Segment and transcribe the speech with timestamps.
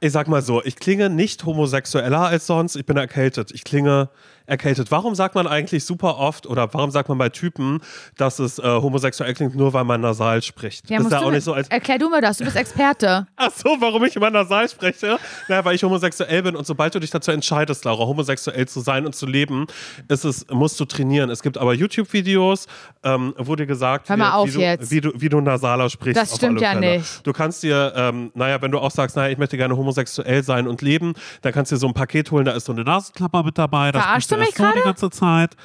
[0.00, 3.50] Ich sag mal so, ich klinge nicht homosexueller als sonst, ich bin erkältet.
[3.52, 4.10] Ich klinge
[4.46, 4.90] erkältet.
[4.90, 7.80] Warum sagt man eigentlich super oft oder warum sagt man bei Typen,
[8.16, 10.88] dass es äh, homosexuell klingt, nur weil man nasal spricht?
[10.88, 11.68] Ja, das ist ja auch du nicht so als.
[11.68, 13.26] Erklär du mir das, du bist Experte.
[13.36, 15.18] Ach so, warum ich immer nasal spreche?
[15.48, 19.06] Naja, weil ich homosexuell bin und sobald du dich dazu entscheidest, Laura, homosexuell zu sein
[19.06, 19.66] und zu leben,
[20.08, 21.30] ist es, musst du trainieren.
[21.30, 22.66] Es gibt aber YouTube-Videos,
[23.02, 24.90] ähm, wo dir gesagt Hör mal wird, auf wie, du.
[24.90, 26.20] Wie, du, wie du nasaler sprichst.
[26.20, 26.98] Das stimmt ja Fälle.
[26.98, 27.26] nicht.
[27.26, 30.68] Du kannst dir, ähm, naja, wenn du auch sagst, naja, ich möchte gerne homosexuell sein
[30.68, 33.42] und leben, dann kannst du dir so ein Paket holen, da ist so eine Nasenklapper
[33.42, 33.92] mit dabei.
[33.92, 34.82] Verarschst sprichst du mich so die gerade?
[34.82, 35.56] ganze Zeit.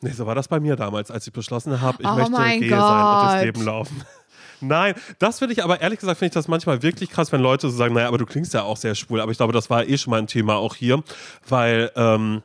[0.00, 2.60] Nee, so war das bei mir damals, als ich beschlossen habe, ich Oh möchte mein
[2.60, 3.44] gay sein und durchs Gott.
[3.44, 4.04] Leben laufen.
[4.60, 7.68] Nein, das finde ich aber ehrlich gesagt, finde ich das manchmal wirklich krass, wenn Leute
[7.68, 9.20] so sagen, naja, aber du klingst ja auch sehr schwul.
[9.20, 11.02] Aber ich glaube, das war eh schon mal ein Thema auch hier,
[11.48, 12.42] weil ähm,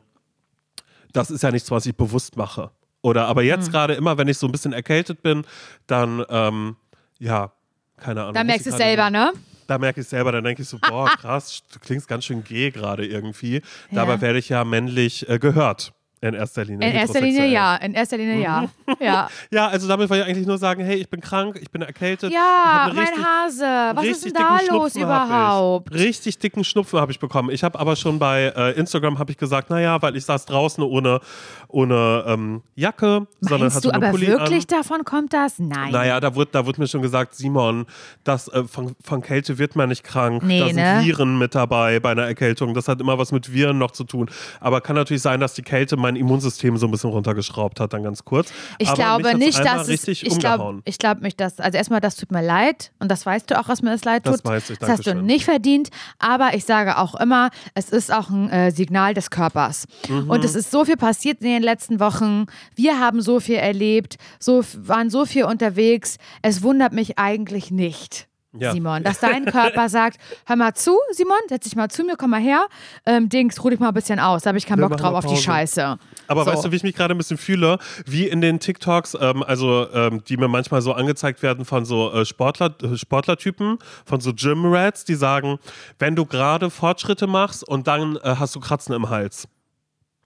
[1.12, 2.70] das ist ja nichts, was ich bewusst mache.
[3.02, 3.72] Oder aber jetzt Hm.
[3.72, 5.44] gerade immer, wenn ich so ein bisschen erkältet bin,
[5.86, 6.76] dann ähm,
[7.18, 7.52] ja,
[7.96, 8.34] keine Ahnung.
[8.34, 9.32] Da muss merkst du es gerade- selber, ne?
[9.70, 12.72] Da merke ich selber, dann denke ich so, boah, krass, du klingst ganz schön gay
[12.72, 13.62] gerade irgendwie.
[13.92, 14.20] Dabei Ja.
[14.20, 15.92] werde ich ja männlich äh, gehört.
[16.22, 16.86] In erster Linie.
[16.86, 18.68] In erster Linie ja, in erster Linie ja.
[19.00, 21.80] Ja, Ja, also damit wollte ich eigentlich nur sagen, hey, ich bin krank, ich bin
[21.80, 22.30] erkältet.
[22.30, 23.62] ja mein richtig- Hase,
[23.94, 25.94] was ist denn da los Schnupfen überhaupt?
[25.94, 26.00] Ich.
[26.02, 27.48] Richtig dicken Schnupfen habe ich bekommen.
[27.50, 30.84] Ich habe aber schon bei äh, Instagram habe ich gesagt, naja, weil ich saß draußen
[30.84, 31.20] ohne,
[31.68, 34.78] ohne ähm, Jacke, sondern Meinst hatte du aber Pulli wirklich an.
[34.78, 35.58] davon kommt das?
[35.58, 35.90] Nein.
[35.92, 37.86] Naja, da wurde, da wurde mir schon gesagt, Simon,
[38.24, 40.42] das, äh, von, von Kälte wird man nicht krank.
[40.42, 41.00] Nee, da sind ne?
[41.02, 42.74] Viren mit dabei bei einer Erkältung.
[42.74, 44.30] Das hat immer was mit Viren noch zu tun.
[44.60, 48.02] Aber kann natürlich sein, dass die Kälte mein Immunsystem so ein bisschen runtergeschraubt hat, dann
[48.02, 48.52] ganz kurz.
[48.78, 52.00] Ich Aber glaube mich nicht, dass es, ich glaube ich glaube nicht, dass, also erstmal,
[52.00, 54.44] das tut mir leid und das weißt du auch, was mir das leid Das tut.
[54.44, 58.30] weiß ich, das hast du nicht verdient, aber ich sage auch immer, es ist auch
[58.30, 59.86] ein äh, Signal des Körpers.
[60.08, 60.30] Mhm.
[60.30, 64.16] Und es ist so viel passiert in den letzten Wochen, wir haben so viel erlebt,
[64.38, 68.29] so, waren so viel unterwegs, es wundert mich eigentlich nicht.
[68.58, 68.72] Ja.
[68.72, 72.30] Simon, dass dein Körper sagt, hör mal zu, Simon, setz dich mal zu mir, komm
[72.30, 72.66] mal her,
[73.06, 75.14] ähm, Dings, ruh dich mal ein bisschen aus, da habe ich keinen Wir Bock drauf
[75.14, 75.36] auf die.
[75.36, 75.98] Scheiße.
[76.26, 76.50] Aber So.
[76.50, 77.78] weißt du, wie ich mich gerade ein bisschen fühle?
[78.06, 82.12] Wie in den TikToks, ähm, also ähm, die mir manchmal so angezeigt werden von so
[82.12, 85.58] äh, Sportler, äh, Sportlertypen, von so Gym-Rats, die sagen,
[86.00, 89.46] wenn du gerade Fortschritte machst und dann äh, hast du Kratzen im Hals.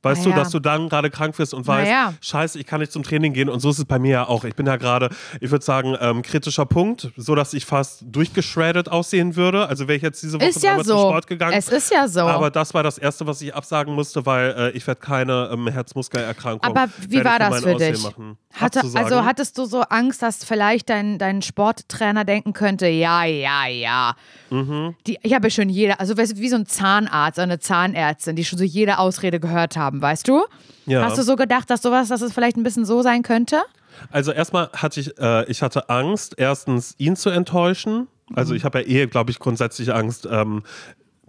[0.04, 2.14] Weißt Na du, dass du dann gerade krank wirst und weißt, ja.
[2.20, 4.44] scheiße, ich kann nicht zum Training gehen und so ist es bei mir ja auch.
[4.44, 5.08] Ich bin ja gerade,
[5.40, 9.68] ich würde sagen, ähm, kritischer Punkt, so dass ich fast durchgeschreddet aussehen würde.
[9.68, 11.02] Also wäre ich jetzt diese Woche Ist ja dreimal zum so.
[11.08, 11.54] Sport gegangen.
[11.56, 12.20] Es ist ja so.
[12.20, 15.68] Aber das war das Erste, was ich absagen musste, weil äh, ich werde keine ähm,
[15.68, 16.62] Herzmuskelerkrankung.
[16.62, 18.06] Aber wie war das für dich?
[18.52, 23.66] Hatte, also hattest du so Angst, dass vielleicht dein, dein Sporttrainer denken könnte, ja, ja,
[23.66, 24.14] ja.
[24.54, 24.94] Mhm.
[25.06, 28.36] Die, ich habe ja schon jede, also weißt du, wie so ein Zahnarzt, eine Zahnärztin,
[28.36, 30.44] die schon so jede Ausrede gehört haben, weißt du?
[30.86, 31.02] Ja.
[31.02, 33.62] Hast du so gedacht, dass sowas, dass es vielleicht ein bisschen so sein könnte?
[34.10, 38.08] Also erstmal hatte ich, äh, ich hatte Angst, erstens ihn zu enttäuschen.
[38.34, 38.56] Also Mhm.
[38.58, 40.62] ich habe ja eh, glaube ich, grundsätzlich Angst, ähm,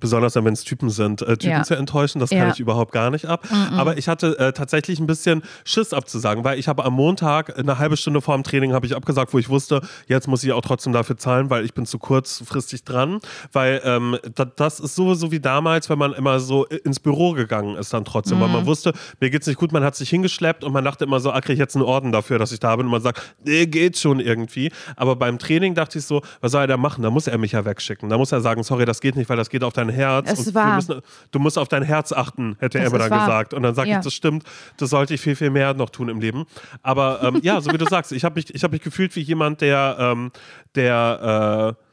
[0.05, 1.63] besonders dann, wenn es Typen sind, äh, Typen Ja.
[1.63, 2.19] zu enttäuschen.
[2.19, 2.49] Das kann Ja.
[2.51, 3.45] ich überhaupt gar nicht ab.
[3.75, 7.79] Aber ich hatte äh, tatsächlich ein bisschen Schiss abzusagen, weil ich habe am Montag eine
[7.79, 10.61] halbe Stunde vor dem Training habe ich abgesagt, wo ich wusste, jetzt muss ich auch
[10.61, 13.19] trotzdem dafür zahlen, weil ich bin zu kurzfristig dran.
[13.51, 17.75] Weil ähm, da, das ist sowieso wie damals, wenn man immer so ins Büro gegangen
[17.75, 18.53] ist dann trotzdem, weil Mhm.
[18.53, 21.31] man wusste, mir geht's nicht gut, man hat sich hingeschleppt und man dachte immer so,
[21.31, 23.65] ah, krieg ich jetzt einen Orden dafür, dass ich da bin und man sagt, nee,
[23.65, 24.71] geht schon irgendwie.
[24.95, 27.01] Aber beim Training dachte ich so, was soll er da machen?
[27.01, 28.09] Da muss er mich ja wegschicken.
[28.09, 30.31] Da muss er sagen, sorry, das geht nicht, weil das geht auf dein Herz.
[30.31, 31.01] Es und war- müssen,
[31.31, 33.25] du musst auf dein Herz achten, hätte Das er mir dann wahr.
[33.25, 33.53] gesagt.
[33.53, 33.97] Und dann sage Ja.
[33.99, 34.43] ich, das stimmt,
[34.77, 36.45] das sollte ich viel, viel mehr noch tun im Leben.
[36.83, 39.21] Aber ähm, ja, so wie du sagst, ich habe mich, ich hab mich gefühlt wie
[39.21, 40.31] jemand, der, ähm,
[40.75, 41.84] der, äh,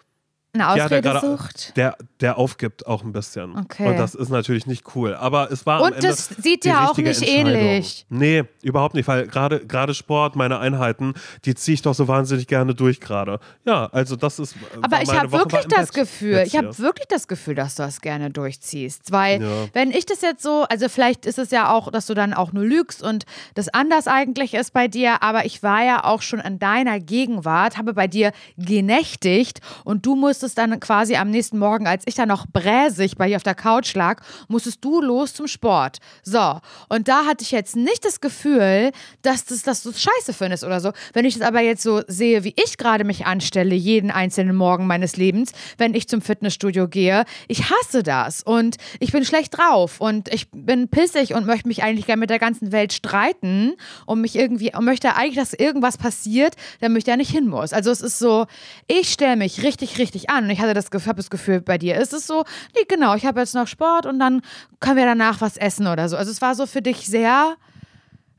[0.54, 1.76] Eine ja, der, Ausrede sucht?
[1.78, 3.56] der, der aufgibt auch ein bisschen.
[3.56, 3.88] Okay.
[3.88, 5.14] Und das ist natürlich nicht cool.
[5.14, 8.04] Aber es war am Und Ende das sieht dir auch nicht ähnlich.
[8.10, 11.14] Nee, überhaupt nicht, weil gerade gerade Sport, meine Einheiten,
[11.46, 13.40] die ziehe ich doch so wahnsinnig gerne durch gerade.
[13.64, 14.54] Ja, also das ist.
[14.82, 18.02] Aber ich habe wirklich das Bett Gefühl, ich habe wirklich das Gefühl, dass du das
[18.02, 19.10] gerne durchziehst.
[19.10, 19.48] Weil, Ja.
[19.72, 22.52] wenn ich das jetzt so, also vielleicht ist es ja auch, dass du dann auch
[22.52, 23.24] nur lügst und
[23.54, 27.78] das anders eigentlich ist bei dir, aber ich war ja auch schon in deiner Gegenwart,
[27.78, 32.28] habe bei dir genächtigt und du musstest dann quasi am nächsten Morgen, als ich dann
[32.28, 35.98] noch bräsig bei dir auf der Couch lag, musstest du los zum Sport.
[36.24, 36.58] So,
[36.88, 38.90] und da hatte ich jetzt nicht das Gefühl,
[39.22, 40.90] dass, das, dass du es scheiße findest oder so.
[41.12, 44.88] Wenn ich es aber jetzt so sehe, wie ich gerade mich anstelle, jeden einzelnen Morgen
[44.88, 50.00] meines Lebens, wenn ich zum Fitnessstudio gehe, ich hasse das und ich bin schlecht drauf
[50.00, 53.74] und ich bin pissig und möchte mich eigentlich gerne mit der ganzen Welt streiten
[54.06, 57.72] und mich irgendwie und möchte eigentlich, dass irgendwas passiert, damit ich da nicht hin muss.
[57.72, 58.46] Also es ist so,
[58.88, 61.78] ich stelle mich richtig, richtig an und ich hatte das, Gefühl- hab das Gefühl, bei
[61.78, 62.44] dir ist es so,
[62.74, 64.42] nee, genau, ich habe jetzt noch Sport und dann
[64.80, 66.16] können wir danach was essen oder so.
[66.16, 67.56] Also es war so für dich sehr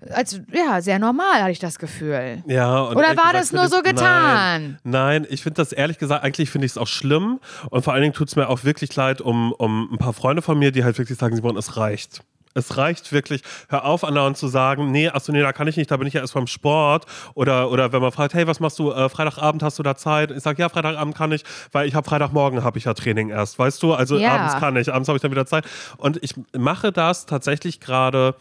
[0.09, 2.43] als ja, sehr normal, hatte ich das Gefühl.
[2.47, 4.77] Ja, Oder war das nur so getan?
[4.83, 7.39] Nein, nein ich finde das ehrlich gesagt, eigentlich finde ich es auch schlimm.
[7.69, 10.41] Und vor allen Dingen tut es mir auch wirklich leid um, um ein paar Freunde
[10.41, 12.21] von mir, die halt wirklich sagen, Simon, es reicht.
[12.53, 13.41] Es reicht wirklich.
[13.69, 16.13] Hör auf, andauernd zu sagen, nee, achso, nee, da kann ich nicht, da bin ich
[16.13, 17.05] ja erst beim Sport.
[17.33, 20.31] Oder, oder wenn man fragt, hey, was machst du, äh, Freitagabend hast du da Zeit?
[20.31, 23.57] Ich sage, ja, Freitagabend kann ich, weil ich habe Freitagmorgen habe ich ja Training erst,
[23.59, 23.93] weißt du?
[23.93, 24.35] Also Ja.
[24.35, 25.65] abends kann ich, abends habe ich dann wieder Zeit.
[25.97, 28.35] Und ich mache das tatsächlich gerade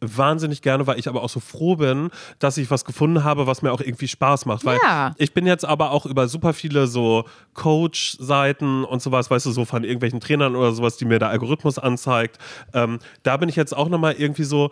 [0.00, 3.62] wahnsinnig gerne, weil ich aber auch so froh bin, dass ich was gefunden habe, was
[3.62, 4.64] mir auch irgendwie Spaß macht.
[4.64, 5.14] Weil Ja.
[5.18, 7.24] ich bin jetzt aber auch über super viele so
[7.54, 11.78] Coach-Seiten und sowas, weißt du, so von irgendwelchen Trainern oder sowas, die mir der Algorithmus
[11.78, 12.38] anzeigt.
[12.74, 14.70] Ähm, da bin ich jetzt auch nochmal irgendwie so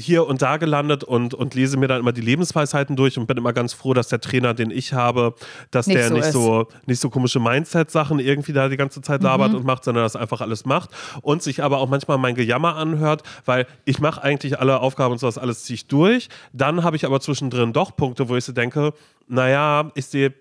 [0.00, 3.36] hier und da gelandet und, und lese mir dann immer die Lebensweisheiten durch und bin
[3.36, 5.34] immer ganz froh, dass der Trainer, den ich habe,
[5.70, 6.32] dass Nicht der so nicht ist.
[6.32, 9.26] so nicht so komische Mindset-Sachen irgendwie da die ganze Zeit Mhm.
[9.26, 10.90] labert und macht, sondern das einfach alles macht
[11.22, 15.18] und sich aber auch manchmal mein Gejammer anhört, weil ich mache eigentlich alle Aufgaben und
[15.18, 16.28] sowas alles ziehe ich durch.
[16.52, 18.92] Dann habe ich aber zwischendrin doch Punkte, wo ich so denke,
[19.32, 20.34] naja, ich sehe,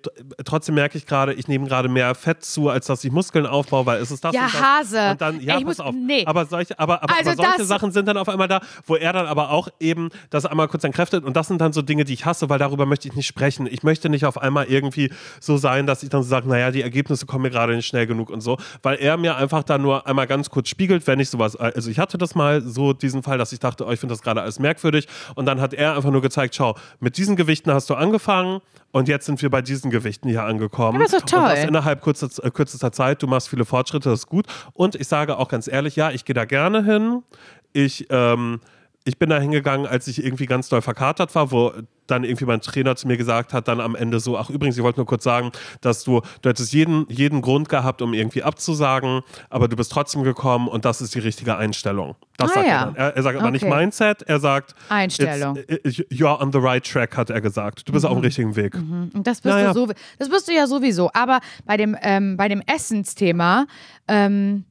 [0.44, 3.86] trotzdem merke ich gerade, ich nehme gerade mehr Fett zu, als dass ich Muskeln aufbaue,
[3.86, 4.62] weil es ist das Ja, und das.
[4.64, 5.12] Hase.
[5.12, 5.94] Und dann, ja, Ich pass muss- auf.
[5.96, 6.24] nee.
[6.26, 9.14] Aber solche, aber, aber, Also aber solche Sachen sind dann auf einmal da, wo er
[9.14, 12.14] dann aber auch eben das einmal kurz entkräftet und das sind dann so Dinge, die
[12.14, 13.68] ich hasse, weil darüber möchte ich nicht sprechen.
[13.70, 16.82] Ich möchte nicht auf einmal irgendwie so sein, dass ich dann so sage, naja, die
[16.82, 20.08] Ergebnisse kommen mir gerade nicht schnell genug und so, weil er mir einfach dann nur
[20.08, 23.38] einmal ganz kurz spiegelt, wenn ich sowas, also ich hatte das mal so diesen Fall,
[23.38, 26.10] dass ich dachte, oh, ich finde das gerade alles merkwürdig und dann hat er einfach
[26.10, 29.92] nur gezeigt, schau, mit diesen Gewichten hast du angefangen und jetzt sind wir bei diesen
[29.92, 31.00] Gewichten hier angekommen.
[31.00, 31.56] Ja, das ist doch Und toll.
[31.56, 34.46] das innerhalb kurzer, äh, kürzester Zeit, du machst viele Fortschritte, das ist gut.
[34.74, 37.24] Und ich sage auch ganz ehrlich, ja, ich gehe da gerne hin.
[37.74, 38.60] Ich, ähm,
[39.10, 41.74] ich bin da hingegangen, als ich irgendwie ganz doll verkatert war, wo
[42.08, 44.84] dann irgendwie mein Trainer zu mir gesagt hat, dann am Ende so, ach übrigens, ich
[44.84, 45.52] wollte nur kurz sagen,
[45.82, 50.24] dass du, du hättest jeden, jeden Grund gehabt, um irgendwie abzusagen, aber du bist trotzdem
[50.24, 52.16] gekommen und das ist die richtige Einstellung.
[52.38, 52.74] Das Ah, sagt ja.
[52.74, 52.96] er dann.
[52.96, 53.76] Er, er sagt aber nicht Okay.
[53.76, 55.58] Mindset, er sagt Einstellung.
[55.58, 57.88] You're on the right track, hat er gesagt.
[57.88, 58.74] Du bist auf dem richtigen Weg.
[58.76, 59.74] Und das bist, Naja.
[59.74, 61.12] du so, das bist du ja sowieso.
[61.14, 63.66] Aber bei dem, ähm, bei dem Essensthema
[64.08, 64.66] ähm,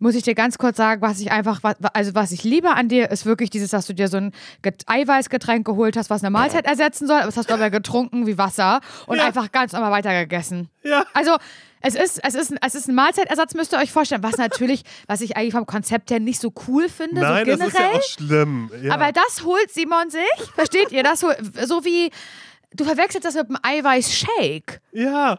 [0.00, 1.60] muss ich dir ganz kurz sagen, was ich einfach,
[1.92, 4.32] also was ich liebe an dir, ist wirklich dieses, dass du dir so ein
[4.62, 7.20] Get Eiweißgetränk geholt hast, was eine Mahlzeit ersetzen soll.
[7.20, 9.26] Das hast du aber getrunken wie Wasser und Ja.
[9.26, 10.68] einfach ganz normal weitergegessen.
[10.82, 11.04] Ja.
[11.14, 11.36] Also
[11.82, 14.22] es ist, es, ist, es ist ein Mahlzeitersatz, müsst ihr euch vorstellen.
[14.22, 17.68] Was natürlich, was ich eigentlich vom Konzept her nicht so cool finde, Nein, so das
[17.68, 17.98] ist ja generell.
[17.98, 18.70] auch schlimm.
[18.82, 18.94] Ja.
[18.94, 20.50] Aber das holt Simon sich.
[20.54, 21.02] Versteht ihr?
[21.02, 22.10] Das holt, so wie,
[22.74, 24.80] du verwechselst das mit einem Eiweiß-Shake.
[24.92, 25.38] Ja.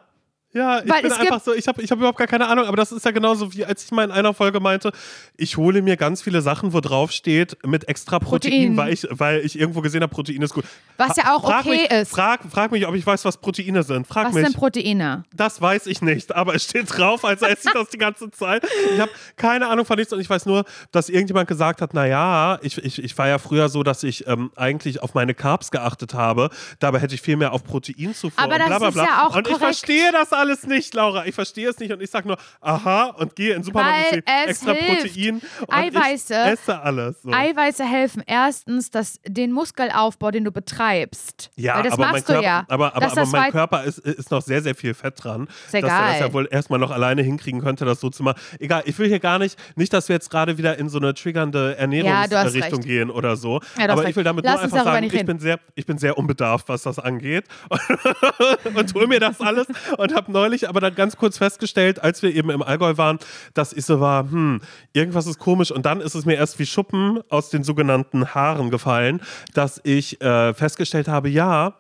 [0.54, 2.76] Ja, ich Weil bin einfach so, ich habe ich hab überhaupt gar keine Ahnung, aber
[2.76, 4.92] das ist ja genauso wie, als ich mal in einer Folge meinte,
[5.38, 8.78] ich hole mir ganz viele Sachen, wo drauf steht, mit extra Protein, Protein.
[8.78, 10.66] Weil, ich, weil ich irgendwo gesehen habe, Protein ist gut.
[10.98, 12.12] Was ja auch frag okay mich, ist.
[12.12, 14.06] Frag, frag mich, ob ich weiß, was Proteine sind.
[14.08, 14.46] Frag Was mich.
[14.46, 15.24] sind Proteine?
[15.34, 18.66] Das weiß ich nicht, aber es steht drauf, als esse ich das die ganze Zeit.
[18.94, 22.60] Ich habe keine Ahnung von nichts und ich weiß nur, dass irgendjemand gesagt hat, naja,
[22.62, 26.14] ich, ich, ich war ja früher so, dass ich ähm, eigentlich auf meine Carbs geachtet
[26.14, 26.50] habe.
[26.80, 29.36] Dabei hätte ich viel mehr auf Proteinzufuhr Aber und das bla bla ist ja auch
[29.36, 29.78] und ich korrekt.
[29.78, 31.26] verstehe das alles nicht, Laura.
[31.26, 34.24] Ich verstehe es nicht und ich sage nur, aha, und gehe in den Supermarkt und
[34.28, 35.14] extra hilft.
[35.14, 35.42] Protein.
[35.62, 36.34] Und Eiweiße.
[36.34, 37.22] Esse alles.
[37.22, 37.32] So.
[37.32, 41.52] Eiweiße helfen erstens, dass den Muskelaufbau, den du betreibst.
[41.56, 42.66] Ja, Weil das aber, mein machst Körper, du ja.
[42.68, 45.48] aber, aber, aber mein Körper ist, ist noch sehr, sehr viel Fett dran.
[45.66, 48.40] Ist Dass er das ja wohl erstmal noch alleine hinkriegen könnte, das so zu machen.
[48.60, 51.14] Egal, ich will hier gar nicht, nicht, dass wir jetzt gerade wieder in so eine
[51.14, 52.88] triggernde Ja, Ernährungsrichtung recht.
[52.88, 53.62] gehen oder so.
[53.78, 54.12] Ja, aber recht.
[54.12, 56.84] ich will damit Lass nur einfach sagen, ich bin, sehr, ich bin sehr unbedarft, was
[56.84, 57.46] das angeht.
[58.76, 59.68] und hol mir das alles
[59.98, 63.20] und habe neulich aber dann ganz kurz festgestellt, als wir eben im Allgäu waren,
[63.54, 64.62] dass ich so war, hm,
[64.94, 65.72] irgendwas ist komisch.
[65.72, 69.22] Und dann ist es mir erst wie Schuppen aus den sogenannten Haaren gefallen,
[69.54, 71.76] dass ich äh, festgestellt habe, ja,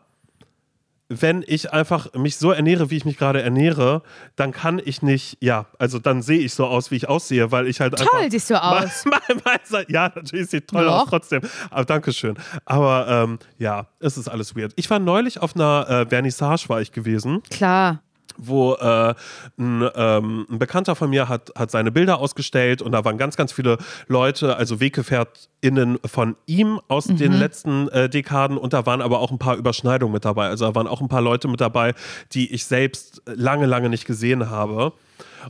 [1.12, 4.02] wenn ich einfach mich so ernähre, wie ich mich gerade ernähre,
[4.38, 7.68] dann kann ich nicht, ja, also dann sehe ich so aus, wie ich aussehe, weil
[7.68, 8.12] ich halt einfach.
[8.12, 9.06] Toll siehst du aus.
[9.12, 11.02] Mal, mal, mal, ja, natürlich sieht toll Doch.
[11.02, 11.42] aus, trotzdem.
[11.70, 12.38] Aber Dankeschön.
[12.66, 14.72] Aber ähm, ja, es ist alles weird.
[14.78, 18.02] Ich war neulich auf einer äh, Vernissage, war ich gewesen Klar.
[18.38, 19.14] Wo äh,
[19.60, 23.36] ein, ähm, ein Bekannter von mir hat, hat seine Bilder ausgestellt und da waren ganz,
[23.36, 27.18] ganz viele Leute, also WeggefährtInnen von ihm aus Mhm.
[27.18, 30.48] den letzten äh, Dekaden und da waren aber auch ein paar Überschneidungen mit dabei.
[30.48, 31.94] Also da waren auch ein paar Leute mit dabei,
[32.34, 34.94] die ich selbst lange, lange nicht gesehen habe.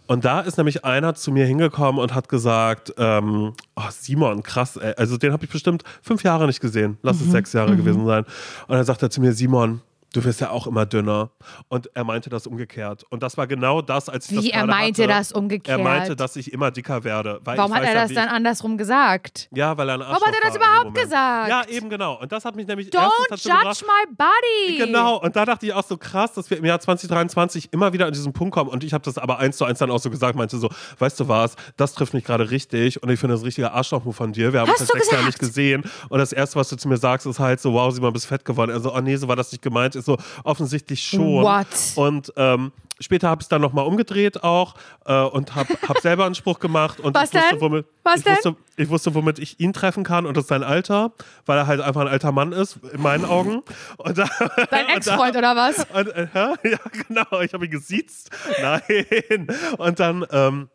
[0.08, 4.78] Und da ist nämlich einer zu mir hingekommen und hat gesagt, ähm, oh, Simon, krass,
[4.78, 4.94] ey.
[4.98, 6.98] also den habe ich bestimmt fünf Jahre nicht gesehen.
[7.04, 7.26] Lass Mhm.
[7.28, 8.24] es sechs Jahre gewesen sein.
[8.68, 9.82] Und dann sagt er zu mir, Simon,
[10.14, 11.32] du wirst ja auch immer dünner.
[11.68, 13.04] Und er meinte das umgekehrt.
[13.10, 15.14] Und das war genau das, als ich Wie das er meinte hatte.
[15.14, 15.80] das umgekehrt.
[15.80, 17.40] Er meinte, dass ich immer dicker werde.
[17.44, 19.50] Warum hat er das dann andersrum gesagt?
[19.54, 21.50] Ja, weil er ein Warum hat er Arschloch das überhaupt gesagt?
[21.50, 22.20] Ja, eben genau.
[22.20, 24.78] Und das hat mich nämlich Don't judge gebracht, my body.
[24.78, 28.06] Genau, und da dachte ich auch so krass, dass wir im Jahr 2023 immer wieder
[28.06, 28.70] an diesen Punkt kommen.
[28.70, 31.20] Und ich habe das aber eins zu eins dann auch so gesagt, meinte so, weißt
[31.20, 34.54] du was, das trifft mich gerade richtig und ich finde das richtige Arschloch von dir.
[34.54, 35.26] Wir haben Hast uns Jahren gesagt?
[35.26, 35.84] nicht gesehen.
[36.10, 38.46] Und das Erste, was du zu mir sagst, ist halt so, wow, Simon, bist fett
[38.46, 38.72] geworden.
[38.72, 39.96] Also, oh nee, so war das nicht gemeint.
[40.02, 41.44] Ist so offensichtlich schon.
[41.44, 41.68] What?
[41.96, 46.26] Und ähm, später habe ich es dann nochmal umgedreht auch äh, und habe hab selber
[46.26, 47.00] einen Spruch gemacht.
[47.00, 47.62] Und Was ich wusste, denn?
[47.62, 48.34] womit, Was ich denn?
[48.36, 51.12] Wusste, ich wusste, womit ich ihn treffen kann und das ist sein Alter,
[51.46, 53.62] weil er halt einfach ein alter Mann ist, in meinen Augen.
[53.98, 54.28] Und da,
[54.70, 55.86] Dein Ex-Freund oder was?
[55.94, 58.30] und, äh, ja, genau, ich habe ihn gesiezt.
[58.62, 59.48] Nein.
[59.78, 60.70] Und dann ähm,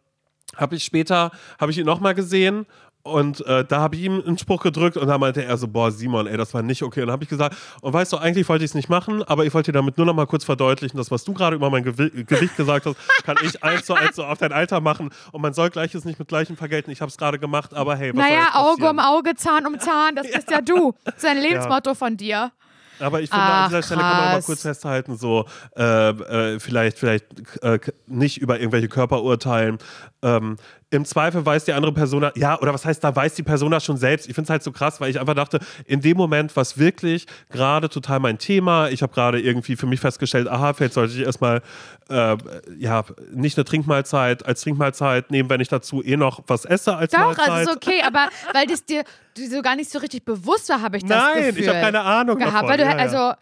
[0.56, 2.66] habe ich später, habe ich ihn nochmal gesehen
[3.06, 5.90] und äh, da habe ich ihm einen Spruch gedrückt und da meinte er so, boah,
[5.90, 7.00] Simon, ey, das war nicht okay.
[7.00, 9.44] Und dann habe ich gesagt, und weißt du, eigentlich wollte ich es nicht machen, aber
[9.44, 11.84] ich wollte dir damit nur noch mal kurz verdeutlichen, dass was du gerade über mein
[11.84, 15.40] Gewi Gewicht gesagt hast, kann ich eins zu eins so auf dein Alter machen und
[15.40, 16.90] man soll Gleiches nicht mit Gleichem vergelten.
[16.90, 20.16] Ich habe es gerade gemacht, aber hey, was Naja, Auge um Auge, Zahn um Zahn,
[20.16, 20.94] das bist ja du.
[21.04, 22.52] Das ist ein Lebensmotto von dir.
[22.98, 24.46] Aber ich finde, Ach, an dieser Stelle kann man mal krass.
[24.46, 25.44] kurz festhalten, so
[25.76, 27.26] äh, äh, vielleicht, vielleicht
[27.62, 29.78] äh, nicht über irgendwelche Körper urteilen.
[30.22, 30.56] Ähm,
[30.90, 33.84] Im Zweifel weiß die andere Person, ja, oder was heißt, da weiß die Person das
[33.84, 34.28] schon selbst.
[34.28, 37.26] Ich finde es halt so krass, weil ich einfach dachte, in dem Moment, was wirklich
[37.50, 41.26] gerade total mein Thema, ich habe gerade irgendwie für mich festgestellt, aha, vielleicht sollte ich
[41.26, 41.60] erstmal
[42.08, 42.36] äh,
[42.78, 43.02] ja,
[43.32, 47.18] nicht eine Trinkmahlzeit als Trinkmahlzeit nehmen, wenn ich dazu eh noch was esse als Doch,
[47.18, 47.48] Mahlzeit.
[47.48, 49.02] also ist okay, aber weil das dir
[49.34, 52.02] so gar nicht so richtig bewusst war, habe ich das Nein, Gefühl ich habe keine
[52.02, 52.54] Ahnung gehabt.
[52.54, 52.68] davon.
[52.68, 52.96] Weil du, ja, ja.
[52.96, 53.32] also,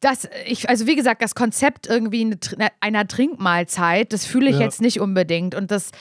[0.00, 2.36] das, ich, also wie gesagt, das Konzept irgendwie
[2.80, 4.62] einer Trinkmahlzeit, das fühle ich Ja.
[4.62, 5.54] jetzt nicht unbedingt.
[5.54, 5.92] Und das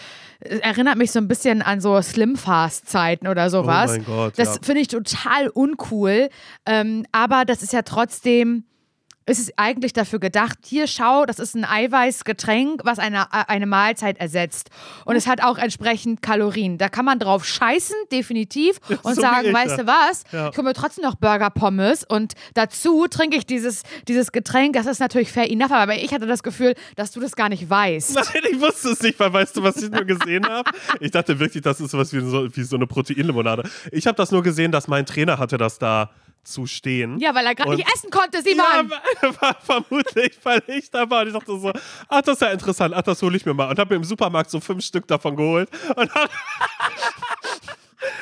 [0.61, 3.91] erinnert mich so ein bisschen an so Slim-Fast-Zeiten oder sowas.
[3.91, 4.61] Oh mein Gott, das ja.
[4.61, 6.29] finde ich total uncool.
[6.65, 8.65] Ähm, aber das ist ja trotzdem.
[9.25, 14.17] Es ist eigentlich dafür gedacht, hier schau, das ist ein Eiweißgetränk, was eine, eine Mahlzeit
[14.19, 14.69] ersetzt.
[15.05, 16.77] Und es hat auch entsprechend Kalorien.
[16.77, 20.49] Da kann man drauf scheißen, definitiv, und So sagen, weißt du was, Ja.
[20.49, 24.73] ich hole mir trotzdem noch Burger Pommes und dazu trinke ich dieses, dieses Getränk.
[24.73, 27.69] Das ist natürlich fair enough, aber ich hatte das Gefühl, dass du das gar nicht
[27.69, 28.15] weißt.
[28.15, 30.69] Nein, ich wusste es nicht, weil weißt du, was ich nur gesehen habe?
[30.99, 33.63] Ich dachte wirklich, das ist sowas wie so, wie so eine Proteinlimonade.
[33.91, 36.09] Ich habe das nur gesehen, dass mein Trainer hatte das da
[36.43, 37.19] zu stehen.
[37.19, 38.91] Ja, weil er gerade nicht essen konnte, Simon.
[39.21, 41.21] Ja, war vermutlich, weil ich da war.
[41.21, 41.71] Und ich dachte so,
[42.07, 43.69] ach, das ist ja interessant, ach, das hole ich mir mal.
[43.69, 45.69] Und habe mir im Supermarkt so fünf Stück davon geholt.
[45.95, 46.29] Und hab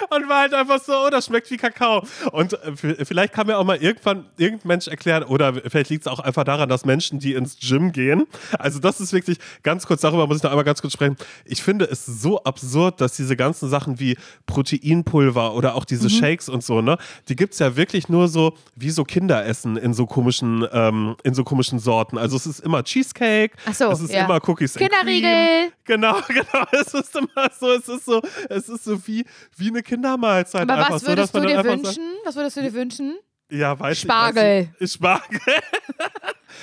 [0.10, 2.03] Und war halt einfach so, oh, das schmeckt wie Kakao.
[2.31, 6.12] Und äh, vielleicht kann mir auch mal irgendwann irgendein Mensch erklären, oder vielleicht liegt es
[6.12, 8.27] auch einfach daran, dass Menschen, die ins Gym gehen,
[8.58, 11.15] also das ist wirklich ganz kurz, darüber muss ich noch einmal ganz kurz sprechen.
[11.46, 15.88] Ich finde es so absurd, dass diese ganzen Sachen wie Proteinpulver oder auch Mhm.
[15.89, 19.77] diese Shakes und so, ne, die gibt es ja wirklich nur so, wie so Kinderessen
[19.77, 22.17] in so komischen, ähm, in so komischen Sorten.
[22.17, 24.25] Also es ist immer Cheesecake, so, es ist ja.
[24.25, 24.75] immer Cookies.
[24.75, 25.72] Kinderriegel.
[25.86, 26.65] Genau, genau.
[26.72, 29.25] Es ist immer so, es ist so, es ist so wie,
[29.58, 30.62] wie eine Kindermahlzeit.
[30.62, 32.03] Aber einfach was so, würdest man du dir wünschen?
[32.24, 33.17] Was würdest du dir wünschen?
[33.50, 34.69] Ja, weiß Spargel.
[34.79, 35.39] Ich, weiß ich, Spargel.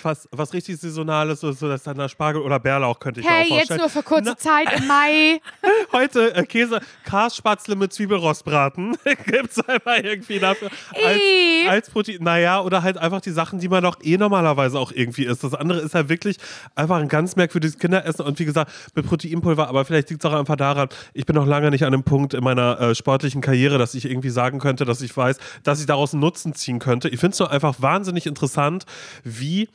[0.03, 3.33] Was, was richtig Saisonales, so, so dass dann der Spargel oder Bärlauch könnte ich mir
[3.33, 3.81] auch Hey, jetzt vorstellen.
[3.81, 5.41] nur für kurze Zeit im Mai.
[5.93, 8.97] Heute äh, Käse, Kasspatzle mit Zwiebelrostbraten.
[9.27, 10.71] Gibt's einfach irgendwie dafür.
[10.95, 11.21] Als,
[11.69, 12.19] als Protein.
[12.23, 15.45] Naja, oder halt einfach die Sachen, die man doch eh normalerweise auch irgendwie isst.
[15.45, 16.37] Das andere ist ja wirklich
[16.75, 19.69] einfach ein ganz merkwürdiges Kinderessen und wie gesagt, mit Proteinpulver.
[19.69, 22.35] Aber vielleicht liegt es auch einfach daran, ich bin noch lange nicht an dem Punkt
[22.35, 25.87] in meiner äh, sportlichen Karriere, dass ich irgendwie sagen könnte, dass ich weiß, dass ich
[25.87, 27.09] daraus einen Nutzen ziehen könnte.
[27.09, 28.85] Ich finde es nur einfach wahnsinnig interessant,
[29.25, 29.69] wie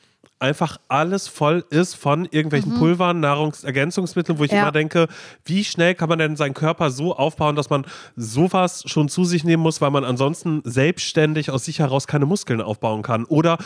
[0.44, 4.58] einfach alles voll ist von irgendwelchen Pulvern, Nahrungsergänzungsmitteln, wo ich Mhm.
[4.58, 4.64] Ja.
[4.64, 5.08] immer denke,
[5.46, 7.86] wie schnell kann man denn seinen Körper so aufbauen, dass man
[8.16, 12.62] sowas schon zu sich nehmen muss, weil man ansonsten selbstständig aus sich heraus keine Muskeln
[12.62, 13.26] aufbauen kann?
[13.26, 13.58] Oder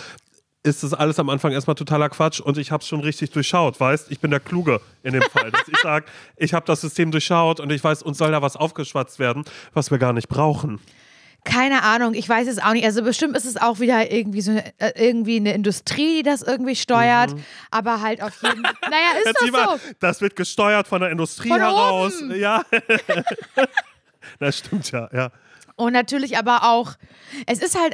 [0.63, 3.79] ist das alles am Anfang erstmal totaler Quatsch und ich habe es schon richtig durchschaut,
[3.79, 4.11] weißt?
[4.11, 5.49] Ich bin der Kluge in dem Fall.
[5.51, 6.05] Dass ich sage,
[6.35, 9.91] ich habe das System durchschaut und ich weiß, uns soll da was aufgeschwatzt werden, was
[9.91, 10.79] wir gar nicht brauchen.
[11.49, 12.83] Keine Ahnung, ich weiß es auch nicht.
[12.85, 16.41] Also bestimmt ist es auch wieder irgendwie so eine, äh, irgendwie eine Industrie, die das
[16.41, 17.33] irgendwie steuert.
[17.71, 18.73] Aber halt auf jeden Fall.
[18.83, 19.93] Naja, ist Jetzt das mal, so.
[19.99, 22.21] das wird gesteuert von der Industrie Von heraus.
[22.21, 22.35] oben.
[22.37, 22.63] Ja.
[24.39, 25.31] das stimmt ja, ja.
[25.75, 26.93] Und natürlich aber auch,
[27.45, 27.93] es ist halt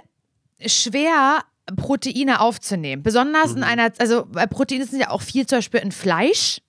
[0.65, 1.39] schwer,
[1.75, 3.03] Proteine aufzunehmen.
[3.03, 3.57] Besonders Mhm.
[3.57, 6.59] in einer, also Proteine sind ja auch viel zum Beispiel in Fleisch.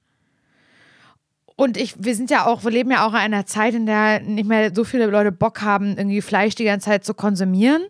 [1.57, 4.21] Und ich, wir sind ja auch, wir leben ja auch in einer Zeit, in der
[4.21, 7.85] nicht mehr so viele Leute Bock haben, irgendwie Fleisch die ganze Zeit zu konsumieren.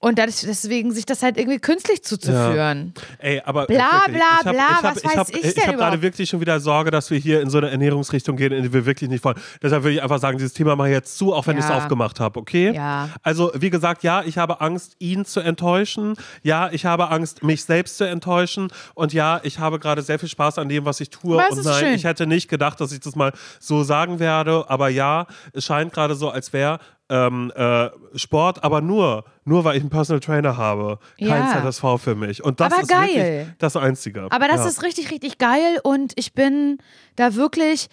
[0.00, 2.94] Und das, deswegen sich das halt irgendwie künstlich zuzuführen.
[2.96, 3.02] Ja.
[3.18, 5.54] Ey, aber bla bla ich hab, bla, ich hab, was ich weiß hab, ich ich
[5.54, 8.52] denn habe gerade wirklich schon wieder Sorge, dass wir hier in so eine Ernährungsrichtung gehen,
[8.52, 9.36] in die wir wirklich nicht wollen.
[9.60, 11.70] Deshalb würde ich einfach sagen, dieses Thema mache ich jetzt zu, auch wenn ich es
[11.70, 11.78] Ja.
[11.78, 12.72] aufgemacht habe, okay?
[12.74, 13.08] Ja.
[13.24, 16.14] Also, wie gesagt, ja, ich habe Angst, ihn zu enttäuschen.
[16.44, 18.68] Ja, ich habe Angst, mich selbst zu enttäuschen.
[18.94, 21.36] Und ja, ich habe gerade sehr viel Spaß an dem, was ich tue.
[21.38, 21.94] Und nein, schön.
[21.94, 24.64] ich hätte nicht gedacht, dass ich das mal so sagen werde.
[24.68, 26.78] Aber ja, es scheint gerade so, als wäre
[27.10, 30.98] ähm, äh, Sport, aber nur, nur weil ich einen Personal Trainer habe.
[31.18, 31.62] Kein Ja.
[31.70, 32.44] ZSV für mich.
[32.44, 33.54] Und das Aber ist geil.
[33.58, 34.26] das Einzige.
[34.30, 34.66] Aber das ja.
[34.66, 36.78] ist richtig, richtig geil und ich bin
[37.16, 37.88] da wirklich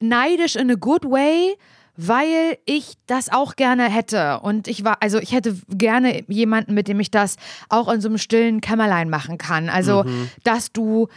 [0.00, 1.56] neidisch in a good way,
[1.96, 4.38] weil ich das auch gerne hätte.
[4.40, 7.36] Und ich war, also ich hätte gerne jemanden, mit dem ich das
[7.68, 9.68] auch in so einem stillen Kämmerlein machen kann.
[9.68, 10.04] Also,
[10.44, 11.08] dass du,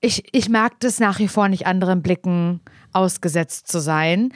[0.00, 2.60] ich, ich mag das nach wie vor nicht anderen Blicken
[2.92, 4.32] ausgesetzt zu sein.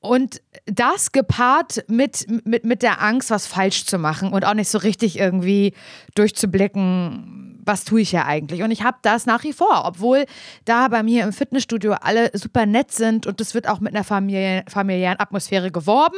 [0.00, 4.68] Und das gepaart mit, mit, mit der Angst, was falsch zu machen und auch nicht
[4.68, 5.74] so richtig irgendwie
[6.14, 8.62] durchzublicken, was tue ich ja eigentlich.
[8.62, 10.24] Und ich habe das nach wie vor, obwohl
[10.64, 14.04] da bei mir im Fitnessstudio alle super nett sind und es wird auch mit einer
[14.04, 16.16] Familie, familiären Atmosphäre geworben,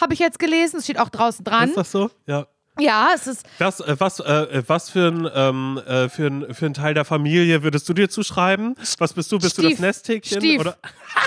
[0.00, 0.78] habe ich jetzt gelesen.
[0.78, 1.70] Es steht auch draußen dran.
[1.70, 2.10] Ist das so?
[2.26, 2.46] Ja.
[2.80, 6.66] Ja, es ist Das, äh, was, äh, was für ein, ähm, äh, für, ein, für
[6.66, 8.74] ein Teil der Familie würdest du dir zuschreiben?
[8.98, 9.38] Was bist du?
[9.38, 9.80] Bist du das Stief.
[9.80, 10.38] Nesthäkchen?
[10.40, 10.60] Stief.
[10.60, 10.76] Oder?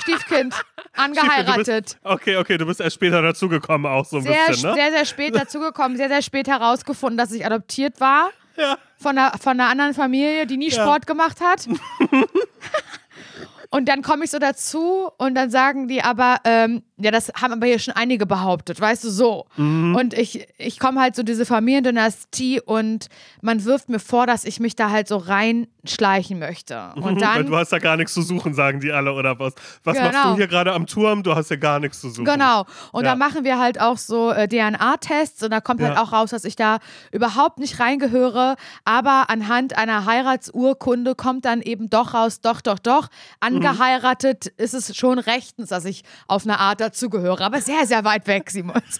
[0.01, 0.55] Stiefkind,
[0.93, 1.85] angeheiratet.
[1.85, 4.75] bist, okay, okay, du bist erst später dazugekommen, auch so ein Sehr, bisschen, ne?
[4.75, 8.31] sehr, sehr spät dazugekommen, sehr, sehr spät herausgefunden, dass ich adoptiert war.
[8.57, 8.77] Ja.
[8.97, 10.81] von einer, von einer anderen Familie, die nie Ja.
[10.81, 11.67] Sport gemacht hat.
[13.69, 17.51] und dann komme ich so dazu und dann sagen die aber, ähm, ja, das haben
[17.53, 19.45] aber hier schon einige behauptet, weißt du, so.
[19.57, 19.95] Mhm.
[19.95, 23.07] Und ich, ich komme halt so diese Familiendynastie und
[23.41, 26.91] man wirft mir vor, dass ich mich da halt so reinschleichen möchte.
[26.95, 27.45] Und Weil dann.
[27.47, 29.53] du hast ja gar nichts zu suchen, sagen die alle, oder was?
[29.83, 30.31] Was machst Genau.
[30.31, 31.21] du hier gerade am Turm?
[31.23, 32.25] Du hast ja gar nichts zu suchen.
[32.25, 32.65] Genau.
[32.93, 33.11] Und Ja.
[33.11, 36.01] dann machen wir halt auch so äh, DNA-Tests und da kommt halt Ja.
[36.01, 36.79] auch raus, dass ich da
[37.11, 38.55] überhaupt nicht reingehöre.
[38.85, 43.07] Aber anhand einer Heiratsurkunde kommt dann eben doch raus, doch, doch, doch.
[43.41, 47.41] Angeheiratet ist es schon rechtens, dass ich auf eine Art dazugehöre.
[47.43, 48.81] Aber sehr, sehr weit weg, Simon.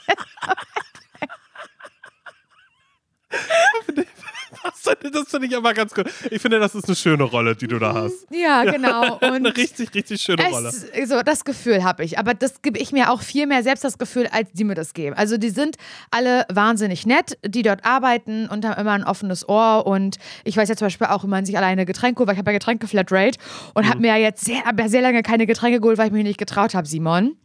[5.12, 6.06] Das, finde ich aber ganz gut.
[6.32, 8.26] Ich finde, das ist eine schöne Rolle, die du da hast.
[8.32, 9.16] ja, genau.
[9.22, 10.70] Und Eine richtig, richtig schöne Rolle.
[10.70, 12.18] Es, so, das Gefühl habe ich.
[12.20, 14.94] Aber das gebe ich mir auch viel mehr selbst das Gefühl, als die mir das
[14.94, 15.16] geben.
[15.16, 15.76] Also die sind
[16.12, 19.86] alle wahnsinnig nett, die dort arbeiten und haben immer ein offenes Ohr.
[19.86, 22.52] Und ich weiß ja zum Beispiel auch, man sich alleine Getränke holt, weil ich habe
[22.52, 23.38] ja Getränke Flatrate
[23.74, 23.90] und Mhm.
[23.90, 26.74] habe mir ja jetzt sehr, sehr lange keine Getränke geholt, weil ich mich nicht getraut
[26.74, 27.36] habe, Simon.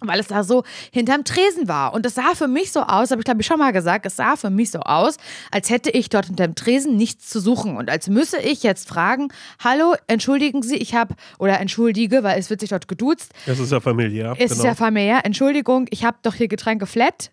[0.00, 1.92] Weil es da so hinterm Tresen war.
[1.92, 4.16] Und es sah für mich so aus, habe ich glaube ich schon mal gesagt, es
[4.16, 5.16] sah für mich so aus,
[5.50, 7.76] als hätte ich dort hinterm Tresen nichts zu suchen.
[7.76, 9.28] Und als müsse ich jetzt fragen,
[9.62, 13.72] hallo, entschuldigen Sie, ich habe, oder entschuldige, weil es wird sich dort geduzt, Das ist
[13.72, 14.34] ja familiär.
[14.38, 14.68] es ist genau.
[14.70, 15.20] ja familiär.
[15.24, 17.30] Entschuldigung, ich habe doch hier Getränke flat.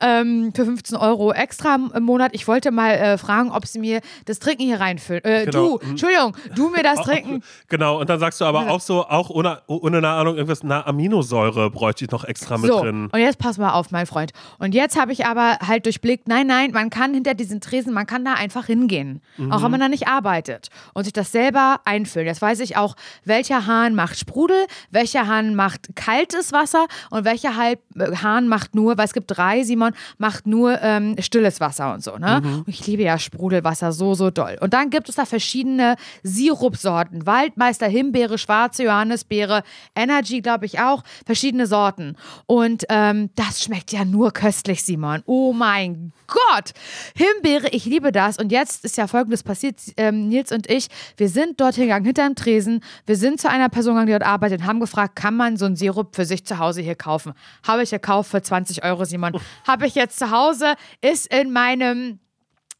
[0.00, 2.30] Ähm, für 15 Euro extra im Monat.
[2.34, 5.24] Ich wollte mal äh, fragen, ob sie mir das Trinken hier reinfüllen.
[5.24, 5.78] Äh, Genau.
[5.78, 7.42] Du, Entschuldigung, du mir das Trinken.
[7.68, 10.86] Genau, und dann sagst du aber auch so, auch ohne, ohne eine Ahnung, irgendwas, na,
[10.86, 13.08] Aminosäure bräuchte ich noch extra mit So, drin.
[13.12, 14.32] und jetzt pass mal auf, mein Freund.
[14.58, 18.06] Und jetzt habe ich aber halt durchblickt, nein, nein, man kann hinter diesen Tresen, man
[18.06, 19.20] kann da einfach hingehen.
[19.50, 19.62] Auch Mhm.
[19.64, 20.68] wenn man da nicht arbeitet.
[20.94, 22.26] Und sich das selber einfüllen.
[22.26, 27.56] Jetzt weiß ich auch, welcher Hahn macht Sprudel, welcher Hahn macht kaltes Wasser und welcher
[27.56, 31.94] halt, äh, Hahn macht nur, weil es gibt drei, Simon, macht nur ähm, stilles Wasser
[31.94, 32.16] und so.
[32.16, 32.40] Ne?
[32.42, 32.58] Mhm.
[32.60, 34.56] Und ich liebe ja Sprudelwasser so, so doll.
[34.60, 37.26] Und dann gibt es da verschiedene Sirupsorten.
[37.26, 39.62] Waldmeister, Himbeere, schwarze Johannisbeere,
[39.94, 42.16] Energy, glaube ich auch, verschiedene Sorten.
[42.46, 45.22] Und ähm, das schmeckt ja nur köstlich, Simon.
[45.26, 46.70] Oh mein Gott!
[47.14, 48.38] Himbeere, ich liebe das.
[48.38, 52.34] Und jetzt ist ja folgendes passiert, ähm, Nils und ich, wir sind dort hingegangen, hinterm
[52.34, 52.82] Tresen.
[53.06, 55.66] Wir sind zu einer Person gegangen, die dort arbeitet und haben gefragt, kann man so
[55.66, 57.34] einen Sirup für sich zu Hause hier kaufen?
[57.66, 59.38] Habe ich gekauft für 20 Euro, Simon.
[59.66, 62.19] Habe ich jetzt zu Hause, ist in meinem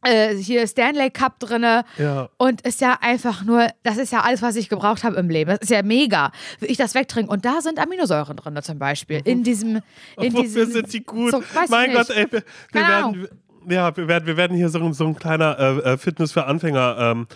[0.03, 2.29] äh, hier Stanley Cup drinne Ja.
[2.39, 5.51] und ist ja einfach nur, das ist ja alles, was ich gebraucht habe im Leben.
[5.51, 7.31] Das ist ja mega, wie ich das wegtrinke.
[7.31, 9.21] Und da sind Aminosäuren drin zum Beispiel.
[9.25, 9.83] In diesem,
[10.17, 11.31] in Wofür diesem sind die gut?
[11.33, 11.93] So, mein.
[11.93, 13.29] Gott, ey, wir, wir werden,
[13.69, 16.47] ja, wir werden, wir werden hier so, ein- so ein kleiner äh, äh, Fitness für
[16.47, 17.27] Anfänger ähm,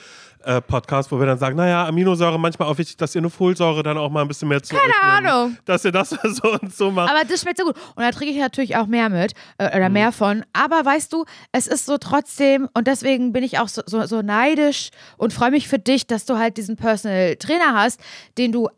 [0.44, 3.82] äh, Podcast, wo wir dann sagen, naja, Aminosäure manchmal auch wichtig, dass ihr eine Folsäure
[3.82, 4.94] dann auch mal ein bisschen mehr zu Keine.
[5.02, 5.56] Ahnung.
[5.64, 7.10] Dass ihr das so und so macht.
[7.10, 7.76] Aber das schmeckt so gut.
[7.94, 10.44] Und da trinke ich natürlich auch mehr mit äh, oder mehr von.
[10.52, 14.22] Aber weißt du, es ist so trotzdem, und deswegen bin ich auch so, so, so
[14.22, 18.00] neidisch und freue mich für dich, dass du halt diesen Personal Trainer hast,
[18.38, 18.68] den du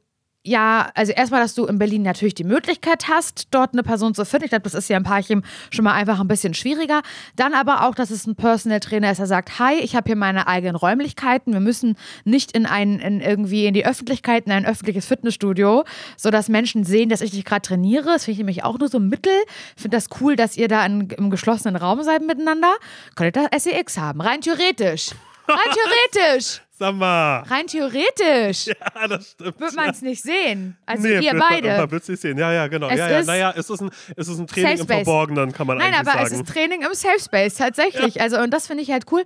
[0.46, 4.24] ja, also erstmal, dass du in Berlin natürlich die Möglichkeit hast, dort eine Person zu
[4.24, 4.44] finden.
[4.44, 7.02] Ich glaube, das ist ja ein Paarchen schon mal einfach ein bisschen schwieriger.
[7.34, 10.16] Dann aber auch, dass es ein Personal Trainer ist, der sagt, hi, ich habe hier
[10.16, 11.52] meine eigenen Räumlichkeiten.
[11.52, 15.84] Wir müssen nicht in ein, in irgendwie in die Öffentlichkeit, in ein öffentliches Fitnessstudio,
[16.16, 18.04] sodass Menschen sehen, dass ich dich gerade trainiere.
[18.04, 19.34] Das finde ich nämlich auch nur so ein Mittel.
[19.74, 22.72] Ich finde das cool, dass ihr da in, im geschlossenen Raum seid miteinander.
[23.16, 25.10] Könnt ihr da SEX haben, rein theoretisch.
[25.48, 25.58] Rein
[26.14, 26.60] theoretisch.
[26.78, 27.38] Sag mal.
[27.48, 28.66] Rein theoretisch.
[28.96, 29.58] Ja, das stimmt.
[29.60, 30.76] Wird man es nicht sehen.
[30.86, 31.76] Also Nee, ihr wird man- beide.
[31.76, 32.38] Man wird es nicht sehen.
[32.38, 32.88] Ja, ja, genau.
[32.88, 33.18] Es ja, ja.
[33.20, 34.86] ist- Naja, es ist ein, es ist ein Training im.
[34.86, 36.26] Verborgenen, kann man Nein, eigentlich aber sagen.
[36.26, 38.20] es ist Training im Safe Space, tatsächlich.
[38.20, 39.22] Also, und das finde ich halt cool.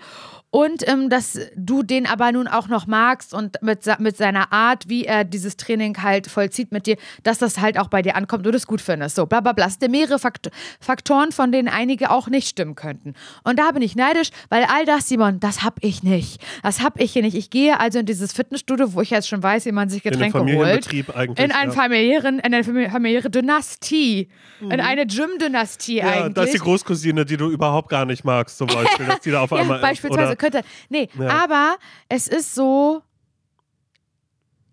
[0.52, 4.88] Und ähm, dass du den aber nun auch noch magst und mit, mit seiner Art,
[4.88, 8.44] wie er dieses Training halt vollzieht mit dir, dass das halt auch bei dir ankommt
[8.46, 9.14] und du es gut findest.
[9.14, 9.66] So, bla bla bla.
[9.66, 13.14] Es sind mehrere Fakt Faktoren, von denen einige auch nicht stimmen könnten.
[13.44, 16.42] Und da bin ich neidisch, weil all das, Simon, das hab ich nicht.
[16.64, 17.36] Das hab ich hier nicht.
[17.36, 20.38] Ich gehe also in dieses Fitnessstudio, wo ich jetzt schon weiß, wie man sich Getränke
[20.40, 20.48] holt.
[20.50, 21.42] Familienbetrieb eigentlich.
[21.42, 21.76] In einen ja.
[21.76, 24.28] familiären, in eine fami- familiäre Dynastie.
[24.60, 26.06] In eine Gym-Dynastie Mhm.
[26.06, 26.34] Ja, eigentlich.
[26.34, 29.40] das ist die Großcousine, die du überhaupt gar nicht magst, zum Beispiel, dass die da
[29.40, 30.60] auf ja, einmal beispielsweise Oder, könnte.
[30.90, 31.44] Nee, Ja.
[31.44, 31.76] aber
[32.10, 33.00] es ist so.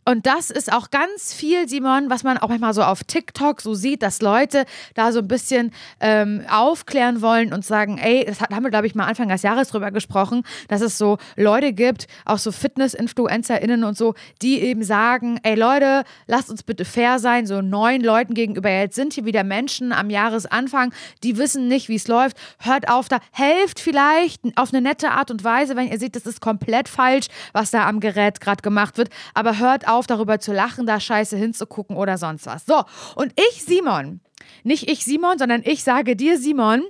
[0.07, 3.73] Und das ist auch ganz viel, Simon, was man auch manchmal so auf TikTok so
[3.73, 4.63] sieht, dass Leute
[4.95, 8.95] da so ein bisschen ähm, aufklären wollen und sagen, ey, das haben wir, glaube ich,
[8.95, 13.97] mal Anfang des Jahres drüber gesprochen, dass es so Leute gibt, auch so Fitness-InfluencerInnen und
[13.97, 18.69] so, die eben sagen, ey Leute, lasst uns bitte fair sein, so neuen Leuten gegenüber.
[18.69, 20.93] Jetzt sind hier wieder Menschen am Jahresanfang,
[21.25, 22.37] die wissen nicht, wie es läuft.
[22.59, 26.25] Hört auf da, helft vielleicht auf eine nette Art und Weise, wenn ihr seht, das
[26.25, 29.09] ist komplett falsch, was da am Gerät gerade gemacht wird.
[29.33, 32.65] Aber hört auf, darüber zu lachen, da scheiße hinzugucken oder sonst was.
[32.65, 32.83] So,
[33.15, 34.21] und ich, Simon,
[34.63, 36.83] nicht ich, Simon, sondern ich sage dir, Simon,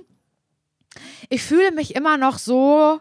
[1.30, 3.00] ich fühle mich immer noch so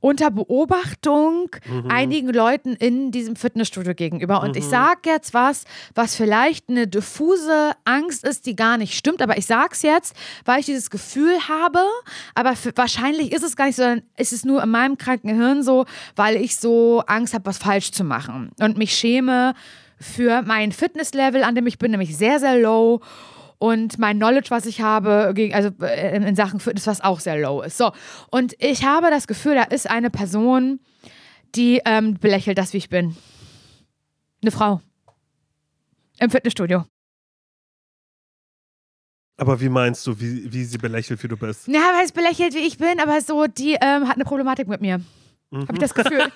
[0.00, 1.50] unter Beobachtung
[1.88, 4.42] einigen Leuten in diesem Fitnessstudio gegenüber.
[4.42, 9.22] Und ich sage jetzt was, was vielleicht eine diffuse Angst ist, die gar nicht stimmt,
[9.22, 11.80] aber ich sage es jetzt, weil ich dieses Gefühl habe,
[12.34, 15.34] aber für, wahrscheinlich ist es gar nicht so, sondern es ist nur in meinem kranken
[15.34, 18.50] Hirn so, weil ich so Angst habe, was falsch zu machen.
[18.60, 19.54] Und mich schäme
[19.98, 23.00] für mein Fitnesslevel, an dem ich bin, nämlich sehr, sehr low
[23.58, 27.62] und mein Knowledge, was ich habe, also äh, in, Sachen Fitness, was auch sehr low
[27.62, 27.78] ist.
[27.78, 27.92] So,
[28.30, 30.80] und ich habe das Gefühl, da ist eine Person,
[31.54, 33.16] die ähm, belächelt das, wie ich bin.
[34.42, 34.80] Eine Frau.
[36.18, 36.84] Im Fitnessstudio.
[39.38, 41.68] Aber wie meinst du, wie, wie sie belächelt, wie du bist?
[41.68, 44.80] Ja, weil es belächelt, wie ich bin, aber so, die ähm, hat eine Problematik mit
[44.80, 45.00] mir.
[45.52, 46.24] Habe ich das Gefühl.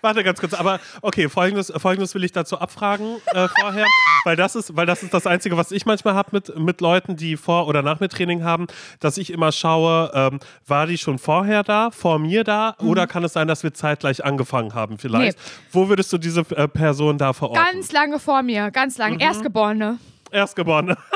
[0.00, 3.86] Warte ganz kurz, aber okay, folgendes, folgendes will ich dazu abfragen äh, vorher,
[4.24, 7.16] weil das ist, weil das ist das Einzige, was ich manchmal habe mit, mit Leuten,
[7.16, 8.66] die vor oder nach mir Training haben,
[9.00, 13.24] dass ich immer schaue, ähm, war die schon vorher da, vor mir da, oder kann
[13.24, 15.38] es sein, dass wir zeitgleich angefangen haben vielleicht?
[15.38, 15.44] Nee.
[15.72, 17.62] Wo würdest du diese äh, Person da verorten?
[17.72, 19.20] Ganz lange vor mir, ganz lange.
[19.20, 19.98] Erstgeborene.
[20.30, 20.96] Erstgeborene.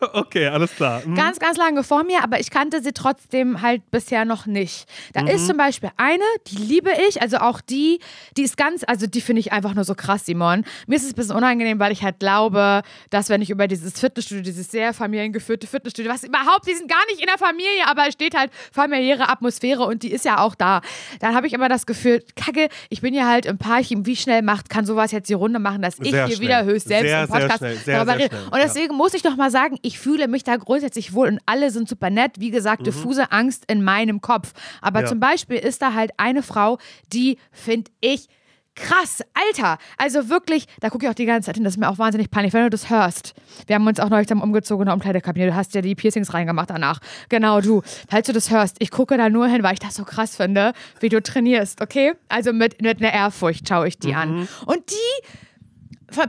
[0.12, 1.02] okay, alles klar.
[1.04, 1.14] Mhm.
[1.14, 4.86] Ganz, ganz lange vor mir, aber ich kannte sie trotzdem halt bisher noch nicht.
[5.12, 8.00] Da ist zum Beispiel eine, die liebe ich, also auch die,
[8.36, 10.64] die ist ganz, also die finde ich einfach nur so krass, Simon.
[10.86, 13.98] Mir ist es ein bisschen unangenehm, weil ich halt glaube, dass wenn ich über dieses
[13.98, 18.06] Fitnessstudio, dieses sehr familiengeführte Fitnessstudio, was überhaupt, die sind gar nicht in der Familie, aber
[18.08, 20.80] es steht halt familiäre Atmosphäre und die ist ja auch da.
[21.20, 24.42] Dann habe ich immer das Gefühl, kacke, ich bin ja halt im Parchim, wie schnell
[24.42, 26.48] macht, kann sowas jetzt die Runde machen, dass ich Sehr hier schnell.
[26.48, 27.76] wieder höchst selbst Sehr, im Podcast sehr schnell.
[27.76, 28.36] Sehr, darüber rede.
[28.50, 31.70] Und deswegen muss ich doch mal sagen, ich fühle mich da grundsätzlich wohl und alle
[31.70, 32.32] sind super nett.
[32.38, 34.52] Wie gesagt, diffuse Angst in meinem Kopf.
[34.82, 35.04] Aber Mhm.
[35.04, 35.08] Ja.
[35.10, 36.78] zum Beispiel ist da halt eine Frau,
[37.12, 38.26] die finde ich
[38.74, 39.78] krass, Alter.
[39.96, 41.64] Also wirklich, da gucke ich auch die ganze Zeit hin.
[41.64, 43.34] Das ist mir auch wahnsinnig peinlich, wenn du das hörst.
[43.66, 45.46] Wir haben uns auch neulich dann umgezogen in der Umkleidekabine.
[45.46, 47.00] Du hast ja die Piercings reingemacht danach.
[47.28, 47.82] Genau, du.
[48.08, 50.74] Falls du das hörst, ich gucke da nur hin, weil ich das so krass finde,
[51.00, 52.12] wie du trainierst, okay?
[52.28, 54.46] Also mit, mit einer Ehrfurcht schaue ich die an.
[54.66, 55.28] Und die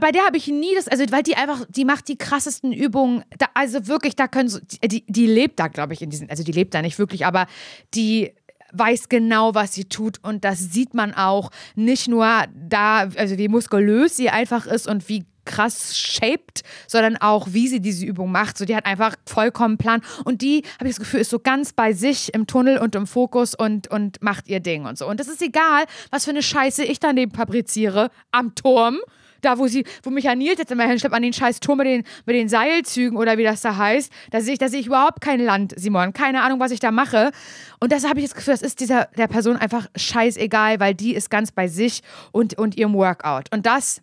[0.00, 3.24] bei der habe ich nie das, also weil die einfach, die macht die krassesten Übungen.
[3.38, 6.42] Da, also wirklich, da können so, die, die lebt da, glaube ich, in diesen, also
[6.42, 7.46] die lebt da nicht wirklich, aber
[7.94, 8.32] die
[8.72, 13.48] weiß genau, was sie tut und das sieht man auch nicht nur da, also wie
[13.48, 18.56] muskulös sie einfach ist und wie krass shaped, sondern auch wie sie diese Übung macht.
[18.56, 21.72] So, die hat einfach vollkommen Plan und die, habe ich das Gefühl, ist so ganz
[21.72, 25.08] bei sich im Tunnel und im Fokus und, und macht ihr Ding und so.
[25.08, 28.98] Und das ist egal, was für eine Scheiße ich daneben fabriziere am Turm
[29.40, 31.86] da wo sie, wo mich ja Nils jetzt immer hinschleppt an den scheiß Turm mit
[31.86, 34.86] den, mit den Seilzügen oder wie das da heißt, da sehe ich, da sehe ich
[34.86, 36.12] überhaupt kein Land, Simon.
[36.12, 37.30] Keine Ahnung, was ich da mache.
[37.78, 41.14] Und deshalb habe ich das Gefühl, das ist dieser, der Person einfach scheißegal, weil die
[41.14, 43.52] ist ganz bei sich und, und ihrem Workout.
[43.52, 44.02] Und das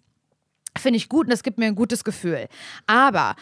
[0.78, 2.48] finde ich gut und das gibt mir ein gutes Gefühl.
[2.86, 3.36] Aber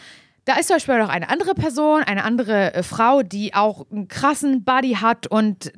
[0.46, 4.08] da ist zum Beispiel noch eine andere Person, eine andere äh, Frau, die auch einen
[4.08, 5.72] krassen Body hat und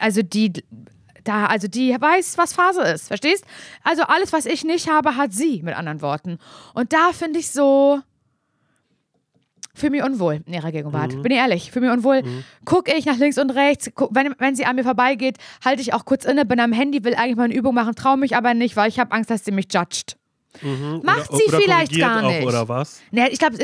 [0.00, 0.52] also die
[1.28, 3.44] da, also die weiß, was Phase ist, verstehst?
[3.84, 6.38] Also alles, was ich nicht habe, hat sie, mit anderen Worten.
[6.74, 8.00] Und da finde ich so,
[9.74, 11.14] fühle mich unwohl in ihrer Gegenwart.
[11.14, 11.22] Mhm.
[11.22, 12.22] Bin ich ehrlich, fühle mich unwohl.
[12.64, 15.94] Gucke ich nach links und rechts, guck, wenn, wenn sie an mir vorbeigeht, halte ich
[15.94, 18.54] auch kurz inne, bin am Handy, will eigentlich mal eine Übung machen, traue mich aber
[18.54, 20.16] nicht, weil ich habe Angst, dass sie mich judgt.
[21.02, 22.46] Macht Oder- sie oder vielleicht gar auch, nicht.
[22.46, 23.00] Oder was?
[23.10, 23.56] Ne, ich glaube,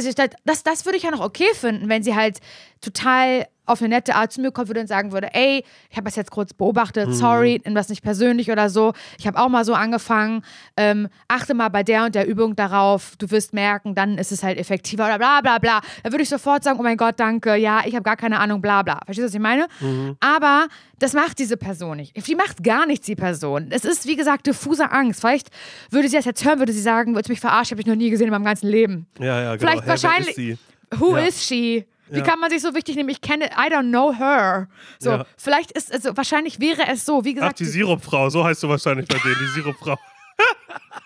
[0.44, 2.38] das, das würde ich ja noch okay finden, wenn sie halt
[2.80, 6.04] total auf eine nette Art zu mir kommen würde und sagen würde, ey, ich habe
[6.04, 7.12] das jetzt kurz beobachtet, Mhm.
[7.14, 8.92] sorry, nimm das nicht persönlich oder so.
[9.18, 10.42] Ich habe auch mal so angefangen,
[10.76, 14.42] ähm, achte mal bei der und der Übung darauf, du wirst merken, dann ist es
[14.42, 15.80] halt effektiver oder bla bla bla.
[16.02, 18.60] Da würde ich sofort sagen, oh mein Gott, danke, ja, ich habe gar keine Ahnung,
[18.60, 19.00] bla bla.
[19.04, 19.66] Verstehst du, was ich meine?
[19.80, 20.16] Mhm.
[20.20, 20.66] Aber
[20.98, 22.26] das macht diese Person nicht.
[22.26, 23.68] Die macht gar nichts, die Person.
[23.70, 25.20] Es ist, wie gesagt, diffuse Angst.
[25.20, 25.48] Vielleicht
[25.90, 28.10] würde sie das jetzt hören, würde sie sagen, würdest mich verarschen, habe ich noch nie
[28.10, 29.06] gesehen in meinem ganzen Leben.
[29.18, 29.58] Ja, ja, genau.
[29.70, 30.58] Vielleicht wer wahrscheinlich- Ist sie?
[30.98, 31.24] Who Ja.
[31.26, 31.86] is she?
[32.14, 32.24] Wie Ja.
[32.24, 33.08] kann man sich so wichtig nehmen?
[33.10, 34.68] Ich kenne, I don't know her.
[34.98, 35.26] So, Ja.
[35.36, 38.68] vielleicht ist, also wahrscheinlich wäre es so, wie Ach, gesagt, die Sirupfrau, so heißt du
[38.68, 39.96] wahrscheinlich bei denen, die Sirupfrau.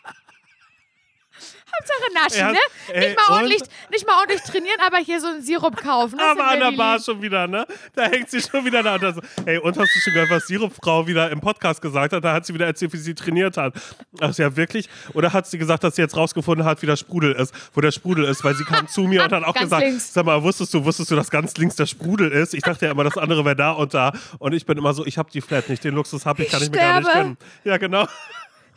[1.79, 2.59] Hauptsache naschen, Ja, ne?
[2.93, 3.35] ey, nicht, mal und?
[3.35, 6.19] ordentlich, nicht mal ordentlich trainieren, aber hier so einen Sirup kaufen.
[6.19, 7.67] Das Aber an der Bar schon wieder, ne?
[7.95, 8.95] Da hängt sie schon wieder da.
[8.97, 12.25] Und so, ey, und hast du schon gehört, was Sirupfrau wieder im Podcast gesagt hat?
[12.25, 13.75] Da hat sie wieder erzählt, wie sie trainiert hat.
[14.21, 14.89] Ach ja, wirklich?
[15.15, 17.93] Oder hat sie gesagt, dass sie jetzt rausgefunden hat, wie der Sprudel ist, wo der
[17.93, 18.43] Sprudel ist?
[18.45, 20.13] Weil sie kam zu mir und hat auch Ganz gesagt, links.
[20.13, 22.55] sag mal, wusstest du, wusstest du, dass ganz links der Sprudel ist?
[22.55, 24.13] Ich dachte ja immer, das andere wäre da und da.
[24.39, 26.63] Und ich bin immer so, ich habe die Flat nicht, den Luxus habe ich, kann
[26.63, 27.37] ich, mir gar nicht gönnen.
[27.65, 28.07] Ja, genau.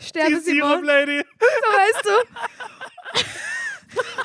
[0.01, 1.23] Sterbe Die Simon, Sirup-Lady.
[1.39, 1.45] so
[1.77, 3.21] weißt du.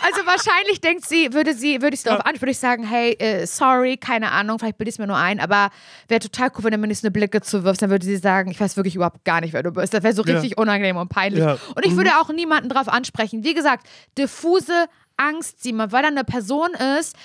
[0.01, 3.47] Also wahrscheinlich denkt sie, würde sie, würde ich darauf an, würde ich sagen, hey, äh,
[3.47, 5.71] sorry, keine Ahnung, vielleicht bilde ich es mir nur ein, aber
[6.07, 8.49] wäre total cool, wenn du mir nicht so eine Blicke zuwirfst, dann würde sie sagen,
[8.53, 9.93] ich weiß wirklich überhaupt gar nicht, wer du bist.
[9.93, 10.35] Das wäre so Ja.
[10.35, 11.41] richtig unangenehm und peinlich.
[11.43, 11.59] Ja.
[11.75, 13.43] Und ich würde auch niemanden drauf ansprechen.
[13.43, 14.87] Wie gesagt, diffuse
[15.17, 17.17] Angst, Simon, weil da eine Person ist,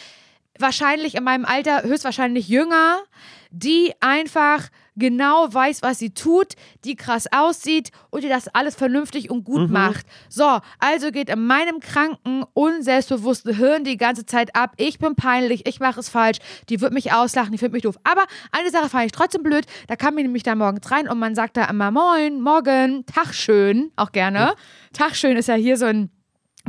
[0.58, 3.04] wahrscheinlich in meinem Alter, höchstwahrscheinlich jünger,
[3.52, 9.30] die einfach genau weiß, was sie tut, die krass aussieht und die das alles vernünftig
[9.30, 10.06] und gut macht.
[10.30, 14.74] So, also geht in meinem kranken, unselbstbewussten Hirn die ganze Zeit ab.
[14.78, 16.38] Ich bin peinlich, ich mache es falsch,
[16.70, 17.98] die wird mich auslachen, die findet mich doof.
[18.04, 21.20] Aber eine Sache fand ich trotzdem blöd, da kam mir nämlich da morgens rein und
[21.20, 24.54] man sagt da immer Moin, Morgen, Tag schön, auch gerne.
[24.94, 26.10] Tag schön ist ja hier so ein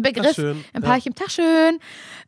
[0.00, 0.88] Begriff Tagschön, im ja.
[0.88, 1.78] Paarchen, Tag schön.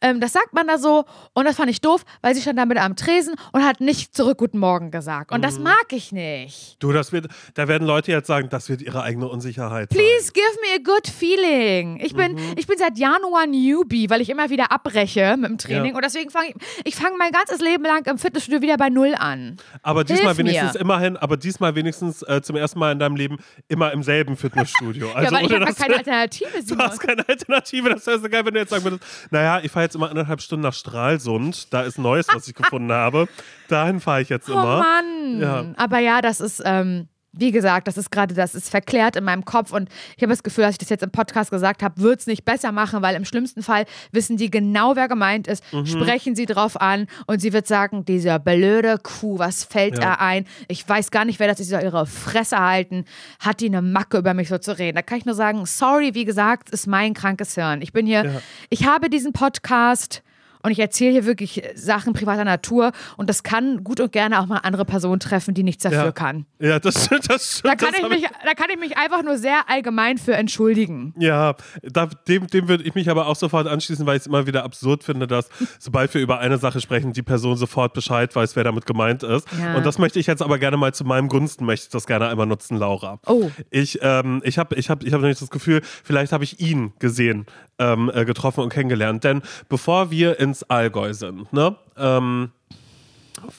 [0.01, 1.05] Ähm, das sagt man da so.
[1.33, 4.15] Und das fand ich doof, weil sie stand da mit am Tresen und hat nicht
[4.15, 5.33] zurück Guten Morgen gesagt.
[5.33, 5.43] Und Mhm.
[5.43, 6.77] das mag ich nicht.
[6.81, 9.99] Du, das wird, da werden Leute jetzt sagen, das wird ihre eigene Unsicherheit sein.
[9.99, 11.99] Please give me a good feeling.
[12.03, 12.55] Ich bin, Mhm.
[12.57, 15.91] ich bin seit Januar Newbie, weil ich immer wieder abbreche mit dem Training.
[15.93, 15.97] Ja.
[15.97, 19.15] Und deswegen fange ich, ich fange mein ganzes Leben lang im Fitnessstudio wieder bei Null
[19.19, 19.57] an.
[19.83, 20.45] Aber diesmal Hilf mir.
[20.53, 24.37] wenigstens immerhin, aber diesmal wenigstens äh, zum ersten Mal in deinem Leben immer im selben
[24.37, 25.11] Fitnessstudio.
[25.13, 26.87] Also ja, weil ich habe keine du- Alternative, Du Simon.
[26.87, 27.54] hast keine Alternative.
[27.61, 30.41] Das wäre so geil, wenn du jetzt sagen würdest, naja, ich fahre jetzt immer anderthalb
[30.41, 31.73] Stunden nach Stralsund.
[31.73, 33.29] Da ist Neues, was ich gefunden habe.
[33.69, 34.79] Dahin fahre ich jetzt Oh immer.
[34.79, 35.41] Mann.
[35.41, 35.65] Ja.
[35.77, 39.45] Aber ja, das ist, ähm, wie gesagt, das ist gerade, das ist verklärt in meinem
[39.45, 42.21] Kopf und ich habe das Gefühl, dass ich das jetzt im Podcast gesagt habe, wird
[42.21, 45.87] es nicht besser machen, weil im schlimmsten Fall wissen die genau, wer gemeint ist, Mhm.
[45.87, 50.05] sprechen sie drauf an und sie wird sagen, dieser blöde Kuh, was fällt Ja.
[50.13, 50.47] er ein?
[50.69, 53.05] Ich weiß gar nicht, wer das ist, soll ihre Fresse halten,
[53.41, 54.97] hat die eine Macke über mich so zu reden.
[54.97, 57.83] Da kann ich nur sagen, sorry, wie gesagt, ist mein krankes Hirn.
[57.83, 58.31] Ich bin hier, Ja.
[58.71, 60.23] ich habe diesen Podcast
[60.65, 64.47] und ich erzähle hier wirklich Sachen privater Natur und das kann gut und gerne auch
[64.47, 66.13] mal andere Person treffen, die nichts dafür Ja.
[66.13, 66.47] kann.
[66.59, 67.31] Ja, das stimmt.
[67.31, 70.35] Das Da kann, das ich mich, da kann ich mich einfach nur sehr allgemein für
[70.35, 71.15] entschuldigen.
[71.19, 74.47] Ja, da, dem, dem würde ich mich aber auch sofort anschließen, weil ich es immer
[74.47, 75.49] wieder absurd finde, dass
[75.79, 79.47] sobald wir über eine Sache sprechen, die Person sofort Bescheid weiß, wer damit gemeint ist.
[79.61, 79.77] Ja.
[79.77, 82.29] Und das möchte ich jetzt aber gerne mal zu meinem Gunsten, möchte ich das gerne
[82.29, 83.21] einmal nutzen, Laura.
[83.27, 83.51] Oh.
[83.71, 86.95] Ich, ähm, ich habe ich hab, ich hab nämlich das Gefühl, vielleicht habe ich ihn
[86.99, 87.45] gesehen,
[87.79, 89.25] ähm, äh, getroffen und kennengelernt.
[89.25, 92.53] Denn bevor wir ins Allgäu sind, ne, ähm,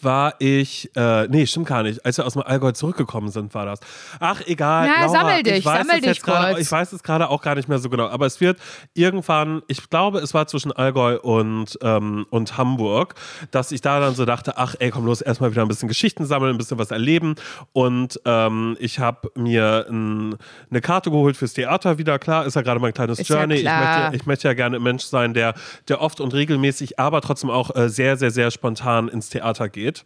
[0.01, 2.05] war ich, äh, nee, stimmt gar nicht.
[2.05, 3.79] Als wir aus dem Allgäu zurückgekommen sind, war das.
[4.19, 4.87] Ach, egal.
[4.87, 6.61] Laura, sammel dich, ich weiß sammel dich gerade- kurz.
[6.61, 8.07] Ich weiß es gerade auch gar nicht mehr so genau.
[8.07, 8.57] Aber es wird
[8.93, 13.15] irgendwann, ich glaube, es war zwischen Allgäu und, ähm, und Hamburg,
[13.51, 16.25] dass ich da dann so dachte, ach, ey, komm los, erstmal wieder ein bisschen Geschichten
[16.25, 17.35] sammeln, ein bisschen was erleben.
[17.73, 20.35] Und ähm, ich habe mir ein,
[20.69, 22.17] eine Karte geholt fürs Theater wieder.
[22.19, 23.55] Klar, ist ja gerade mein kleines Ist ja Journey.
[23.55, 24.01] ich, klar.
[24.03, 25.53] möchte, ich möchte ja gerne ein Mensch sein, der,
[25.87, 29.74] der oft und regelmäßig, aber trotzdem auch äh, sehr, sehr, sehr spontan ins Theater geht.
[29.75, 30.05] geht.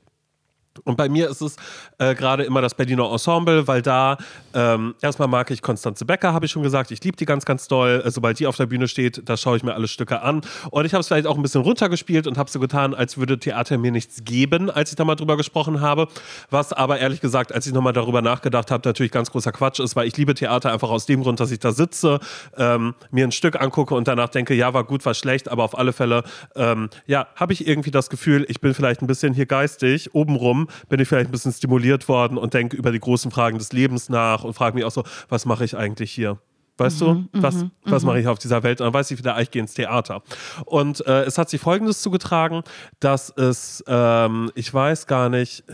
[0.84, 1.56] Und bei mir ist es
[1.98, 4.18] äh, gerade immer das Berliner Ensemble, weil da
[4.54, 6.92] ähm, erstmal mag ich Konstanze Becker, habe ich schon gesagt.
[6.92, 8.04] Ich liebe die ganz, ganz doll.
[8.06, 10.42] Äh, sobald die auf der Bühne steht, da schaue ich mir alle Stücke an.
[10.72, 13.40] Und ich habe es vielleicht auch ein bisschen runtergespielt und habe so getan, als würde
[13.40, 16.08] Theater mir nichts geben, als ich da mal drüber gesprochen habe.
[16.50, 19.96] Was aber ehrlich gesagt, als ich nochmal darüber nachgedacht habe, natürlich ganz großer Quatsch ist,
[19.96, 22.20] weil ich liebe Theater einfach aus dem Grund, dass ich da sitze,
[22.58, 25.78] ähm, mir ein Stück angucke und danach denke, ja, war gut, war schlecht, aber auf
[25.78, 26.24] alle Fälle,
[26.56, 30.69] ähm, ja, habe ich irgendwie das Gefühl, ich bin vielleicht ein bisschen hier geistig obenrum
[30.88, 34.10] bin ich vielleicht ein bisschen stimuliert worden und denke über die großen Fragen des Lebens
[34.10, 36.40] nach und frage mich auch so, was mache ich eigentlich hier?
[36.80, 38.80] Weißt mhm, du, was, mhm, was mache ich auf dieser Welt?
[38.80, 40.24] Und dann weiß ich wieder, ich gehe ins Theater.
[40.66, 42.64] Und äh, es hat sich Folgendes zugetragen,
[43.02, 45.66] dass es, ähm, ich weiß gar nicht,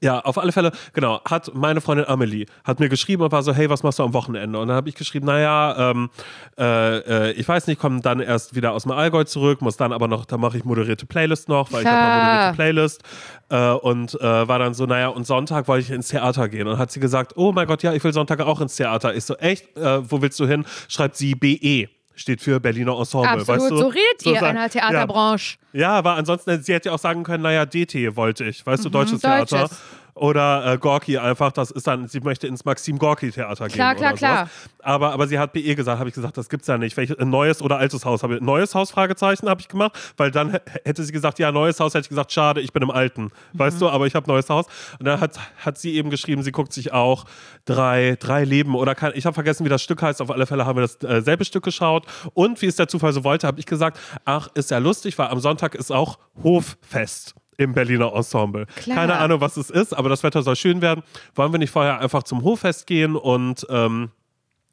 [0.00, 3.52] ja, auf alle Fälle, genau, hat meine Freundin Amelie, hat mir geschrieben und war so,
[3.52, 4.58] hey, was machst du am Wochenende?
[4.58, 6.10] Und dann habe ich geschrieben, naja, ähm,
[6.58, 9.92] äh, äh, ich weiß nicht, komme dann erst wieder aus dem Allgäu zurück, muss dann
[9.92, 13.02] aber noch, da mache ich moderierte Playlist noch, weil ich habe eine moderierte Playlist
[13.50, 16.78] äh, und äh, war dann so, naja, und Sonntag wollte ich ins Theater gehen und
[16.78, 19.14] hat sie gesagt, oh mein Gott, ja, ich will Sonntag auch ins Theater.
[19.14, 20.64] Ich so, echt, äh, wo willst du hin?
[20.88, 23.28] Schreibt sie BE steht für Berliner Ensemble.
[23.28, 23.76] Absolut, weißt du?
[23.76, 25.56] so redet so ihr in der Theaterbranche.
[25.72, 25.80] Ja.
[25.80, 28.88] ja, aber ansonsten, sie hätte ja auch sagen können, naja, DT wollte ich, weißt du,
[28.88, 29.70] mhm, deutsches, Deutsches Theater.
[30.14, 33.74] Oder äh, Gorki einfach, das ist dann, sie möchte ins Maxim Gorki Theater gehen.
[33.74, 34.50] Klar, klar, oder klar.
[34.80, 36.96] Aber, aber sie hat BE gesagt, habe ich gesagt, das gibt's ja nicht.
[36.96, 38.22] Welches, ein neues oder altes Haus?
[38.22, 41.94] Habe neues Haus Fragezeichen habe ich gemacht, weil dann hätte sie gesagt, ja, neues Haus,
[41.94, 43.32] hätte ich gesagt, schade, ich bin im alten.
[43.54, 43.80] Weißt mhm.
[43.80, 44.66] du, aber ich habe neues Haus.
[45.00, 47.24] Und dann hat, hat sie eben geschrieben, sie guckt sich auch
[47.64, 50.22] drei, drei Leben oder kann, ich habe vergessen, wie das Stück heißt.
[50.22, 52.06] Auf alle Fälle haben wir dasselbe äh, Stück geschaut.
[52.34, 55.28] Und wie es der Zufall so wollte, habe ich gesagt, ach, ist ja lustig, weil
[55.28, 58.66] am Sonntag ist auch Hoffest im Berliner Ensemble.
[58.76, 58.96] Klar.
[58.96, 61.02] Keine Ahnung, was es ist, aber das Wetter soll schön werden.
[61.34, 64.10] Wollen wir nicht vorher einfach zum Hoffest gehen und ähm,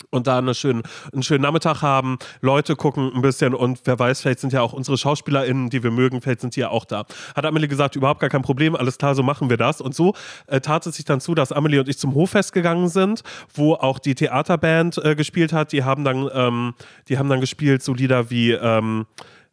[0.10, 4.22] und da eine schönen, einen schönen Nachmittag haben, Leute gucken ein bisschen und wer weiß,
[4.22, 7.06] vielleicht sind ja auch unsere SchauspielerInnen, die wir mögen, vielleicht sind die ja auch da.
[7.36, 9.82] Hat Amelie gesagt, überhaupt gar kein Problem, alles klar, so machen wir das.
[9.82, 10.14] Und so
[10.48, 13.74] äh, tat es sich dann zu, dass Amelie und ich zum Hoffest gegangen sind, wo
[13.76, 15.72] auch die Theaterband äh, gespielt hat.
[15.72, 16.74] Die haben dann, ähm,
[17.08, 19.06] die haben dann gespielt, so Lieder wie ähm,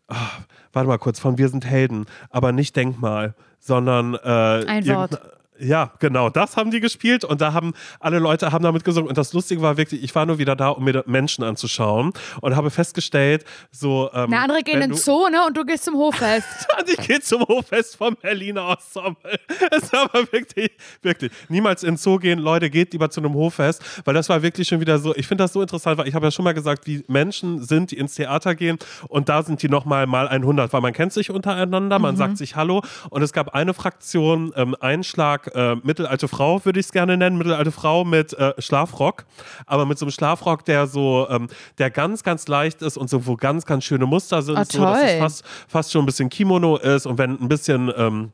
[0.08, 0.40] ach,
[0.72, 5.20] warte mal kurz, von Wir sind Helden, aber nicht Denkmal, sondern äh, ein Wort.
[5.60, 9.18] Ja, genau, das haben die gespielt und da haben alle Leute haben damit gesungen und
[9.18, 12.70] das Lustige war wirklich, ich war nur wieder da, um mir Menschen anzuschauen und habe
[12.70, 16.46] festgestellt, so ähm, Na, andere gehen ins Zoo, ne, und du gehst zum Hoffest.
[16.78, 19.38] und ich gehe zum Hoffest vom Berliner Ensemble.
[19.70, 20.70] Es war aber wirklich,
[21.02, 24.68] wirklich, niemals ins Zoo gehen, Leute, geht lieber zu einem Hoffest, weil das war wirklich
[24.68, 26.86] schon wieder so, ich finde das so interessant, weil ich habe ja schon mal gesagt,
[26.86, 30.80] wie Menschen sind, die ins Theater gehen und da sind die nochmal mal 100, weil
[30.80, 32.18] man kennt sich untereinander, man mhm.
[32.18, 36.86] sagt sich Hallo und es gab eine Fraktion, ähm, Einschlag äh, mittelalte Frau, würde ich
[36.86, 37.38] es gerne nennen.
[37.38, 39.24] Mittelalte Frau mit äh, Schlafrock.
[39.66, 43.26] Aber mit so einem Schlafrock, der so, ähm, der ganz, ganz leicht ist und so,
[43.26, 44.58] wo ganz, ganz schöne Muster sind.
[44.58, 47.06] Oh, so, dass es fast, fast schon ein bisschen Kimono ist.
[47.06, 47.92] Und wenn ein bisschen.
[47.96, 48.32] Ähm,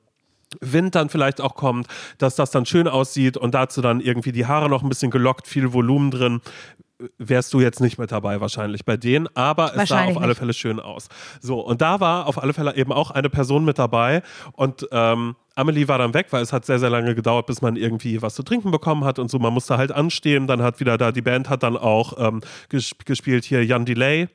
[0.61, 4.47] Wind dann vielleicht auch kommt, dass das dann schön aussieht und dazu dann irgendwie die
[4.47, 6.43] Haare noch ein bisschen gelockt, viel Volumen drin
[7.19, 10.35] wärst du jetzt nicht mit dabei wahrscheinlich bei denen, aber es sah auf alle.
[10.35, 11.09] Fälle schön aus.
[11.41, 14.23] So, und da war auf alle Fälle eben auch eine Person mit dabei
[14.53, 17.77] und ähm, Amelie war dann weg, weil es hat sehr, sehr lange gedauert, bis man
[17.77, 19.39] irgendwie was zu trinken bekommen hat und so.
[19.39, 20.47] Man musste halt anstehen.
[20.47, 24.29] Dann hat wieder da, die Band hat dann auch ähm, gespielt hier Jan Delay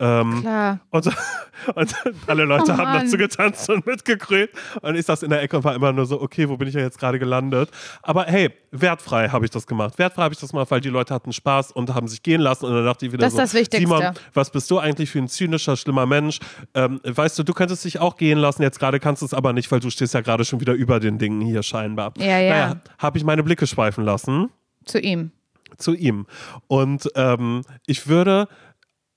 [0.00, 0.80] ähm, Klar.
[0.90, 1.06] Und,
[1.74, 1.94] und
[2.26, 4.50] alle Leute oh, haben dazu getanzt und mitgegrölt.
[4.82, 6.74] Und ich saß in der Ecke und war immer nur so, okay, wo bin ich
[6.74, 7.70] ja jetzt gerade gelandet?
[8.02, 9.98] Aber hey, wertfrei habe ich das gemacht.
[9.98, 12.66] Wertfrei habe ich das gemacht, weil die Leute hatten Spaß und haben sich gehen lassen.
[12.66, 13.86] Und dann dachte ich wieder das so, ist das Wichtigste.
[13.86, 16.40] Simon, was bist du eigentlich für ein zynischer, schlimmer Mensch?
[16.74, 19.52] Ähm, weißt du, du könntest dich auch gehen lassen, jetzt gerade kannst du es aber
[19.52, 22.12] nicht, weil du stehst ja gerade schon wieder über den Dingen hier scheinbar.
[22.18, 22.50] Ja, ja.
[22.50, 24.50] Naja, habe ich meine Blicke schweifen lassen.
[24.84, 25.30] Zu ihm.
[25.78, 26.26] Zu ihm.
[26.66, 28.48] Und ähm, ich würde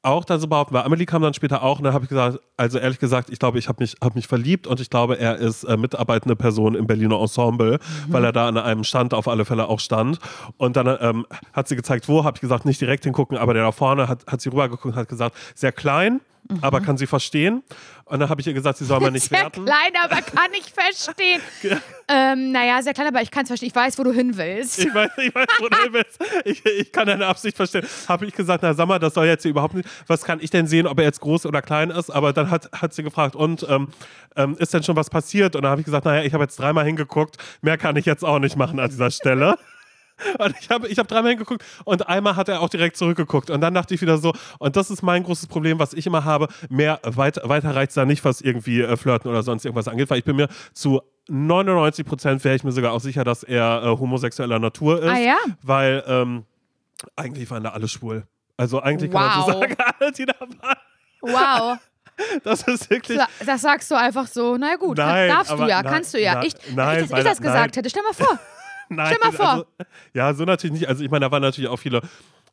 [0.03, 2.39] auch dann so behaupten, weil Amelie kam dann später auch und dann habe ich gesagt,
[2.55, 5.37] also ehrlich gesagt, ich glaube, ich habe mich, hab mich verliebt und ich glaube, er
[5.37, 8.13] ist äh, mitarbeitende Person im Berliner Ensemble, mhm.
[8.13, 10.19] weil er da an einem Stand auf alle Fälle auch stand.
[10.57, 13.63] Und dann ähm, hat sie gezeigt, wo, habe ich gesagt, nicht direkt hingucken, aber der
[13.63, 16.59] da vorne hat, hat sie rübergeguckt und hat gesagt, sehr klein, mhm.
[16.61, 17.63] aber kann sie verstehen.
[18.05, 19.65] Und dann habe ich ihr gesagt, sie soll mal nicht sehr werten.
[19.65, 21.41] Sehr klein, aber kann ich verstehen.
[22.07, 23.67] ähm, naja, sehr klein, aber ich kann es verstehen.
[23.67, 24.79] Ich weiß, wo du hin willst.
[24.79, 26.19] Ich weiß, ich weiß wo du hin willst.
[26.45, 27.85] Ich, ich kann deine Absicht verstehen.
[28.07, 29.89] Habe ich gesagt, na sag mal, das soll jetzt hier überhaupt nicht.
[30.07, 32.09] Was kann ich denn sehen, ob er jetzt groß oder klein ist?
[32.09, 33.89] Aber dann hat, hat sie gefragt, und ähm,
[34.35, 35.55] ähm, ist denn schon was passiert?
[35.55, 37.37] Und dann habe ich gesagt, naja, ich habe jetzt dreimal hingeguckt.
[37.61, 39.57] Mehr kann ich jetzt auch nicht machen an dieser Stelle.
[40.39, 43.49] Und ich habe ich hab dreimal hingeguckt und einmal hat er auch direkt zurückgeguckt.
[43.49, 46.25] Und dann dachte ich wieder so, und das ist mein großes Problem, was ich immer
[46.25, 49.87] habe, mehr weit, weiter reicht es da nicht, was irgendwie äh, Flirten oder sonst irgendwas
[49.87, 53.43] angeht, weil ich bin mir zu 99 Prozent wäre ich mir sogar auch sicher, dass
[53.43, 55.09] er äh, homosexueller Natur ist.
[55.09, 55.37] Ah ja?
[55.61, 56.45] Weil ähm,
[57.15, 58.25] eigentlich waren da alle schwul.
[58.55, 59.19] Also eigentlich wow.
[59.19, 60.77] kann man so sagen, alle, die da waren.
[61.21, 61.77] Wow.
[62.43, 63.19] Das ist wirklich.
[63.45, 66.33] Das sagst du einfach so, na gut, nein, darfst du ja, nein, kannst du ja.
[66.35, 67.71] Nein, ich, nein, ich, ich das gesagt nein.
[67.75, 68.39] hätte, stell mal vor.
[68.89, 69.49] Nein, Stell mal vor.
[69.49, 69.65] Also,
[70.13, 70.89] ja, so natürlich nicht.
[70.89, 72.01] Also ich meine, da waren natürlich auch viele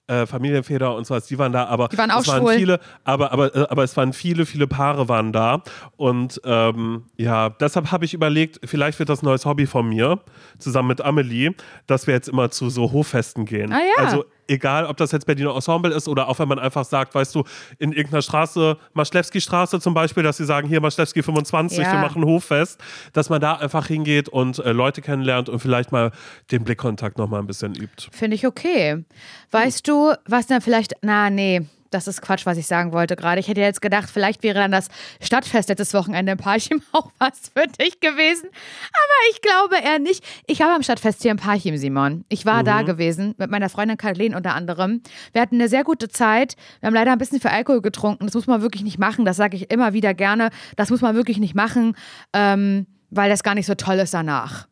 [0.07, 2.55] äh, Familienväter und so was, die waren da, aber die waren auch es waren schwul.
[2.57, 5.63] viele, aber, aber, äh, aber es waren viele, viele Paare waren da.
[5.97, 10.21] Und ähm, ja, deshalb habe ich überlegt, vielleicht wird das ein neues Hobby von mir,
[10.59, 11.55] zusammen mit Amelie,
[11.87, 13.73] dass wir jetzt immer zu so Hoffesten gehen.
[13.73, 14.05] Ah, ja.
[14.05, 17.35] Also egal ob das jetzt Berliner Ensemble ist oder auch wenn man einfach sagt, weißt
[17.35, 17.45] du,
[17.79, 21.93] in irgendeiner Straße, Maschlewski-Straße zum Beispiel, dass sie sagen, hier Maschlewski 25, Ja.
[21.93, 22.81] wir machen Hoffest,
[23.13, 26.11] dass man da einfach hingeht und äh, Leute kennenlernt und vielleicht mal
[26.51, 28.09] den Blickkontakt nochmal ein bisschen übt.
[28.13, 29.05] Finde ich okay.
[29.51, 30.95] Weißt du, was dann vielleicht.
[31.03, 31.63] Na, nee.
[31.95, 33.41] Das ist Quatsch, was ich sagen wollte gerade.
[33.41, 34.89] Ich hätte jetzt gedacht, vielleicht wäre dann das
[35.21, 38.49] Stadtfest letztes Wochenende in Parchim auch was für dich gewesen.
[38.49, 40.25] Aber ich glaube eher nicht.
[40.47, 42.25] Ich war am Stadtfest hier in Parchim, Simon.
[42.29, 45.03] Ich war da gewesen, mit meiner Freundin Kathleen unter anderem.
[45.33, 46.57] Wir hatten eine sehr gute Zeit.
[46.81, 48.27] Wir haben leider ein bisschen für Alkohol getrunken.
[48.27, 49.25] Das muss man wirklich nicht machen.
[49.25, 50.51] Das sage ich immer wieder gerne.
[50.75, 51.97] Das muss man wirklich nicht machen,
[52.33, 54.67] ähm, weil das gar nicht so toll ist danach.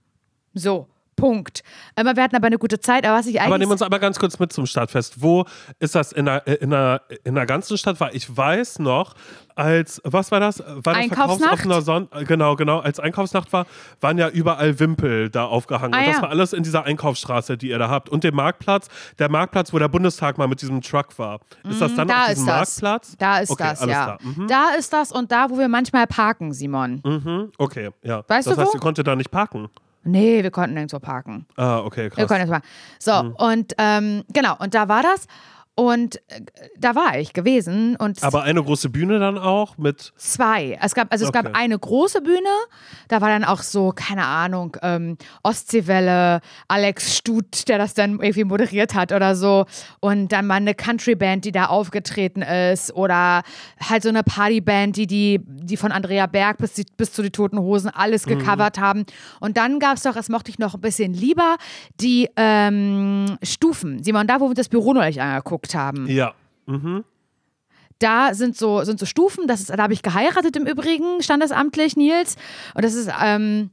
[0.54, 0.88] So.
[1.22, 1.62] Punkt.
[1.96, 3.46] Ähm, wir hatten aber eine gute Zeit, aber was ich eigentlich.
[3.46, 5.22] Aber nimm uns aber ganz kurz mit zum Stadtfest.
[5.22, 5.44] Wo
[5.78, 8.00] ist das in der, in der, in der ganzen Stadt?
[8.00, 9.14] Weil ich weiß noch,
[9.54, 10.58] als, was war das?
[10.58, 11.60] War das Einkaufsnacht?
[11.60, 12.80] verkaufsoffener Son Genau, genau.
[12.80, 13.66] Als Einkaufsnacht war,
[14.00, 15.94] waren ja überall Wimpel da aufgehangen.
[15.94, 16.22] Ah, und das ja.
[16.22, 18.08] war alles in dieser Einkaufsstraße, die ihr da habt.
[18.08, 18.88] Und dem Marktplatz,
[19.20, 21.38] der Marktplatz, wo der Bundestag mal mit diesem Truck war.
[21.68, 22.82] Ist das dann Mhm, da auf diesem ist das.
[22.82, 23.16] Marktplatz?
[23.16, 23.86] Da ist okay, das, ja.
[23.86, 24.18] Klar.
[24.22, 24.48] Mhm.
[24.48, 27.00] Da ist das und da, wo wir manchmal parken, Simon.
[27.04, 27.52] Mhm.
[27.58, 28.24] Okay, ja.
[28.26, 28.76] Weißt das du heißt, wo?
[28.78, 29.68] ihr konntet da nicht parken.
[30.04, 31.46] Nee, wir konnten nirgendwo parken.
[31.56, 32.26] Ah, okay, Wir krass.
[32.28, 32.62] konnten jetzt mal.
[32.98, 35.26] So, und ähm, genau, und da war das.
[35.74, 36.42] Und äh,
[36.78, 40.12] da war ich gewesen und Aber eine große Bühne dann auch mit.
[40.16, 40.78] zwei.
[40.82, 41.42] Es gab, also es Okay.
[41.44, 42.48] gab eine große Bühne,
[43.08, 48.44] da war dann auch so, keine Ahnung, ähm, Ostseewelle, Alex Stut, der das dann irgendwie
[48.44, 49.64] moderiert hat oder so.
[50.00, 52.92] Und dann mal eine Countryband, die da aufgetreten ist.
[52.94, 53.42] Oder
[53.80, 57.30] halt so eine Partyband, die, die, die von Andrea Berg bis, die, bis zu die
[57.30, 59.04] Toten Hosen alles gecovert haben.
[59.40, 61.56] Und dann gab es doch, das mochte ich noch ein bisschen lieber,
[62.00, 64.02] die ähm, Stufen.
[64.02, 66.34] Simon, da, wo wir das Büro neulich angeguckt haben Ja.
[66.66, 67.04] Mhm.
[67.98, 71.96] da sind so, sind so Stufen, das ist, da habe ich geheiratet im Übrigen, standesamtlich,
[71.96, 72.36] Nils.
[72.74, 73.70] Und das ist ähm,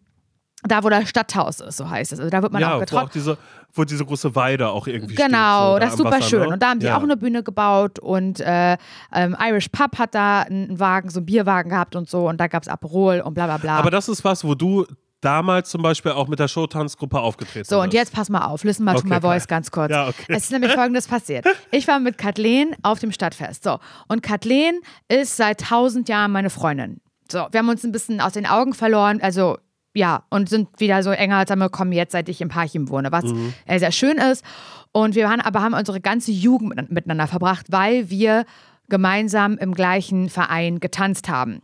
[0.63, 2.19] da, wo das Stadthaus ist, so heißt es.
[2.19, 3.05] Also da wird man ja, auch wo getroffen.
[3.07, 3.37] auch diese,
[3.73, 5.27] wo diese große Weide auch irgendwie steht.
[5.27, 6.41] Genau, so da das ist super Wasser, schön.
[6.41, 6.49] Ne?
[6.49, 6.97] Und da haben die ja.
[6.97, 8.77] auch eine Bühne gebaut und äh,
[9.13, 12.27] ähm, Irish Pub hat da einen Wagen, so einen Bierwagen gehabt und so.
[12.27, 13.77] Und da gab es Aperol und bla bla bla.
[13.77, 14.85] Aber das ist was, wo du
[15.21, 17.93] damals zum Beispiel auch mit der Showtanzgruppe aufgetreten So, und bist.
[17.95, 19.91] jetzt pass mal auf, listen mal to Okay, my voice ganz kurz.
[19.91, 20.25] Ja, okay.
[20.29, 21.45] Es ist nämlich folgendes passiert.
[21.71, 23.63] Ich war mit Kathleen auf dem Stadtfest.
[23.63, 27.01] So, und Kathleen ist seit tausend Jahren meine Freundin.
[27.31, 29.57] So, wir haben uns ein bisschen aus den Augen verloren, also
[29.95, 33.53] ja, und sind wieder so enger zusammengekommen jetzt, seit ich im Parchim wohne, was Mhm.
[33.77, 34.45] sehr schön ist.
[34.91, 38.45] Und wir waren, aber haben unsere ganze Jugend mit- miteinander verbracht, weil wir
[38.87, 41.61] gemeinsam im gleichen Verein getanzt haben.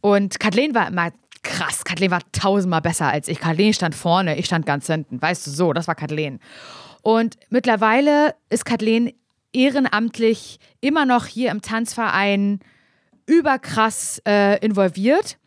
[0.00, 1.10] Und Kathleen war immer
[1.46, 1.84] krass.
[1.84, 3.40] Kathleen war tausendmal besser als ich.
[3.40, 5.20] Kathleen stand vorne, ich stand ganz hinten.
[5.22, 6.40] Weißt du, so, das war Kathleen.
[7.02, 9.12] Und mittlerweile ist Kathleen
[9.52, 12.60] ehrenamtlich immer noch hier im Tanzverein
[13.26, 15.38] überkrass äh, involviert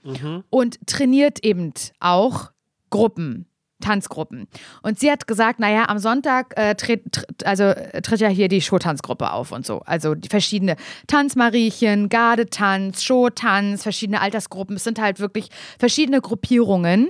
[0.50, 2.52] und trainiert eben auch
[2.90, 3.46] Gruppen.
[3.82, 4.48] Tanzgruppen.
[4.82, 8.48] Und sie hat gesagt, naja, am Sonntag äh, tritt, tritt, also, äh, tritt ja hier
[8.48, 9.82] die Showtanzgruppe auf und so.
[9.86, 10.76] Also die verschiedene
[11.08, 14.76] Tanzmariechen, Gardetanz, Showtanz, verschiedene Altersgruppen.
[14.76, 17.10] Es sind halt wirklich verschiedene Gruppierungen,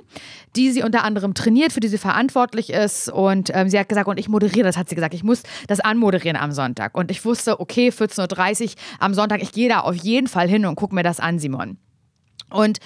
[0.56, 3.10] die sie unter anderem trainiert, für die sie verantwortlich ist.
[3.10, 5.80] Und ähm, sie hat gesagt, und ich moderiere das, hat sie gesagt, ich muss das
[5.80, 6.96] anmoderieren am Sonntag.
[6.98, 10.66] Und ich wusste, okay, 14.30 Uhr am Sonntag, ich gehe da auf jeden Fall hin
[10.66, 11.78] und gucke mir das an, Simon.
[12.50, 12.80] Und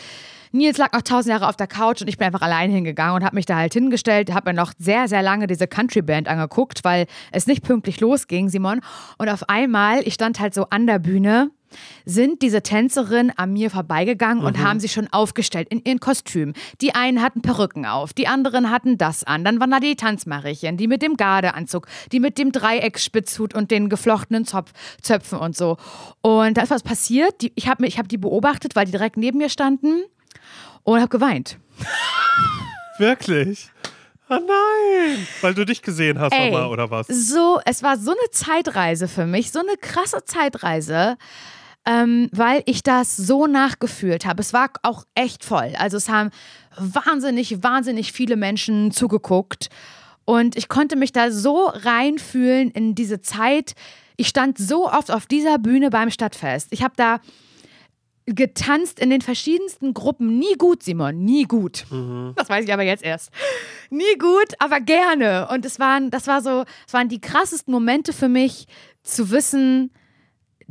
[0.55, 3.23] Nils lag noch tausend Jahre auf der Couch und ich bin einfach allein hingegangen und
[3.23, 7.07] habe mich da halt hingestellt, habe mir noch sehr, sehr lange diese Country-Band angeguckt, weil
[7.31, 8.81] es nicht pünktlich losging, Simon.
[9.17, 11.49] Und auf einmal, ich stand halt so an der Bühne,
[12.05, 16.53] sind diese Tänzerinnen an mir vorbeigegangen und haben sich schon aufgestellt in ihren Kostümen.
[16.81, 19.43] Die einen hatten Perücken auf, die anderen hatten das an.
[19.43, 23.89] Dann waren da die Tanzmariechen, die mit dem Gardeanzug, die mit dem Dreiecksspitzhut und den
[23.89, 25.77] geflochtenen Zopf, Zöpfen und so.
[26.21, 27.41] Und da ist was passiert.
[27.41, 30.03] Die, ich habe ich hab die beobachtet, weil die direkt neben mir standen
[30.83, 31.57] und habe geweint.
[32.97, 33.71] Wirklich?
[34.29, 35.27] Ah nein!
[35.41, 37.07] Weil du dich gesehen hast Ey, nochmal, oder was?
[37.07, 41.17] So, es war so eine Zeitreise für mich, so eine krasse Zeitreise,
[41.85, 44.41] ähm, weil ich das so nachgefühlt habe.
[44.41, 45.73] Es war auch echt voll.
[45.77, 46.31] Also es haben
[46.77, 49.69] wahnsinnig, wahnsinnig viele Menschen zugeguckt
[50.25, 53.73] und ich konnte mich da so reinfühlen in diese Zeit.
[54.15, 56.69] Ich stand so oft auf dieser Bühne beim Stadtfest.
[56.71, 57.19] Ich habe da
[58.25, 60.39] getanzt in den verschiedensten Gruppen.
[60.39, 61.85] Nie gut, Simon, nie gut.
[62.35, 63.31] Das weiß ich aber jetzt erst.
[63.89, 65.47] Nie gut, aber gerne.
[65.51, 68.67] Und es waren, das war so, es waren die krassesten Momente für mich,
[69.03, 69.91] zu wissen,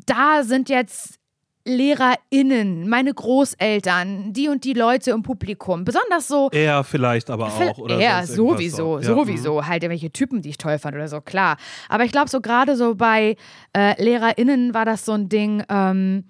[0.07, 1.19] da sind jetzt
[1.65, 5.85] LehrerInnen, meine Großeltern, die und die Leute im Publikum.
[5.85, 7.79] Besonders so Er vielleicht aber auch.
[7.79, 8.99] Oder irgendwas sowieso, so.
[8.99, 9.19] Ja, mhm.
[9.19, 9.67] sowieso.
[9.67, 11.57] Halt irgendwelche Typen, die ich toll fand oder so, klar.
[11.89, 13.37] Aber ich glaube, so gerade so bei
[13.77, 16.25] äh, LehrerInnen war das so ein Ding, ähm,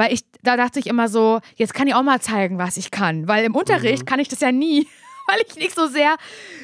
[0.00, 2.90] weil ich, da dachte ich immer so, jetzt kann ich auch mal zeigen, was ich
[2.90, 3.28] kann.
[3.28, 3.58] Weil im Mhm.
[3.58, 4.86] Unterricht kann ich das ja nie,
[5.28, 6.16] weil ich nicht so sehr,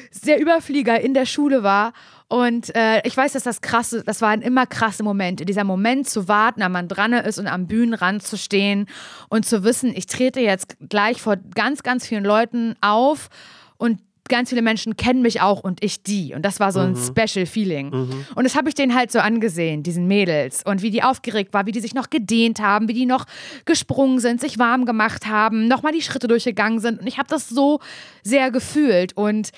[0.09, 1.93] sehr Überflieger in der Schule war.
[2.29, 5.45] Und äh, ich weiß, dass das krasse, das waren immer krasse Momente.
[5.45, 8.87] Dieser Moment zu warten, wenn man dran ist und am Bühnenrand zu stehen
[9.29, 13.29] und zu wissen, ich trete jetzt gleich vor ganz, ganz vielen Leuten auf
[13.77, 13.99] und
[14.29, 16.33] ganz viele Menschen kennen mich auch und ich die.
[16.33, 16.97] Und das war so ein mhm.
[16.97, 17.89] Special Feeling.
[17.89, 18.25] Mhm.
[18.35, 20.63] Und das habe ich denen halt so angesehen, diesen Mädels.
[20.65, 23.25] Und wie die aufgeregt war, wie die sich noch gedehnt haben, wie die noch
[23.65, 26.99] gesprungen sind, sich warm gemacht haben, nochmal die Schritte durchgegangen sind.
[26.99, 27.79] Und ich habe das so
[28.23, 29.15] sehr gefühlt.
[29.15, 29.51] Und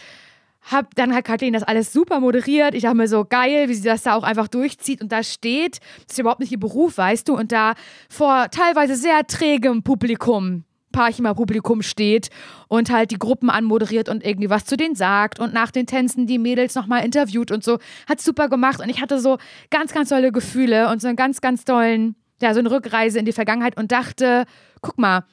[0.72, 2.76] hab, dann hat Kathleen das alles super moderiert.
[2.76, 5.02] Ich dachte mir so, geil, wie sie das da auch einfach durchzieht.
[5.02, 7.74] Und da steht, das ist überhaupt nicht ihr Beruf, weißt du, und da
[8.10, 12.30] vor teilweise sehr trägem Publikum, Parchima Publikum steht
[12.68, 16.28] und halt die Gruppen anmoderiert und irgendwie was zu denen sagt und nach den Tänzen
[16.28, 17.80] die Mädels nochmal interviewt und so.
[18.08, 19.38] Hat super gemacht und ich hatte so
[19.70, 23.26] ganz, ganz tolle Gefühle und so einen ganz, ganz tollen, ja, so eine Rückreise in
[23.26, 24.46] die Vergangenheit und dachte,
[24.82, 25.24] guck mal,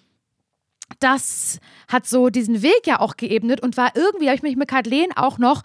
[1.00, 4.68] das hat so diesen Weg ja auch geebnet und war irgendwie, habe ich mich mit
[4.68, 5.62] Kathleen auch noch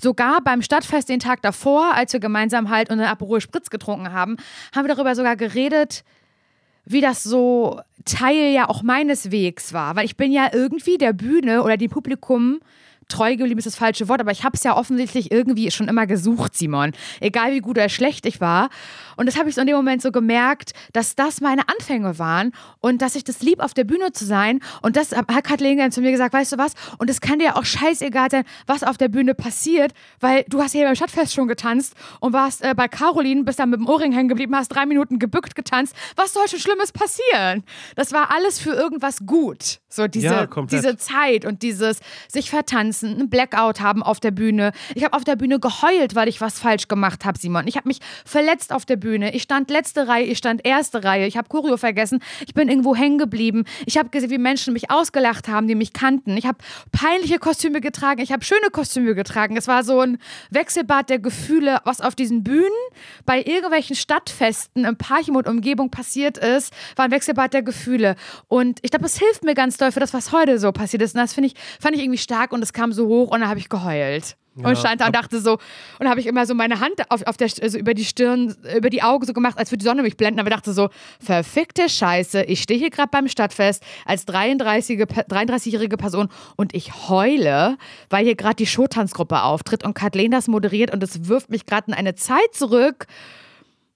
[0.00, 4.36] sogar beim Stadtfest den Tag davor, als wir gemeinsam halt unseren Aperol Spritz getrunken haben,
[4.74, 6.04] haben wir darüber sogar geredet,
[6.86, 9.96] wie das so Teil ja auch meines Wegs war.
[9.96, 12.60] Weil ich bin ja irgendwie der Bühne oder dem Publikum
[13.08, 16.06] treu geblieben ist das falsche Wort, aber ich habe es ja offensichtlich irgendwie schon immer
[16.06, 16.92] gesucht, Simon.
[17.20, 18.68] Egal wie gut oder schlecht ich war.
[19.16, 22.52] Und das habe ich so in dem Moment so gemerkt, dass das meine Anfänge waren
[22.80, 24.60] und dass ich das lieb, auf der Bühne zu sein.
[24.82, 26.74] Und das hat Kathleen dann zu mir gesagt, weißt du was?
[26.98, 30.72] Und es kann dir auch scheißegal sein, was auf der Bühne passiert, weil du hast
[30.72, 34.12] hier beim Stadtfest schon getanzt und warst äh, bei Caroline, bist dann mit dem Ohrring
[34.12, 35.94] hängen geblieben, hast drei Minuten gebückt getanzt.
[36.16, 37.64] Was soll schon Schlimmes passieren?
[37.94, 39.78] Das war alles für irgendwas gut.
[39.88, 44.72] So diese, ja, diese Zeit und dieses sich vertanzen, einen Blackout haben auf der Bühne.
[44.94, 47.66] Ich habe auf der Bühne geheult, weil ich was falsch gemacht habe, Simon.
[47.66, 49.34] Ich habe mich verletzt auf der Bühne.
[49.34, 51.26] Ich stand letzte Reihe, ich stand erste Reihe.
[51.26, 52.20] Ich habe Choreo vergessen.
[52.46, 53.64] Ich bin irgendwo hängen geblieben.
[53.86, 56.36] Ich habe gesehen, wie Menschen mich ausgelacht haben, die mich kannten.
[56.36, 56.58] Ich habe
[56.92, 58.20] peinliche Kostüme getragen.
[58.20, 59.56] Ich habe schöne Kostüme getragen.
[59.56, 60.18] Es war so ein
[60.50, 62.70] Wechselbad der Gefühle, was auf diesen Bühnen
[63.24, 68.16] bei irgendwelchen Stadtfesten im Parchim und Umgebung passiert ist, war ein Wechselbad der Gefühle.
[68.48, 71.14] Und ich glaube, es hilft mir ganz doll für das, was heute so passiert ist.
[71.14, 73.58] Und das ich, fand ich irgendwie stark und es kam so hoch und dann habe
[73.58, 74.36] ich geheult.
[74.56, 75.58] Ja, und stand da und dachte so,
[75.98, 78.88] und habe ich immer so meine Hand auf, auf der, also über die Stirn, über
[78.88, 80.40] die Augen so gemacht, als würde die Sonne mich blenden.
[80.40, 80.88] Aber dachte so,
[81.20, 87.76] verfickte Scheiße, ich stehe hier gerade beim Stadtfest als 33-jährige 33 Person und ich heule,
[88.08, 91.88] weil hier gerade die Showtanzgruppe auftritt und Kathleen das moderiert und es wirft mich gerade
[91.88, 93.06] in eine Zeit zurück.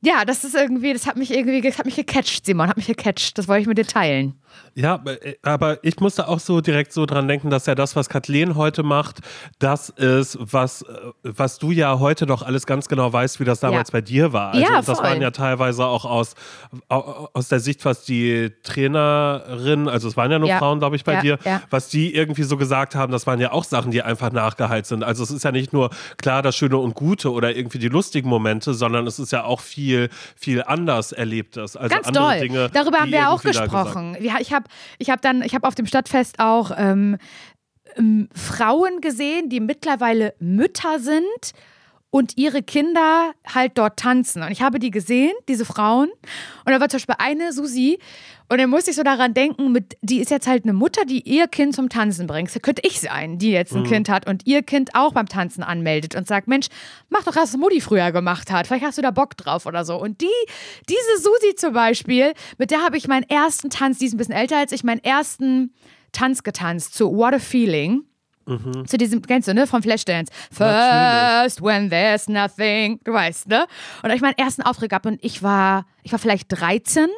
[0.02, 2.86] Ja, das ist irgendwie, das hat mich irgendwie, das hat mich gecatcht, Simon, hat mich
[2.86, 3.36] gecatcht.
[3.38, 4.39] Das wollte ich mit dir teilen.
[4.74, 8.08] Ja, äh, aber ich musste auch so direkt so dran denken, dass ja das, was
[8.08, 9.18] Kathleen heute macht,
[9.58, 10.86] das ist, was, äh,
[11.22, 13.92] was du ja heute noch alles ganz genau weißt, wie das damals ja.
[13.92, 14.52] bei dir war.
[14.52, 16.34] Also ja, das waren ja teilweise auch aus,
[16.88, 20.58] aus der Sicht, was die Trainerin, also es waren ja nur ja.
[20.58, 21.38] Frauen, glaube ich, bei dir,
[21.70, 25.02] was die irgendwie so gesagt haben, das waren ja auch Sachen, die einfach nachgeheilt sind.
[25.02, 28.28] Also es ist ja nicht nur klar das Schöne und Gute oder irgendwie die lustigen
[28.28, 31.76] Momente, sondern es ist ja auch viel, viel anders Erlebtes.
[31.76, 32.40] Also ganz andere doll.
[32.40, 32.70] Dinge.
[32.72, 34.16] Darüber haben wir auch gesprochen.
[34.40, 34.66] Ich habe
[34.98, 37.18] ich hab dann, ich habe auf dem Stadtfest auch ähm,
[37.96, 41.52] ähm, Frauen gesehen, die mittlerweile Mütter sind
[42.10, 44.42] und ihre Kinder halt dort tanzen.
[44.42, 46.10] Und ich habe die gesehen, diese Frauen.
[46.64, 47.98] Und da war zum Beispiel eine, Susi,
[48.50, 51.20] und dann musste ich so daran denken, mit, die ist jetzt halt eine Mutter, die
[51.20, 52.52] ihr Kind zum Tanzen bringt.
[52.52, 53.86] Das könnte ich sein, die jetzt ein mhm.
[53.86, 56.66] Kind hat und ihr Kind auch beim Tanzen anmeldet und sagt, Mensch,
[57.10, 58.66] mach doch das, was Mutti früher gemacht hat.
[58.66, 60.00] Vielleicht hast du da Bock drauf oder so.
[60.00, 60.26] Und die,
[60.88, 64.34] diese Susi zum Beispiel, mit der habe ich meinen ersten Tanz, die ist ein bisschen
[64.34, 65.72] älter als ich, meinen ersten
[66.10, 68.02] Tanz getanzt zu What a Feeling.
[68.46, 68.84] Mhm.
[68.84, 69.68] Zu diesem, kennst du, ne?
[69.68, 70.32] Vom Flashdance.
[70.50, 72.98] First when there's nothing.
[73.04, 73.66] Du weißt, ne?
[74.02, 77.08] Und ich meinen ersten Auftritt gehabt und ich war ich war vielleicht 13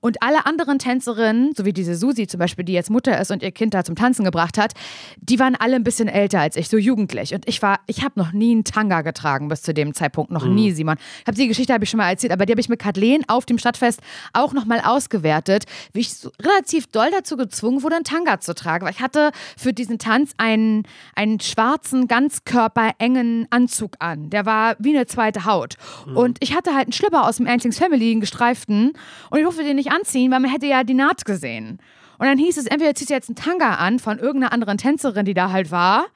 [0.00, 3.42] und alle anderen Tänzerinnen, so wie diese Susi zum Beispiel, die jetzt Mutter ist und
[3.42, 4.72] ihr Kind da zum Tanzen gebracht hat,
[5.20, 7.34] die waren alle ein bisschen älter als ich, so jugendlich.
[7.34, 10.44] Und ich war, ich habe noch nie einen Tanga getragen bis zu dem Zeitpunkt, noch
[10.44, 10.54] mhm.
[10.54, 10.96] nie, Simon.
[11.20, 13.24] Ich habe die Geschichte habe ich schon mal erzählt, aber die habe ich mit Kathleen
[13.28, 14.00] auf dem Stadtfest
[14.32, 18.84] auch nochmal ausgewertet, wie ich so relativ doll dazu gezwungen wurde, einen Tanga zu tragen,
[18.84, 20.84] weil ich hatte für diesen Tanz einen,
[21.14, 24.30] einen schwarzen, ganzkörperengen Anzug an.
[24.30, 25.76] Der war wie eine zweite Haut.
[26.06, 26.16] Mhm.
[26.16, 28.92] Und ich hatte halt einen Schlipper aus dem Antlings Family, gestreiften.
[29.30, 31.78] Und ich durfte den nicht anziehen, weil man hätte ja die Naht gesehen.
[32.18, 35.24] Und dann hieß es, entweder ziehst du jetzt einen Tanga an von irgendeiner anderen Tänzerin,
[35.24, 36.06] die da halt war,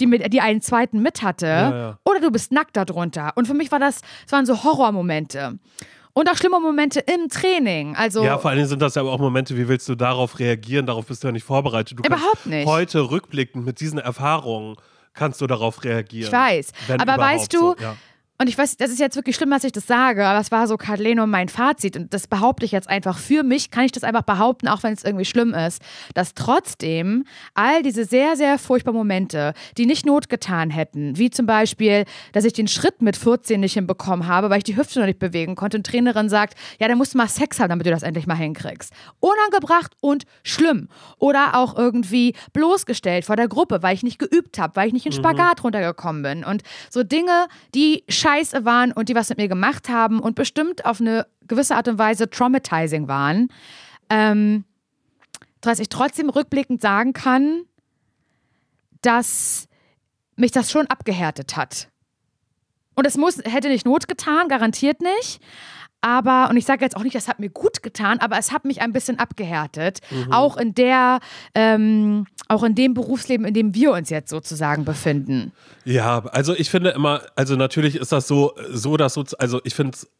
[0.00, 1.98] die, mit, die einen zweiten mit hatte, ja, ja.
[2.04, 3.32] oder du bist nackt darunter.
[3.36, 5.58] Und für mich war das, das waren so Horrormomente.
[6.14, 7.96] Und auch schlimme Momente im Training.
[7.96, 10.38] Also ja, vor allen Dingen sind das ja aber auch Momente, wie willst du darauf
[10.38, 10.84] reagieren?
[10.84, 11.98] Darauf bist du ja nicht vorbereitet.
[11.98, 12.66] Du überhaupt nicht.
[12.66, 14.76] Heute rückblickend mit diesen Erfahrungen
[15.14, 16.26] kannst du darauf reagieren.
[16.26, 16.72] Ich weiß.
[16.98, 17.96] Aber weißt du, so, ja
[18.42, 20.66] und ich weiß, das ist jetzt wirklich schlimm, dass ich das sage, aber es war
[20.66, 24.02] so Carleno mein Fazit und das behaupte ich jetzt einfach für mich, kann ich das
[24.02, 25.80] einfach behaupten, auch wenn es irgendwie schlimm ist,
[26.14, 27.24] dass trotzdem
[27.54, 32.44] all diese sehr, sehr furchtbaren Momente, die nicht Not getan hätten, wie zum Beispiel, dass
[32.44, 35.54] ich den Schritt mit 14 nicht hinbekommen habe, weil ich die Hüfte noch nicht bewegen
[35.54, 38.26] konnte und Trainerin sagt, ja, dann musst du mal Sex haben, damit du das endlich
[38.26, 38.92] mal hinkriegst.
[39.20, 40.88] Unangebracht und schlimm.
[41.18, 45.06] Oder auch irgendwie bloßgestellt vor der Gruppe, weil ich nicht geübt habe, weil ich nicht
[45.06, 45.62] in Spagat mhm.
[45.62, 46.44] runtergekommen bin.
[46.44, 48.02] Und so Dinge, die
[48.32, 51.88] scheiße waren und die was mit mir gemacht haben und bestimmt auf eine gewisse Art
[51.88, 53.48] und Weise traumatizing waren,
[54.08, 54.64] ähm,
[55.60, 57.62] dass ich trotzdem rückblickend sagen kann,
[59.02, 59.68] dass
[60.36, 61.88] mich das schon abgehärtet hat.
[62.94, 65.40] Und es muss, hätte nicht Not getan, garantiert nicht.
[66.02, 68.64] Aber, und ich sage jetzt auch nicht, das hat mir gut getan, aber es hat
[68.64, 70.00] mich ein bisschen abgehärtet.
[70.10, 70.32] Mhm.
[70.32, 71.20] Auch in der,
[71.54, 75.52] ähm, auch in dem Berufsleben, in dem wir uns jetzt sozusagen befinden.
[75.84, 79.74] Ja, also ich finde immer, also natürlich ist das so, so dass so, also ich
[79.74, 80.10] finde es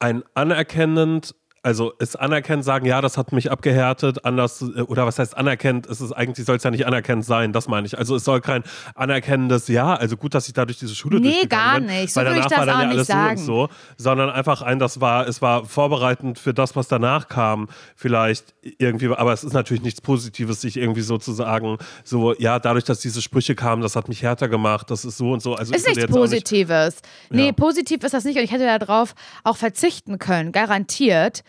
[0.00, 1.34] ein anerkennend
[1.68, 5.86] also es anerkennt, sagen, ja, das hat mich abgehärtet, anders, äh, oder was heißt anerkennt,
[5.86, 7.98] es ist eigentlich, soll es ja nicht anerkennt sein, das meine ich.
[7.98, 8.62] Also es soll kein
[8.94, 12.14] anerkennendes Ja, also gut, dass ich da durch diese Schule Nee, gar bin, nicht.
[12.14, 13.36] So weil danach war dann ja alles sagen.
[13.36, 17.28] so und so, sondern einfach ein, das war, es war vorbereitend für das, was danach
[17.28, 22.84] kam, vielleicht irgendwie, aber es ist natürlich nichts Positives, sich irgendwie sozusagen so, ja, dadurch,
[22.84, 25.54] dass diese Sprüche kamen, das hat mich härter gemacht, das ist so und so.
[25.54, 27.02] Also ist nichts Positives.
[27.28, 27.52] Nicht, nee, ja.
[27.52, 29.14] positiv ist das nicht und ich hätte darauf
[29.44, 31.42] auch verzichten können, garantiert.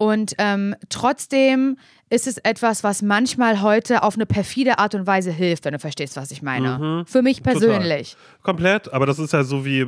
[0.00, 1.76] Und ähm, trotzdem
[2.08, 5.78] ist es etwas, was manchmal heute auf eine perfide Art und Weise hilft, wenn du
[5.78, 6.78] verstehst, was ich meine.
[6.78, 7.06] Mhm.
[7.06, 8.12] Für mich persönlich.
[8.12, 8.42] Total.
[8.42, 9.86] Komplett, aber das ist ja so wie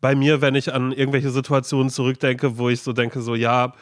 [0.00, 3.72] bei mir, wenn ich an irgendwelche Situationen zurückdenke, wo ich so denke, so ja,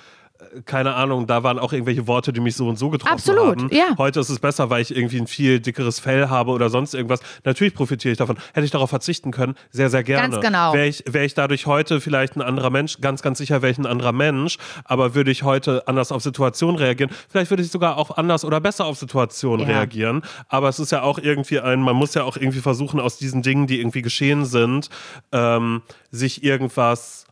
[0.64, 3.68] keine Ahnung, da waren auch irgendwelche Worte, die mich so und so getroffen Absolut, haben.
[3.72, 3.96] Ja.
[3.98, 7.20] Heute ist es besser, weil ich irgendwie ein viel dickeres Fell habe oder sonst irgendwas.
[7.44, 8.36] Natürlich profitiere ich davon.
[8.54, 10.30] Hätte ich darauf verzichten können, sehr, sehr gerne.
[10.30, 10.72] Ganz genau.
[10.72, 13.78] Wäre ich, wär ich dadurch heute vielleicht ein anderer Mensch, ganz, ganz sicher wäre ich
[13.78, 17.10] ein anderer Mensch, aber würde ich heute anders auf Situationen reagieren.
[17.28, 19.76] Vielleicht würde ich sogar auch anders oder besser auf Situationen ja.
[19.76, 20.22] reagieren.
[20.48, 23.42] Aber es ist ja auch irgendwie ein, man muss ja auch irgendwie versuchen, aus diesen
[23.42, 24.88] Dingen, die irgendwie geschehen sind,
[25.32, 27.26] ähm, sich irgendwas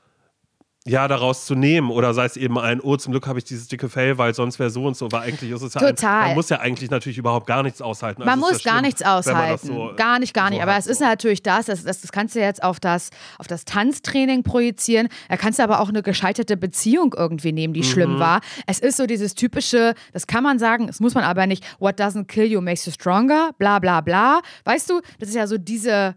[0.86, 3.68] ja, daraus zu nehmen oder sei es eben ein, oh, zum Glück habe ich dieses
[3.68, 6.20] dicke Fell, weil sonst wäre so und so, weil eigentlich ist es ja Total.
[6.20, 8.20] Ein, man muss ja eigentlich natürlich überhaupt gar nichts aushalten.
[8.20, 9.66] Also man muss ja gar nichts aushalten.
[9.66, 10.62] So, gar nicht, gar nicht.
[10.62, 13.08] Aber es ist natürlich das, das, das, kannst du jetzt auf das,
[13.38, 15.08] auf das Tanztraining projizieren.
[15.30, 17.84] Da kannst du aber auch eine gescheiterte Beziehung irgendwie nehmen, die mhm.
[17.84, 18.42] schlimm war.
[18.66, 21.98] Es ist so dieses typische, das kann man sagen, das muss man aber nicht, what
[21.98, 24.40] doesn't kill you makes you stronger, bla bla bla.
[24.64, 26.14] Weißt du, das ist ja so diese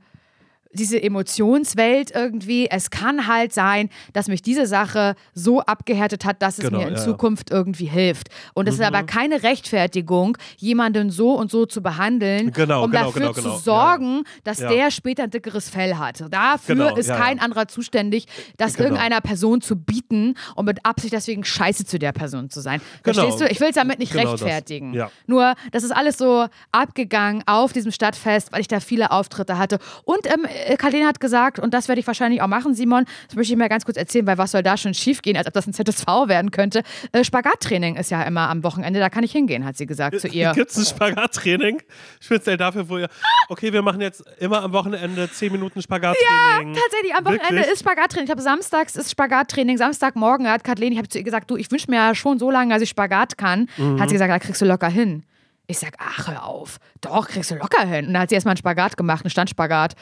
[0.72, 2.70] diese Emotionswelt irgendwie.
[2.70, 6.88] Es kann halt sein, dass mich diese Sache so abgehärtet hat, dass es genau, mir
[6.88, 7.04] in ja.
[7.04, 8.30] Zukunft irgendwie hilft.
[8.54, 8.82] Und es mhm.
[8.82, 13.34] ist aber keine Rechtfertigung, jemanden so und so zu behandeln, genau, um genau, dafür genau,
[13.34, 13.58] zu genau.
[13.58, 14.70] sorgen, dass ja.
[14.70, 16.24] der später ein dickeres Fell hat.
[16.30, 18.26] Dafür genau, ist kein anderer zuständig,
[18.58, 22.82] das irgendeiner Person zu bieten und mit Absicht deswegen scheiße zu der Person zu sein.
[23.04, 23.46] Verstehst du?
[23.46, 24.94] Ich will es damit nicht rechtfertigen.
[24.94, 25.12] Das.
[25.26, 29.80] Nur, das ist alles so abgegangen auf diesem Stadtfest, weil ich da viele Auftritte hatte.
[30.04, 33.36] Und ähm, äh, Karlene hat gesagt, und das werde ich wahrscheinlich auch machen, Simon, das
[33.36, 35.54] möchte ich mir ganz kurz erzählen, weil was soll da schon schief gehen, als ob
[35.54, 36.84] das ein ZSV werden könnte.
[37.12, 40.28] Äh, Spagattraining ist ja immer am Wochenende, da kann ich hingehen, hat sie gesagt zu
[40.28, 40.52] ihr.
[40.54, 41.82] Gibt es ein Spagattraining?
[42.20, 43.10] Speziell dafür, wo ihr,
[43.50, 46.76] okay, wir machen jetzt immer am Wochenende 10 Minuten Spagattraining.
[46.76, 47.74] Ja, tatsächlich, am Wochenende Wirklich?
[47.74, 48.26] ist Spagattraining.
[48.26, 51.72] Ich habe samstags ist Spagattraining, Samstagmorgen hat Kathleen, ich habe zu ihr gesagt, du, ich
[51.72, 53.70] wünsche mir ja schon so lange, dass ich Spagat kann.
[53.78, 54.00] Mhm.
[54.00, 55.24] Hat sie gesagt, da kriegst du locker hin.
[55.70, 56.78] Ich sag, ach, hör auf.
[57.02, 58.08] Doch, kriegst du locker hin.
[58.08, 59.96] Und dann hat sie erstmal einen Spagat gemacht, einen Standspagat.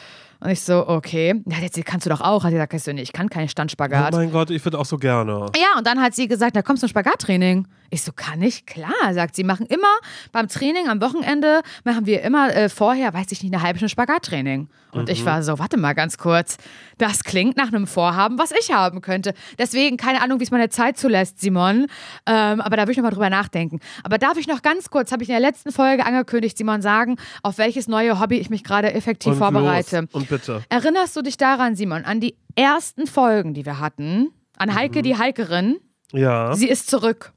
[0.45, 1.41] Und ich so, okay.
[1.47, 2.43] Ja, jetzt kannst du doch auch.
[2.43, 4.13] Hat sie gesagt, kannst du nicht, ich kann keinen Standspagat.
[4.13, 5.47] Oh mein Gott, ich würde auch so gerne.
[5.55, 7.67] Ja, und dann hat sie gesagt, da kommst du ein Spagattraining.
[7.89, 8.65] Ich so, kann ich?
[8.65, 9.43] Klar, sagt sie.
[9.43, 9.87] Machen immer
[10.31, 13.89] beim Training am Wochenende, machen wir immer äh, vorher, weiß ich nicht, eine halbe Stunde
[13.89, 14.67] Spagattraining.
[14.91, 15.09] Und mhm.
[15.09, 16.57] ich war so, warte mal ganz kurz.
[16.97, 19.33] Das klingt nach einem Vorhaben, was ich haben könnte.
[19.57, 21.87] Deswegen, keine Ahnung, wie es meine Zeit zulässt, Simon.
[22.25, 23.79] Ähm, aber da will ich nochmal drüber nachdenken.
[24.03, 27.17] Aber darf ich noch ganz kurz, habe ich in der letzten Folge angekündigt, Simon, sagen,
[27.43, 30.01] auf welches neue Hobby ich mich gerade effektiv und vorbereite.
[30.01, 30.13] Los.
[30.13, 30.63] Und bitte.
[30.69, 34.31] Erinnerst du dich daran, Simon, an die ersten Folgen, die wir hatten?
[34.57, 35.03] An Heike, mhm.
[35.03, 35.77] die Heikerin?
[36.11, 36.53] Ja.
[36.53, 37.33] Sie ist zurück.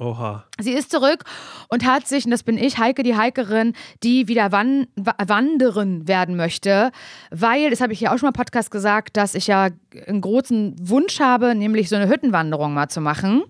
[0.00, 0.44] Oha.
[0.60, 1.24] Sie ist zurück
[1.68, 3.72] und hat sich, und das bin ich, Heike die Heikerin,
[4.04, 6.92] die wieder wan wandern werden möchte,
[7.32, 9.70] weil, das habe ich ja auch schon mal im Podcast gesagt, dass ich ja
[10.06, 13.42] einen großen Wunsch habe, nämlich so eine Hüttenwanderung mal zu machen.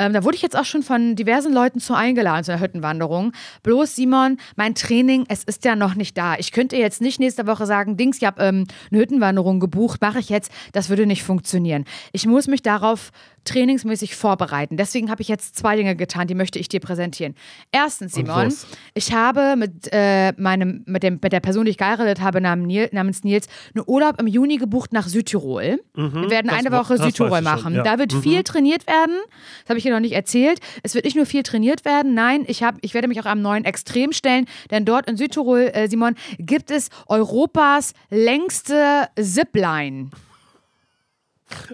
[0.00, 3.32] Ähm, da wurde ich jetzt auch schon von diversen Leuten zu eingeladen zu einer Hüttenwanderung.
[3.62, 6.36] Bloß, Simon, mein Training, es ist ja noch nicht da.
[6.38, 10.18] Ich könnte jetzt nicht nächste Woche sagen, Dings, ich habe ähm, eine Hüttenwanderung gebucht, mache
[10.18, 10.50] ich jetzt.
[10.72, 11.84] Das würde nicht funktionieren.
[12.12, 13.10] Ich muss mich darauf
[13.44, 14.76] trainingsmäßig vorbereiten.
[14.76, 17.34] Deswegen habe ich jetzt zwei Dinge getan, die möchte ich dir präsentieren.
[17.72, 18.52] Erstens, Simon,
[18.94, 23.24] ich habe mit, äh, meinem, mit, dem, mit der Person, die ich geheiratet habe, namens
[23.24, 25.80] Nils, einen Urlaub im Juni gebucht nach Südtirol.
[25.94, 27.74] Mhm, Wir werden eine Woche Südtirol machen.
[27.74, 27.82] Ja.
[27.82, 28.22] Da wird mhm.
[28.22, 29.16] viel trainiert werden.
[29.62, 30.60] Das habe ich dir noch nicht erzählt.
[30.82, 33.42] Es wird nicht nur viel trainiert werden, nein, ich, hab, ich werde mich auch am
[33.42, 40.10] neuen Extrem stellen, denn dort in Südtirol, äh, Simon, gibt es Europas längste Zipline.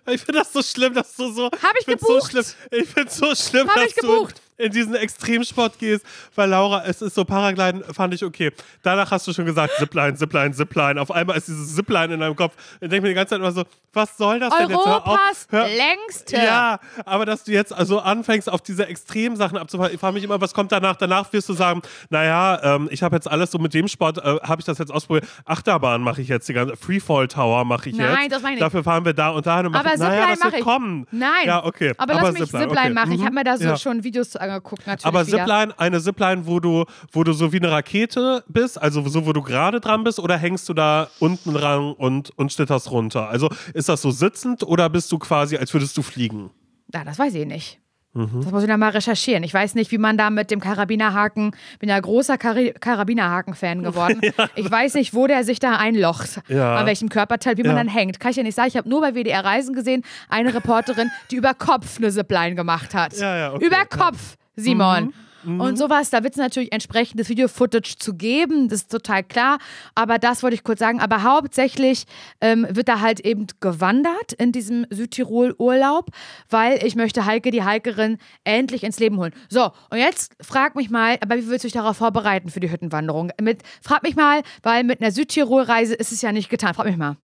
[0.08, 1.46] Ich finde das so schlimm, dass du so.
[1.46, 2.32] Hab ich, ich gebucht?
[2.32, 4.40] So schlimm, ich finde so schlimm, Hab dass ich gebucht?
[4.58, 6.04] In diesen Extremsport gehst,
[6.34, 8.52] weil Laura, es ist so Paragliden, fand ich okay.
[8.82, 11.00] Danach hast du schon gesagt, Zipline, Zipline, Zipline.
[11.00, 12.54] Auf einmal ist dieses Zipline in deinem Kopf.
[12.80, 14.78] Ich denke mir die ganze Zeit immer so, was soll das denn jetzt?
[14.78, 16.36] Europas längste.
[16.36, 20.40] Ja, aber dass du jetzt also anfängst, auf diese Extremsachen abzufahren, ich frage mich immer,
[20.40, 20.96] was kommt danach?
[20.96, 24.38] Danach wirst du sagen, naja, ähm, ich habe jetzt alles so mit dem Sport, äh,
[24.42, 25.26] habe ich das jetzt ausprobiert.
[25.44, 28.18] Achterbahn mache ich jetzt, die ganze Freefall Tower mache ich Nein, jetzt.
[28.18, 28.66] Nein, das meine ich nicht.
[28.66, 31.06] Dafür fahren wir da und dahin und machen, aber naja, das wird kommen.
[31.10, 31.46] Nein.
[31.46, 31.94] Ja, okay.
[31.96, 32.94] Aber, aber lass mich Zipline, Zipline okay.
[32.94, 33.12] machen.
[33.12, 33.76] Ich habe mir da so ja.
[33.76, 35.06] schon Videos zu angeguckt, natürlich.
[35.06, 35.38] Aber wieder.
[35.38, 39.32] Zipline, eine Zipline, wo du, wo du so wie eine Rakete bist, also so, wo
[39.32, 43.28] du gerade dran bist, oder hängst du da unten dran und, und schlitterst runter?
[43.28, 46.50] Also ist das so sitzend oder bist du quasi, als würdest du fliegen?
[46.92, 47.80] Ja, das weiß ich nicht.
[48.16, 48.42] Mhm.
[48.42, 49.42] Das muss ich dann mal recherchieren.
[49.44, 54.20] Ich weiß nicht, wie man da mit dem Karabinerhaken, bin ja großer Kar Karabinerhaken-Fan geworden.
[54.22, 54.48] ja.
[54.54, 56.76] Ich weiß nicht, wo der sich da einlocht, ja.
[56.76, 58.18] an welchem Körperteil, wie man dann hängt.
[58.20, 58.68] Kann ich ja nicht sagen.
[58.68, 62.94] Ich habe nur bei WDR Reisen gesehen, eine Reporterin, die über Kopf eine Zipline gemacht
[62.94, 63.12] hat.
[63.14, 63.64] Okay.
[63.64, 65.06] Über Kopf, Simon.
[65.06, 65.12] Mhm.
[65.46, 65.60] Mhm.
[65.60, 69.58] Und sowas, da wird es natürlich entsprechendes Video-Footage zu geben, das ist total klar.
[69.94, 71.00] Aber das wollte ich kurz sagen.
[71.00, 72.04] Aber hauptsächlich
[72.40, 76.10] ähm, wird da halt eben gewandert in diesem Südtirol-Urlaub,
[76.50, 79.32] weil ich möchte Heike, die Heikerin, endlich ins Leben holen.
[79.48, 82.70] So, und jetzt frag mich mal, aber wie willst du dich darauf vorbereiten für die
[82.70, 83.30] Hüttenwanderung?
[83.40, 86.74] Mit, frag mich mal, weil mit einer Südtirol-Reise ist es ja nicht getan.
[86.74, 87.16] Frag mich mal.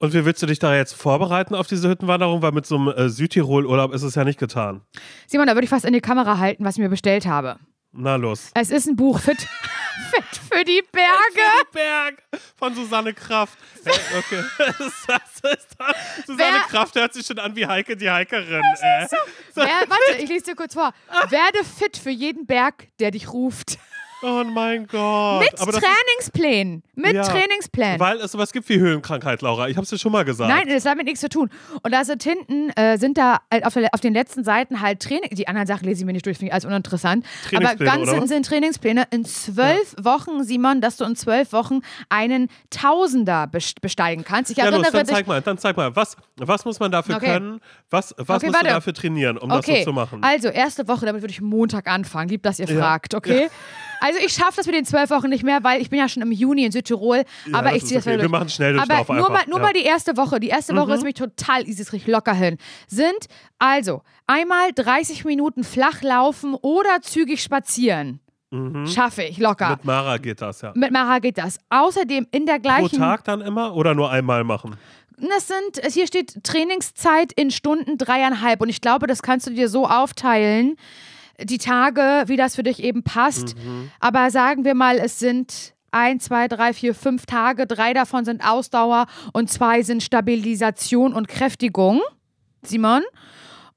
[0.00, 2.40] Und wie willst du dich da jetzt vorbereiten auf diese Hüttenwanderung?
[2.40, 4.80] Weil mit so einem äh, Südtirol-Urlaub ist es ja nicht getan.
[5.26, 7.58] Simon, da würde ich fast in die Kamera halten, was ich mir bestellt habe.
[7.92, 8.50] Na los.
[8.54, 9.36] Es ist ein Buch Fit,
[10.10, 11.10] Fit für die Berge.
[11.34, 12.22] Fit für die Berg
[12.56, 13.58] von Susanne Kraft.
[13.84, 14.42] Äh, okay.
[14.78, 15.06] das ist
[15.76, 15.92] dann,
[16.26, 18.62] Susanne Wer, Kraft hört sich schon an wie Heike die Heikerin.
[18.80, 19.06] Äh.
[19.06, 19.16] So.
[19.56, 20.94] Wer, warte, ich lese dir kurz vor.
[21.28, 23.78] Werde fit für jeden Berg, der dich ruft.
[24.22, 25.40] Oh mein Gott.
[25.40, 26.82] Mit Aber Trainingsplänen.
[26.94, 27.98] Mit ja, Trainingsplänen.
[27.98, 29.68] Weil es sowas gibt wie Höhenkrankheit, Laura.
[29.68, 30.50] Ich habe es dir schon mal gesagt.
[30.50, 31.48] Nein, das hat mit nichts zu tun.
[31.82, 35.00] Und da sind hinten, äh, sind da halt auf, der, auf, den letzten Seiten halt
[35.00, 35.30] Training.
[35.30, 37.24] Die anderen Sachen lese ich mir nicht durch, finde ich alles uninteressant.
[37.54, 39.04] Aber ganz hinten sind Trainingspläne.
[39.10, 40.04] In zwölf ja.
[40.04, 44.50] Wochen, Simon, dass du in zwölf Wochen einen Tausender besteigen kannst.
[44.50, 45.14] Ich ja, erinnere los, dann dich.
[45.14, 45.96] zeig mal, dann zeig mal.
[45.96, 47.26] Was, was muss man dafür okay.
[47.26, 47.60] können?
[47.88, 48.66] Was, was okay, warte.
[48.66, 49.72] du dafür trainieren, um okay.
[49.72, 50.22] das so zu machen?
[50.22, 52.28] Also, erste Woche, damit würde ich Montag anfangen.
[52.28, 53.48] Lieb, dass ihr fragt, okay?
[54.00, 56.22] Also ich schaffe das mit den zwölf Wochen nicht mehr, weil ich bin ja schon
[56.22, 57.24] im Juni in Südtirol.
[57.46, 58.20] Ja, aber ich ziehe das okay.
[58.20, 59.28] Wir machen schnell Aber nur, einfach.
[59.28, 59.64] Mal, nur ja.
[59.64, 60.40] mal die erste Woche.
[60.40, 60.94] Die erste Woche mhm.
[60.94, 62.56] ist mich total easy, ist richtig locker hin.
[62.88, 63.26] Sind
[63.58, 68.20] also einmal 30 Minuten flach laufen oder zügig spazieren.
[68.50, 68.86] Mhm.
[68.86, 69.70] Schaffe ich locker.
[69.70, 70.72] Mit Mara geht das, ja.
[70.74, 71.58] Mit Mara geht das.
[71.68, 72.88] Außerdem in der gleichen.
[72.88, 74.76] Pro Tag dann immer oder nur einmal machen?
[75.18, 78.60] Das sind, hier steht Trainingszeit in Stunden dreieinhalb.
[78.62, 80.76] Und ich glaube, das kannst du dir so aufteilen,
[81.42, 83.56] die Tage, wie das für dich eben passt.
[83.56, 83.90] Mhm.
[84.00, 87.66] Aber sagen wir mal, es sind ein, zwei, drei, vier, fünf Tage.
[87.66, 92.00] Drei davon sind Ausdauer und zwei sind Stabilisation und Kräftigung.
[92.62, 93.02] Simon?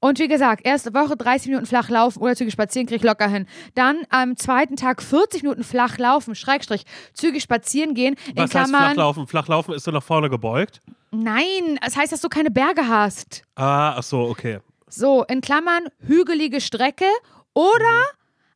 [0.00, 3.26] Und wie gesagt, erste Woche 30 Minuten flach laufen oder zügig spazieren, krieg ich locker
[3.26, 3.46] hin.
[3.74, 6.84] Dann am zweiten Tag 40 Minuten flach laufen, Schrägstrich,
[7.14, 8.14] zügig spazieren gehen.
[8.34, 9.26] Was Klammern, heißt flachlaufen?
[9.26, 10.82] Flachlaufen ist du nach vorne gebeugt?
[11.10, 13.44] Nein, das heißt, dass du keine Berge hast.
[13.54, 14.58] Ah, ach so, okay.
[14.88, 17.06] So, in Klammern, hügelige Strecke
[17.54, 18.04] oder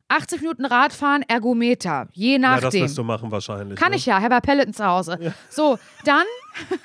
[0.09, 2.07] 80 Minuten Radfahren, Ergometer.
[2.13, 2.63] Je nachdem.
[2.63, 3.79] Ja, das wirst du machen wahrscheinlich.
[3.79, 3.97] Kann ne?
[3.97, 5.17] ich ja, habe ja Pelleten zu Hause.
[5.21, 5.33] Ja.
[5.49, 6.25] So, dann.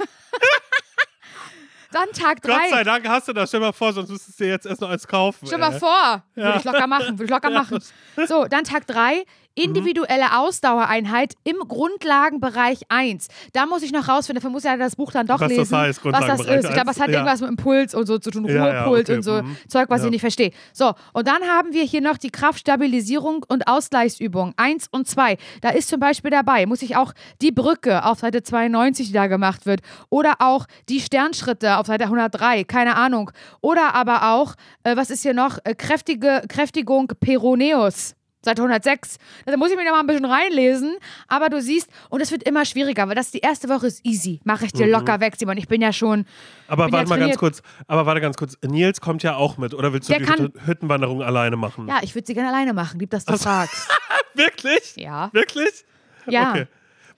[1.92, 2.52] dann Tag 3.
[2.52, 3.48] Gott sei Dank hast du das.
[3.48, 5.46] Stell mal vor, sonst müsstest du dir jetzt erst noch eins kaufen.
[5.46, 6.22] Stell mal vor.
[6.34, 6.44] Ja.
[6.44, 7.18] Würde ich locker machen.
[7.18, 7.82] Würde ich locker machen.
[8.26, 9.24] So, dann Tag 3.
[9.54, 10.36] Individuelle mhm.
[10.36, 13.28] Ausdauereinheit im Grundlagenbereich 1.
[13.52, 15.72] Da muss ich noch rausfinden, dafür muss ja das Buch dann doch was lesen, das
[15.72, 16.64] heißt, was das ist.
[16.64, 17.14] Ich glaube, es hat ja.
[17.14, 19.16] irgendwas mit Impuls und so zu tun, ja, Ruhepult ja, okay.
[19.16, 19.56] und so mhm.
[19.68, 20.50] Zeug, was ich nicht verstehe.
[20.72, 25.36] So, und dann haben wir hier noch die Kraftstabilisierung und Ausgleichsübung 1 und 2.
[25.60, 29.26] Da ist zum Beispiel dabei, muss ich auch die Brücke auf Seite 92, die da
[29.26, 29.80] gemacht wird,
[30.10, 33.30] oder auch die Sternschritte auf Seite 103, keine Ahnung.
[33.60, 38.14] Oder aber auch, äh, was ist hier noch, äh, kräftige Kräftigung Peroneus.
[38.44, 39.18] Seite 106.
[39.46, 40.96] Da muss ich mich noch mal ein bisschen reinlesen.
[41.28, 44.40] Aber du siehst, und es wird immer schwieriger, weil das die erste Woche ist easy.
[44.44, 45.56] Mache ich dir locker weg, Simon.
[45.56, 46.24] Ich bin ja schon.
[46.68, 47.62] Aber warte ja mal ganz kurz.
[47.86, 48.56] Aber warte ganz kurz.
[48.64, 49.74] Nils kommt ja auch mit.
[49.74, 51.88] Oder willst du Der die kann- Hütte- Hüttenwanderung alleine machen?
[51.88, 53.00] Ja, ich würde sie gerne alleine machen.
[53.00, 53.88] Lieb, dass du fragst.
[54.34, 54.94] Wirklich?
[54.96, 55.30] Ja.
[55.32, 55.84] Wirklich?
[56.26, 56.50] Ja.
[56.50, 56.66] Okay.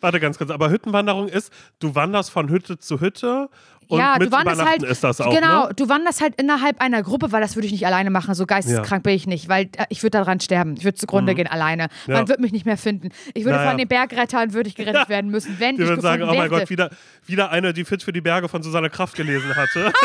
[0.00, 0.50] Warte ganz kurz.
[0.50, 3.48] Aber Hüttenwanderung ist, du wanderst von Hütte zu Hütte
[3.88, 4.82] und ja, mit du wanderst halt.
[4.82, 5.74] ist das auch, genau, ne?
[5.74, 8.34] du wanderst halt innerhalb einer Gruppe, weil das würde ich nicht alleine machen.
[8.34, 10.74] So geisteskrank bin ich nicht, weil äh, ich würde daran sterben.
[10.76, 11.84] Ich würde zugrunde gehen alleine.
[12.06, 12.12] Mhm.
[12.12, 12.18] Ja.
[12.18, 13.10] Man wird mich nicht mehr finden.
[13.34, 13.70] Ich würde Naja.
[13.70, 16.36] von den Bergrettern würde ich gerettet werden müssen, wenn Die ich würden sagen, oh mein
[16.36, 16.50] werde.
[16.50, 16.90] Gott, wieder,
[17.26, 19.92] wieder eine, die Fit für die Berge von Susanne Kraft gelesen hatte.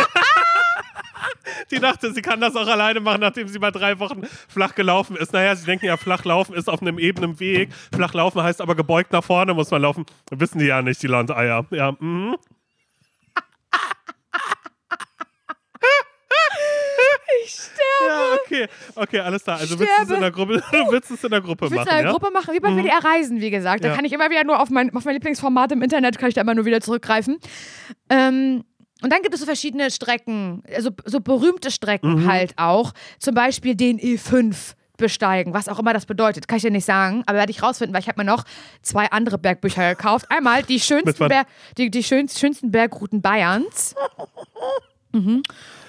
[1.69, 5.15] Die dachte, sie kann das auch alleine machen, nachdem sie mal drei Wochen flach gelaufen
[5.15, 5.33] ist.
[5.33, 7.69] Naja, sie denken ja, flach laufen ist auf einem ebenen Weg.
[7.93, 10.05] Flach laufen heißt aber gebeugt nach vorne muss man laufen.
[10.31, 11.65] Wissen die ja nicht, die Landeier.
[11.71, 12.35] Ja, mhm.
[17.43, 18.07] Ich sterbe.
[18.07, 18.67] ja okay.
[18.95, 19.57] Okay, alles klar.
[19.59, 21.79] Also willst du es in der Gruppe, du willst es in der Gruppe Ich will
[21.79, 22.11] es machen, in ja?
[22.11, 23.83] Gruppe machen, wie bei WDR Reisen, wie gesagt.
[23.83, 23.95] Da Ja.
[23.95, 26.41] kann ich immer wieder nur auf mein, auf mein Lieblingsformat im Internet, kann ich da
[26.41, 27.37] immer nur wieder zurückgreifen.
[28.09, 28.63] Ähm,
[29.03, 32.31] und dann gibt es so verschiedene Strecken, also so berühmte Strecken Mhm.
[32.31, 32.93] halt auch.
[33.19, 37.23] Zum Beispiel den E5 besteigen, was auch immer das bedeutet, kann ich dir nicht sagen,
[37.25, 38.43] aber werde ich rausfinden, weil ich habe mir noch
[38.83, 40.27] zwei andere Bergbücher gekauft.
[40.29, 41.27] Einmal die schönsten?
[41.27, 41.45] Ber
[41.79, 43.95] die, die schönsten Bergrouten Bayerns.
[45.11, 45.43] Mhm.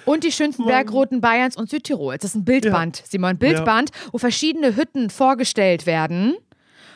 [0.05, 2.21] Und die schönsten Bergrouten Bayerns und Südtirols.
[2.21, 3.31] Das ist ein Bildband, Simon.
[3.31, 6.35] Ein Bildband, wo verschiedene Hütten vorgestellt werden.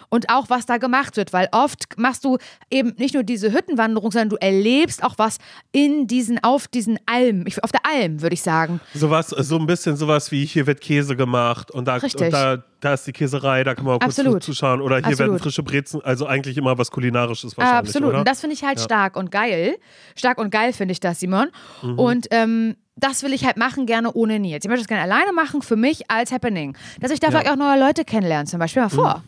[0.10, 2.38] Und auch, was da gemacht wird, weil oft machst du
[2.72, 5.38] eben nicht nur diese Hüttenwanderung, sondern du erlebst auch was
[5.74, 8.80] in diesen, auf diesen Almen, ich, auf der Alm, würde ich sagen.
[8.94, 12.94] Sowas, so ein bisschen sowas wie hier wird Käse gemacht und da, und da, da
[12.94, 14.44] ist die Käserei, da kann man auch kurz Absolut.
[14.44, 14.80] zu- zuschauen.
[14.82, 15.20] Oder hier Absolut.
[15.20, 18.10] werden frische Brezen, also eigentlich immer was Kulinarisches wahrscheinlich, Absolut.
[18.10, 18.20] oder?
[18.20, 19.76] Und das finde ich halt stark und geil.
[20.16, 21.50] Stark und geil finde ich das, Simon.
[21.82, 22.00] Mhm.
[22.00, 24.64] Und ähm, das will ich halt machen, gerne ohne Nils.
[24.64, 26.78] Ich möchte das gerne alleine machen, für mich als Happening.
[27.02, 29.24] Dass ich da vielleicht auch neue Leute kennenlerne, zum Beispiel mal vor.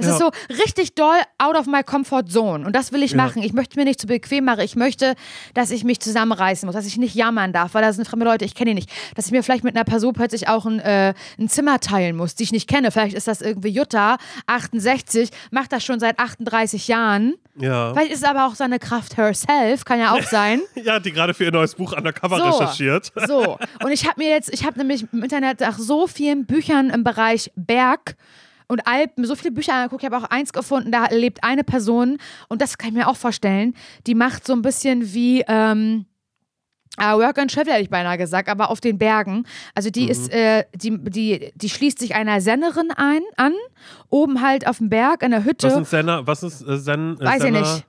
[0.00, 0.12] Es Ja.
[0.12, 0.30] ist so
[0.62, 2.66] richtig doll out of my comfort zone.
[2.66, 3.16] Und das will ich Ja.
[3.18, 3.42] machen.
[3.42, 4.60] Ich möchte mir nicht zu bequem machen.
[4.60, 5.14] Ich möchte,
[5.54, 8.44] dass ich mich zusammenreißen muss, dass ich nicht jammern darf, weil da sind fremde Leute,
[8.44, 8.90] ich kenne die nicht.
[9.14, 12.34] Dass ich mir vielleicht mit einer Person plötzlich auch ein, äh, ein Zimmer teilen muss,
[12.34, 12.90] die ich nicht kenne.
[12.90, 17.34] Vielleicht ist das irgendwie Jutta, 68, macht das schon seit 38 Jahren.
[17.56, 17.92] ja.
[17.92, 20.60] Vielleicht ist es aber auch seine Kraft herself, kann ja auch sein.
[20.74, 22.44] ja, die gerade für ihr neues Buch undercover So.
[22.44, 23.12] recherchiert.
[23.26, 26.90] So, und ich habe mir jetzt, ich habe nämlich im Internet nach so vielen Büchern
[26.90, 28.16] im Bereich Berg
[28.70, 30.02] und Alpen so viele Bücher angeguckt.
[30.02, 32.18] Ich habe auch eins gefunden, da lebt eine Person
[32.48, 33.74] und das kann ich mir auch vorstellen,
[34.06, 35.44] die macht so ein bisschen wie.
[35.48, 36.06] Ähm,
[36.98, 39.46] äh, Work and Travel hätte ich beinahe gesagt, aber auf den Bergen.
[39.74, 43.52] Also die ist, äh, die, die, die schließt sich einer Sennerin ein, an,
[44.08, 45.68] oben halt auf dem Berg in der Hütte.
[45.68, 46.26] Was ist Senna?
[46.26, 47.60] Was ist äh, Sen, Weiß ich Senna?
[47.60, 47.86] nicht.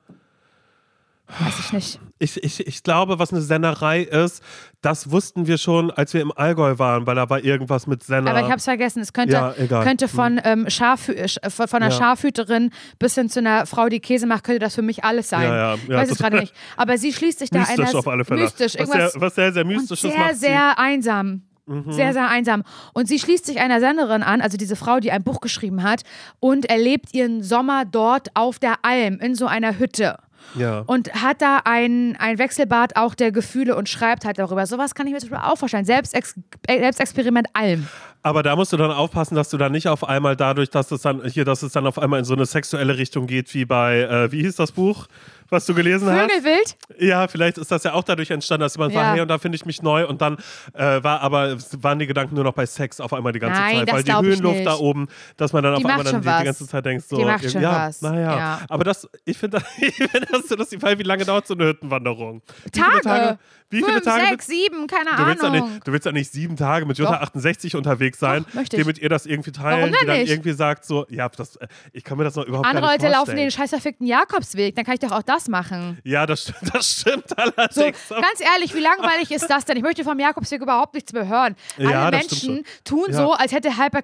[1.40, 2.00] Weiß ich nicht.
[2.20, 4.44] Ich, ich, ich glaube, was eine Sennerei ist,
[4.82, 8.30] das wussten wir schon, als wir im Allgäu waren, weil da war irgendwas mit Senner.
[8.32, 9.02] Aber ich habe es vergessen.
[9.02, 9.56] Es könnte, Ja.
[9.56, 9.68] Hm.
[9.70, 11.98] könnte von, ähm, Schafhü äh, sch- von, einer Ja.
[11.98, 12.70] Schafhüterin
[13.00, 15.44] bis hin zu einer Frau, die Käse macht, könnte das für mich alles sein.
[15.44, 16.54] Ja, ja, ich weiß es gerade nicht.
[16.78, 17.96] Aber sie schließt sich da mystisch einer.
[18.00, 18.42] auf alle Fälle.
[18.42, 19.12] Mystisch, was, irgendwas.
[19.14, 20.48] sehr, was sehr, sehr und mystisches sehr, macht sie.
[20.48, 20.52] Mhm.
[20.52, 21.42] sehr einsam.
[21.88, 22.64] Sehr, sehr einsam.
[22.94, 26.02] Und sie schließt sich einer Senderin an, also diese Frau, die ein Buch geschrieben hat,
[26.42, 30.18] und erlebt ihren Sommer dort auf der Alm in so einer Hütte.
[30.56, 30.84] Ja.
[30.86, 34.66] Und hat da ein, ein Wechselbad auch der Gefühle und schreibt halt darüber.
[34.66, 35.86] Sowas kann ich mir zum Beispiel auch vorstellen.
[35.86, 36.36] Selbstex
[36.68, 37.88] Selbstexperiment Alm.
[38.24, 41.02] Aber da musst du dann aufpassen, dass du dann nicht auf einmal dadurch, dass es
[41.02, 44.02] dann hier, dass es dann auf einmal in so eine sexuelle Richtung geht, wie bei,
[44.02, 45.08] äh, wie hieß das Buch,
[45.52, 46.32] was du gelesen hast?
[46.32, 46.78] Vögelwild?
[46.98, 49.02] Ja, vielleicht ist das ja auch dadurch entstanden, dass jemand Ja.
[49.02, 50.38] sagt, hey, und da finde ich mich neu und dann
[50.74, 53.78] äh, war aber waren die Gedanken nur noch bei Sex auf einmal die ganze Nein,
[53.86, 56.46] Zeit, weil die Höhenluft da oben, dass man dann Die auf einmal dann die, die
[56.46, 58.02] ganze Zeit denkt so, Die macht schon ja, was.
[58.02, 58.60] naja, Ja.
[58.70, 61.68] aber das, ich finde ich finde das so lustig, weil wie lange dauert so eine
[61.68, 62.42] Hüttenwanderung?
[62.72, 63.02] Tage.
[63.02, 63.40] Tage?
[63.72, 64.28] Wie viele Fünf, Tage?
[64.28, 65.72] sechs, sieben, keine Du willst, ja Ahnung.
[65.74, 67.22] nicht, du willst ja nicht sieben Tage mit Jutta Doch.
[67.22, 68.84] 68 unterwegs sein, Doch, möchte ich.
[68.84, 70.30] damit ihr das irgendwie teilen, die dann nicht?
[70.30, 73.06] irgendwie sagt so, ja, das, äh, ich kann mir das noch überhaupt Andere nicht Leute
[73.12, 73.38] laufen vorstellen.
[73.48, 75.98] den scheiß verfickten Jakobsweg, dann kann ich doch auch das machen.
[76.04, 77.98] Ja, das, das stimmt So, allerdings.
[78.10, 79.78] ganz ehrlich, wie langweilig ist das denn?
[79.78, 81.56] Ich möchte vom Jakobsweg überhaupt nichts mehr hören.
[81.78, 83.14] Ja, Alle stimmt Menschen tun Ja.
[83.18, 84.02] so, als hätte Harpe,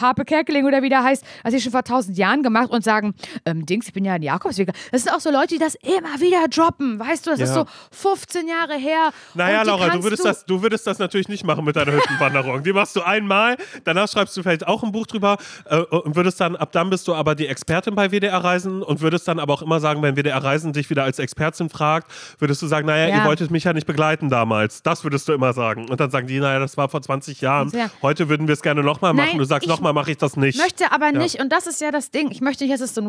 [0.00, 3.14] Harpe Kerkeling oder wie der heißt, als ich schon vor tausend Jahren gemacht und sagen,
[3.46, 4.70] ähm, Dings, ich bin ja ein Jakobsweg.
[4.90, 6.98] Das sind auch so Leute, die das immer wieder droppen.
[6.98, 7.44] Weißt du, das Ja.
[7.46, 9.03] ist so 15 Jahre her.
[9.34, 12.62] Naja, Laura, du würdest, das, du würdest das natürlich nicht machen mit deiner Hüttenwanderung.
[12.62, 15.36] Die machst du einmal, danach schreibst du vielleicht auch ein Buch drüber
[15.66, 19.00] äh, und würdest dann, ab dann bist du aber die Expertin bei WDR Reisen und
[19.00, 22.60] würdest dann aber auch immer sagen, wenn WDR Reisen dich wieder als Expertin fragt, würdest
[22.62, 23.16] du sagen, naja, Ja.
[23.18, 24.82] ihr wolltet mich ja nicht begleiten damals.
[24.82, 25.88] Das würdest du immer sagen.
[25.88, 27.70] Und dann sagen die, naja, das war vor 20 Jahren.
[27.70, 27.90] Ja.
[28.02, 29.28] Heute würden wir es gerne nochmal machen.
[29.30, 30.58] Nein, du sagst, ich nochmal mache ich das nicht.
[30.58, 33.00] möchte aber nicht, und das ist ja das Ding, ich möchte nicht, dass es so
[33.00, 33.06] ein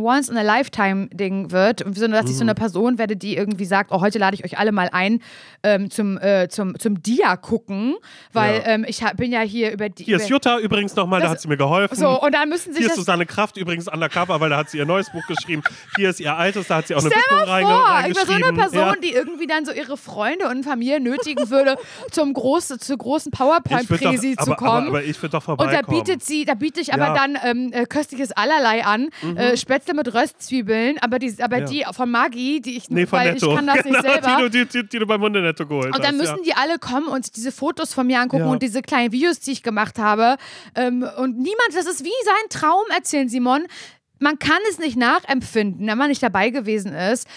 [0.60, 2.50] Once-in-a-Lifetime-Ding wird, sondern dass ich so Mhm.
[2.50, 5.22] eine Person werde, die irgendwie sagt, oh, heute lade ich euch alle mal ein
[5.64, 7.96] ähm, zum, äh, zum, zum Dia gucken,
[8.34, 8.66] weil Ja.
[8.68, 10.04] ähm, ich hab, bin ja hier über die...
[10.04, 11.96] Hier ist über, Jutta übrigens nochmal, da hat sie mir geholfen.
[11.98, 12.96] so, und dann müssen sich Hier ist.
[12.96, 15.62] Susanne Kraft übrigens undercover, weil da hat sie ihr neues Buch geschrieben.
[15.98, 18.40] Hier ist ihr altes, da hat sie auch eine Widmung reinge reingeschrieben.
[18.40, 18.96] so eine Person, ja.
[19.04, 21.78] die irgendwie dann so ihre Freunde und Familie nötigen würde,
[22.12, 24.88] zum groß, zur großen PowerPoint-Präsi zu kommen.
[24.88, 27.12] Aber, aber ich würde doch Und da bietet sie, da biete ich aber Ja.
[27.12, 27.16] Mhm.
[27.16, 32.10] dann ähm, äh, köstliches Allerlei an, äh, Spätzle mit Röstzwiebeln, aber die, aber die von
[32.10, 33.50] Maggi, die ich, Nee, von weil Netto.
[33.50, 34.50] ich kann das genau, nicht selber.
[34.50, 36.30] Die, die, die, die du beim Hundenetto geholt Und dann hast.
[36.32, 38.52] müssen die alle kommen und diese Fotos von mir angucken Ja.
[38.52, 40.38] und diese kleinen Videos, die ich gemacht habe.
[40.76, 43.66] Ähm, und niemand, das ist wie sein Traum erzählen, Simon.
[44.20, 47.28] Man kann es nicht nachempfinden, wenn man nicht dabei gewesen ist.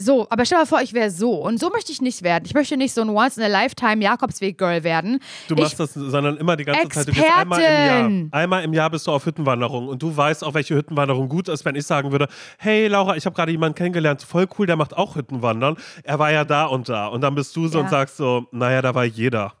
[0.00, 1.32] So, aber stell dir mal vor, ich wäre so.
[1.34, 2.44] Und so möchte ich nicht werden.
[2.46, 5.18] Ich möchte nicht so ein Once-in-a-Lifetime-Jakobsweg-Girl werden.
[5.48, 7.08] Du ich, machst das, sondern immer die ganze Zeit.
[7.08, 8.20] Du gehst einmal im Expertin.
[8.30, 8.40] Jahr.
[8.40, 11.64] Einmal im Jahr bist du auf Hüttenwanderung und du weißt auch, welche Hüttenwanderung gut ist,
[11.64, 12.28] wenn ich sagen würde,
[12.58, 15.76] hey Laura, ich habe gerade jemanden kennengelernt, voll cool, der macht auch Hüttenwandern.
[16.04, 17.08] Er war ja da und da.
[17.08, 17.84] Und dann bist du so Ja.
[17.84, 19.54] und sagst so, naja, da war jeder.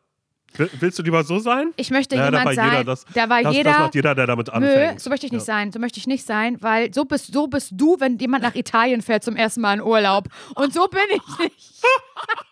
[0.56, 1.72] Will- Willst du lieber so sein?
[1.76, 2.84] ich möchte da jemand war sein, jeder.
[2.84, 3.70] Das, da war das, jeder.
[3.70, 5.00] das macht jeder, der damit Nö, anfängt.
[5.00, 5.54] so möchte ich nicht Ja.
[5.54, 5.72] sein.
[5.72, 9.02] So möchte ich nicht sein, weil so bist, so bist du, wenn jemand nach Italien
[9.02, 10.28] fährt zum ersten Mal in Urlaub.
[10.54, 11.82] Und so bin ich nicht.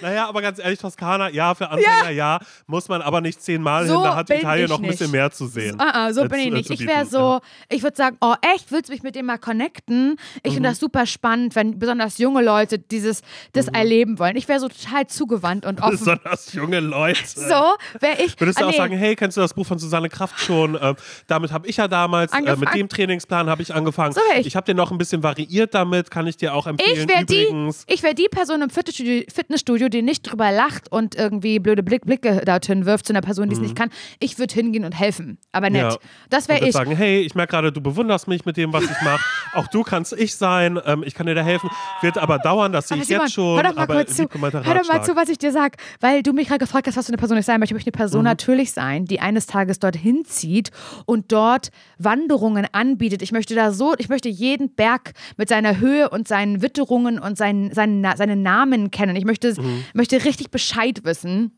[0.00, 3.94] Naja, aber ganz ehrlich, Toskana, ja, für Anfänger, ja, muss man aber nicht zehnmal So
[3.94, 4.02] hin.
[4.04, 5.76] Da hat Italien noch ein bisschen mehr zu sehen.
[5.78, 6.70] Ah, ah, so Äh, bin ich nicht.
[6.70, 7.40] Ich wäre so, ja.
[7.68, 10.16] ich würde sagen, oh echt, willst du mich mit dem mal connecten?
[10.42, 10.54] Ich Mhm.
[10.56, 13.74] finde das super spannend, wenn besonders junge Leute dieses, das Mhm.
[13.74, 14.36] erleben wollen.
[14.36, 15.90] Ich wäre so total zugewandt und offen.
[15.98, 17.20] Besonders junge Leute.
[17.26, 18.38] So wäre ich.
[18.40, 18.76] Würdest du ah, auch nee.
[18.76, 20.78] sagen, hey, kennst du das Buch von Susanne Kraft schon?
[20.80, 20.96] Ähm,
[21.26, 24.12] damit habe ich ja damals, äh, mit dem Trainingsplan habe ich angefangen.
[24.12, 24.46] So ich.
[24.46, 27.00] ich habe den noch ein bisschen variiert damit, kann ich dir auch empfehlen.
[27.02, 31.14] Ich wäre die, ich wär die Person im Fitnessstudio, Fitnessstudio, die nicht drüber lacht und
[31.14, 33.90] irgendwie blöde Blick, Blicke dorthin wirft zu einer Person, die es nicht kann.
[34.18, 35.38] Ich würde hingehen und helfen.
[35.52, 35.84] Aber nett.
[35.84, 35.90] Mhm.
[35.90, 35.96] Ja.
[36.30, 36.72] Das wäre ich.
[36.72, 39.20] sagen, hey, ich merke gerade, du bewunderst mich mit dem, was ich mache.
[39.54, 41.70] auch du kannst ich sein, ähm, ich kann dir da helfen.
[42.02, 43.56] Wird aber dauern, das sehe ich Simon, jetzt schon.
[43.56, 44.28] hör doch mal aber kurz zu.
[44.30, 45.76] Hör doch mal zu, was ich dir sag.
[46.00, 47.72] Weil du mich gerade gefragt hast, was für eine Person ich sein möchte.
[47.72, 48.02] Ich möchte eine Mhm.
[48.06, 50.70] Person natürlich sein, die eines Tages dorthin zieht
[51.06, 53.22] und dort Wanderungen anbietet.
[53.22, 57.36] Ich möchte da so, ich möchte jeden Berg mit seiner Höhe und seinen Witterungen und
[57.38, 59.16] seinen, seinen, seinen Namen kennen.
[59.16, 59.84] Ich möchte, Mhm.
[59.94, 61.52] möchte richtig Bescheid wissen.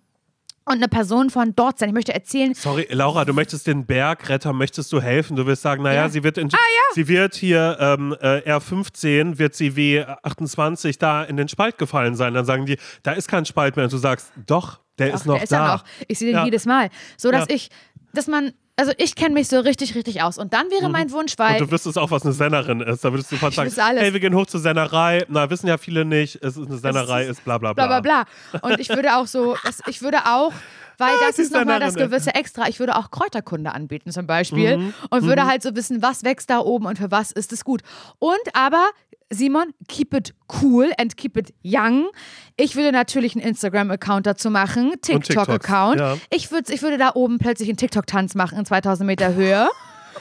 [0.64, 1.88] Und eine Person von dort sein.
[1.88, 5.34] Ich möchte erzählen, Sorry, Laura, du möchtest den Bergretter, möchtest du helfen?
[5.34, 6.08] Du wirst sagen, naja, Ja.
[6.10, 6.56] sie wird in, Ah,
[6.92, 12.34] sie wird hier ähm, äh, R15, wird sie W28 da in den Spalt gefallen sein.
[12.34, 13.86] Dann sagen die, da ist kein Spalt mehr.
[13.86, 15.66] Und du sagst, doch, der ist Ach, noch der ist da.
[15.68, 15.84] ja noch.
[16.06, 16.44] Ich sehe den Ja.
[16.44, 16.90] jedes Mal.
[17.16, 17.54] So dass Ja.
[17.54, 17.70] ich,
[18.12, 20.38] dass man, also ich kenne mich so richtig, richtig aus.
[20.38, 21.56] Und dann wäre mein Wunsch, weil.
[21.56, 21.62] Mhm.
[21.62, 23.04] Und du wüsstest auch, was eine Sennerin ist.
[23.04, 24.02] Da würdest du sofort sagen, alles.
[24.02, 25.24] hey, wir gehen hoch zur Sennerei.
[25.28, 27.86] Na, wissen ja viele nicht, es ist eine Sennerei, ist bla bla bla.
[27.86, 28.68] bla bla bla.
[28.68, 29.56] Und ich würde auch so,
[29.88, 30.52] ich würde auch,
[30.98, 34.76] weil das die ist nochmal das gewisse Extra, ich würde auch Kräuterkunde anbieten zum Beispiel
[34.76, 34.94] Mhm.
[35.10, 37.82] und würde halt so wissen, was wächst da oben und für was ist es gut.
[38.18, 38.84] Und aber,
[39.30, 42.08] Simon, keep it cool and keep it young.
[42.56, 46.00] Ich würde natürlich einen Instagram-Account dazu machen, TikTok-Account.
[46.00, 46.16] ja.
[46.30, 49.68] Ich, würd, ich würde da oben plötzlich einen TikTok-Tanz machen in 2000 Meter Höhe.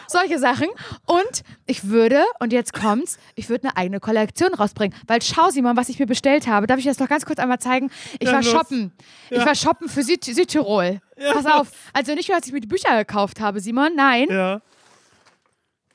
[0.07, 0.67] Solche Sachen.
[1.05, 4.97] Und ich würde, und jetzt kommt's, ich würde eine eigene Kollektion rausbringen.
[5.07, 6.67] Weil schau, Simon, was ich mir bestellt habe.
[6.67, 7.89] Darf ich das noch ganz kurz einmal zeigen?
[8.19, 8.51] Ich Ja, war los.
[8.51, 8.93] shoppen.
[9.29, 9.45] Ich Ja.
[9.45, 10.99] war shoppen für Süd Südtirol.
[11.33, 11.69] Pass auf.
[11.93, 13.95] Also nicht nur, dass ich mir die Bücher gekauft habe, Simon.
[13.95, 14.27] Nein.
[14.29, 14.61] Ja.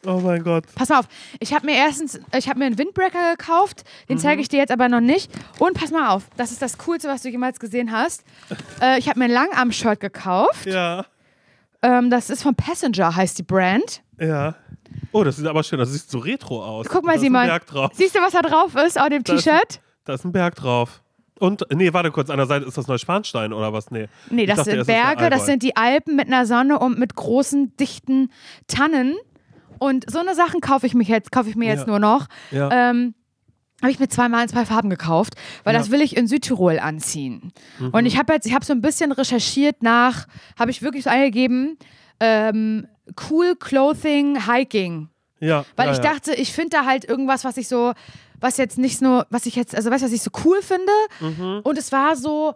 [0.05, 0.65] Oh mein Gott.
[0.75, 1.07] Pass mal auf.
[1.39, 3.85] Ich habe mir erstens, ich habe mir einen Windbreaker gekauft.
[4.09, 5.31] Den zeige ich dir jetzt aber noch nicht.
[5.61, 6.25] Und pass mal auf.
[6.37, 8.25] Das ist das Coolste, was du jemals gesehen hast.
[8.81, 10.67] Äh, ich habe mir ein Langarm-Shirt gekauft.
[10.67, 11.07] Ja.
[11.83, 14.03] Ähm, das ist von Passenger, heißt die Brand.
[14.19, 14.55] Ja.
[15.13, 16.87] Oh, das sieht aber schön, das sieht so retro aus.
[16.89, 17.49] Guck mal, Simon.
[17.93, 19.81] Siehst du, was da drauf ist auf dem T-Shirt?
[20.05, 21.03] Da ist ein Berg drauf.
[21.39, 23.91] Und, nee, warte kurz, an der Seite ist das Neuschwanstein oder was?
[23.91, 24.07] Nee.
[24.31, 27.17] Nee, Ich das dachte sind Berge, das sind die Alpen mit einer Sonne und mit
[27.17, 28.31] großen, dichten
[28.69, 29.17] Tannen.
[29.81, 31.87] Und so eine Sachen kaufe ich, mich jetzt, kaufe ich mir jetzt Ja.
[31.89, 32.27] nur noch.
[32.53, 32.91] Ja.
[32.91, 33.15] Ähm,
[33.83, 35.81] habe ich mir zweimal in zwei Farben gekauft, weil Ja.
[35.81, 37.53] das will ich in Südtirol anziehen.
[37.79, 37.89] Mhm.
[37.91, 40.27] Und ich habe jetzt, ich habe so ein bisschen recherchiert nach,
[40.59, 41.77] habe ich wirklich so eingegeben,
[42.21, 42.87] ähm,
[43.29, 45.09] Cool Clothing Hiking.
[45.41, 46.05] ja, Weil ja, ich ja.
[46.13, 47.93] dachte, ich finde da halt irgendwas, was ich so,
[48.41, 50.93] was jetzt nicht nur, was ich jetzt, also weißt du, was ich so cool finde.
[51.21, 51.61] Mhm.
[51.65, 52.55] Und es war so,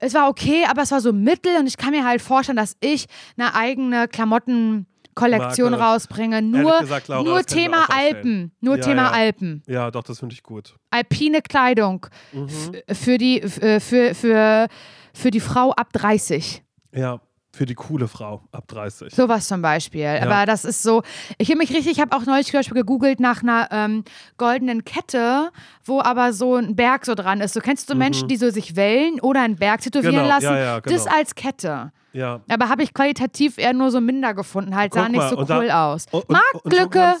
[0.00, 2.76] es war okay, aber es war so mittel und ich kann mir halt vorstellen, dass
[2.80, 3.06] ich
[3.38, 4.08] eine eigene
[5.16, 5.84] Klamottenkollektion Marke.
[5.84, 6.42] rausbringe.
[6.42, 7.86] Nur, gesagt, Laura, nur das Thema.
[7.90, 8.52] Alpen.
[8.60, 9.10] Nur Ja, Thema ja.
[9.10, 9.62] Alpen.
[9.66, 10.74] Ja, doch, das finde ich gut.
[10.90, 12.06] Alpine Kleidung.
[12.32, 12.48] Mhm.
[12.92, 14.68] Für die, äh, für, für,
[15.14, 16.62] für die Frau ab 30.
[16.94, 17.20] Ja,
[17.52, 19.14] Für die coole Frau ab 30.
[19.14, 20.06] Sowas zum Beispiel.
[20.06, 21.02] Aber das ist so,
[21.38, 24.04] ich habe mich richtig, ich habe auch neulich zum Beispiel gegoogelt nach einer ähm,
[24.36, 25.50] goldenen Kette,
[25.82, 27.56] wo aber so ein Berg so dran ist.
[27.56, 30.18] Du kennst du so Menschen, die so sich Wellen oder einen Berg tätowieren Mhm.
[30.18, 30.44] Genau, lassen?
[30.44, 31.16] ja, ja, Das genau.
[31.16, 31.92] als Kette.
[32.16, 32.40] Ja.
[32.50, 34.74] Aber habe ich qualitativ eher nur so minder gefunden.
[34.74, 36.06] Halt sah Guck nicht mal, so und da- cool aus.
[36.10, 36.72] Und, Marc und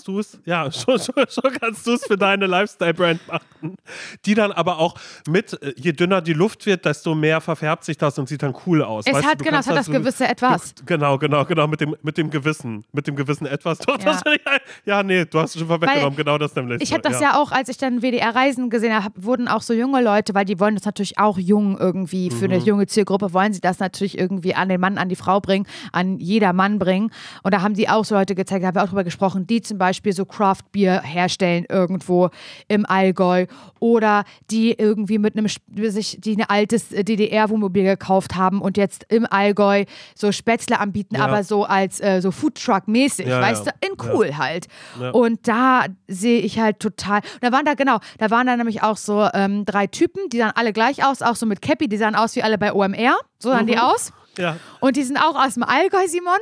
[0.06, 3.76] du's, ja, schon, schon, schon kannst du es für deine Lifestyle-Brand machen.
[4.24, 4.94] Die dann aber auch
[5.28, 8.54] mit, äh, je dünner die Luft wird, desto mehr verfärbt sich das und sieht dann
[8.66, 9.04] cool aus.
[9.06, 10.74] Es Weißt hat, du, du genau, es hat das so- gewisse Etwas.
[10.74, 12.84] Du, genau, genau, genau, mit dem, mit dem Gewissen.
[12.92, 13.78] Mit dem Gewissen etwas.
[13.86, 14.18] Doch, Ja.
[14.32, 14.40] ich,
[14.86, 16.80] ja, nee, du hast es schon vorweggenommen, genau das nämlich.
[16.82, 17.36] Ich so, habe das ja.
[17.38, 20.74] auch, als ich dann WDR-Reisen gesehen habe, wurden auch so junge Leute, weil die wollen
[20.76, 22.52] das natürlich auch jung irgendwie, für Mhm.
[22.54, 25.66] eine junge Zielgruppe wollen sie das natürlich irgendwie an den Mann, an die Frau bringen,
[25.92, 27.10] an jeder Mann bringen.
[27.42, 29.60] Und da haben die auch so Leute gezeigt, da haben wir auch drüber gesprochen, die
[29.60, 32.30] zum Beispiel so Craft Beer herstellen irgendwo
[32.68, 33.46] im Allgäu
[33.80, 35.48] oder die irgendwie mit einem,
[35.90, 39.84] sich, die ein altes DDR-Wohnmobil gekauft haben und jetzt im Allgäu
[40.14, 41.24] so Spätzle anbieten, Ja.
[41.24, 43.72] aber so als äh, so Foodtruck-mäßig, Ja, weißt ja.
[43.80, 44.66] du, in cool halt.
[45.12, 47.18] Und da sehe ich halt total.
[47.34, 50.38] Und da waren da, genau, da waren da nämlich auch so ähm, drei Typen, die
[50.38, 53.16] sahen alle gleich aus, auch so mit Cappy, die sahen aus wie alle bei OMR.
[53.38, 53.70] So sahen Mhm.
[53.70, 54.12] die aus.
[54.38, 54.58] Ja.
[54.80, 56.38] Und die sind auch aus dem Allgäu, Simon.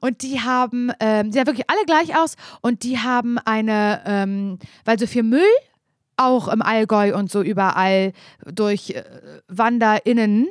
[0.00, 2.36] Und die haben, ähm, die sahen wirklich alle gleich aus.
[2.60, 5.42] Und die haben eine, ähm, weil so viel Müll
[6.16, 8.12] auch im Allgäu und so überall
[8.44, 9.04] durch äh,
[9.46, 10.48] WanderInnen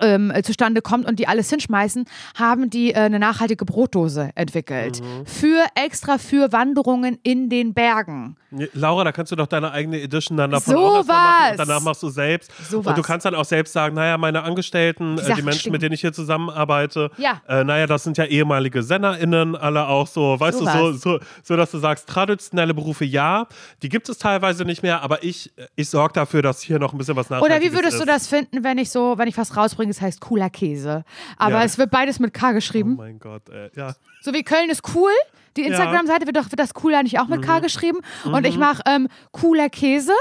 [0.00, 5.00] ähm, äh, zustande kommt und die alles hinschmeißen, haben die äh, eine nachhaltige Brotdose entwickelt.
[5.00, 5.26] Mhm.
[5.26, 8.36] Für extra für Wanderungen in den Bergen.
[8.74, 11.50] Laura, da kannst du doch deine eigene Edition dann davon So auch machen was.
[11.52, 12.50] und danach machst du selbst.
[12.70, 13.02] So und du was.
[13.06, 15.72] kannst dann auch selbst sagen, naja, meine Angestellten, äh, die Menschen, stinken.
[15.72, 17.40] mit denen ich hier zusammenarbeite, Ja.
[17.48, 21.18] äh, naja, das sind ja ehemalige SennerInnen, alle auch so, weißt So du, so, so,
[21.42, 23.46] so, dass du sagst, traditionelle Berufe ja,
[23.82, 26.98] die gibt es teilweise nicht mehr, aber ich, ich sorge dafür, dass hier noch ein
[26.98, 28.00] bisschen was Nachhaltiges Oder wie würdest ist.
[28.02, 31.04] du das finden, wenn ich so, wenn ich was rausbringe, es heißt cooler Käse.
[31.38, 31.64] Aber Ja.
[31.64, 32.96] es wird beides mit K Oh geschrieben.
[32.96, 33.70] mein Gott, ey.
[33.76, 33.94] Ja.
[34.20, 35.10] So wie Köln ist cool.
[35.56, 37.44] Die Instagram-Seite wird doch wird das cooler nicht auch mit Mhm.
[37.44, 37.98] K geschrieben.
[38.24, 40.12] Und ich mache ähm, cooler Käse.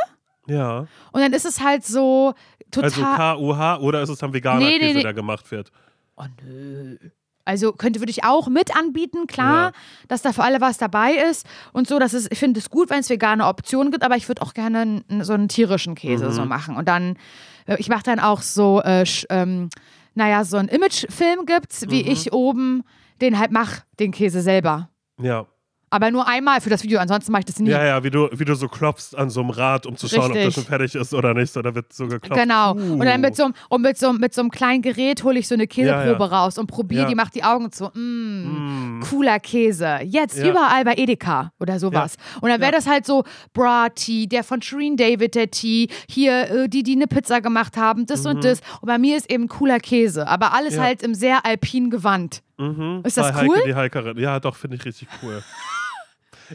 [0.47, 0.79] Ja.
[1.11, 2.33] Und dann ist es halt so
[2.71, 2.89] total.
[2.91, 5.03] Also K-U-H oder ist es dann veganer Nee, nee, Käse, nee.
[5.03, 5.71] der gemacht wird?
[6.17, 6.97] Oh nö.
[7.43, 9.71] Also könnte würde ich auch mit anbieten, klar, Ja.
[10.07, 11.97] dass da für alle was dabei ist und so.
[11.97, 14.53] Das ist, ich finde es gut, wenn es vegane Optionen gibt, aber ich würde auch
[14.53, 16.31] gerne so einen tierischen Käse Mhm.
[16.33, 16.75] so machen.
[16.77, 17.17] Und dann,
[17.65, 19.69] äh, ich mache dann auch so, äh, ähm,
[20.13, 22.11] naja, so einen Imagefilm gibt's, wie Mhm.
[22.11, 22.83] ich oben
[23.21, 24.89] den halt mache, den Käse selber.
[25.21, 25.45] Ja.
[25.93, 27.69] Aber nur einmal für das Video, ansonsten mache ich das nie.
[27.69, 30.27] Ja, ja, wie du, wie du so klopfst an so einem Rad, um zu schauen,
[30.31, 30.45] ob Richtig.
[30.45, 31.53] das schon fertig ist oder nicht.
[31.53, 32.41] Da wird so geklopft.
[32.41, 32.75] Genau.
[32.75, 32.93] Uh.
[32.93, 35.49] Und dann mit so, einem- und mit, so, mit so einem kleinen Gerät hole ich
[35.49, 36.43] so eine Käseprobe Ja, ja.
[36.43, 37.09] raus und probiere Ja.
[37.09, 37.87] die, mache die Augen zu.
[37.93, 39.99] Mm, Cooler Käse.
[40.05, 42.15] Jetzt überall bei Edeka oder sowas.
[42.39, 46.49] Und dann wäre das halt so Bra Tea, der von Shereen David der Tee, hier
[46.51, 48.61] äh, die, die eine Pizza gemacht haben, das und das.
[48.79, 50.25] Und bei mir ist eben cooler Käse.
[50.25, 50.81] Aber alles Mhm.
[50.81, 52.43] Halt im sehr alpinen Gewand.
[52.57, 53.01] Mhm.
[53.03, 53.57] Ist das Bei cool?
[53.57, 54.17] Heike die Heikerin.
[54.17, 55.43] Ja, doch, finde ich richtig cool.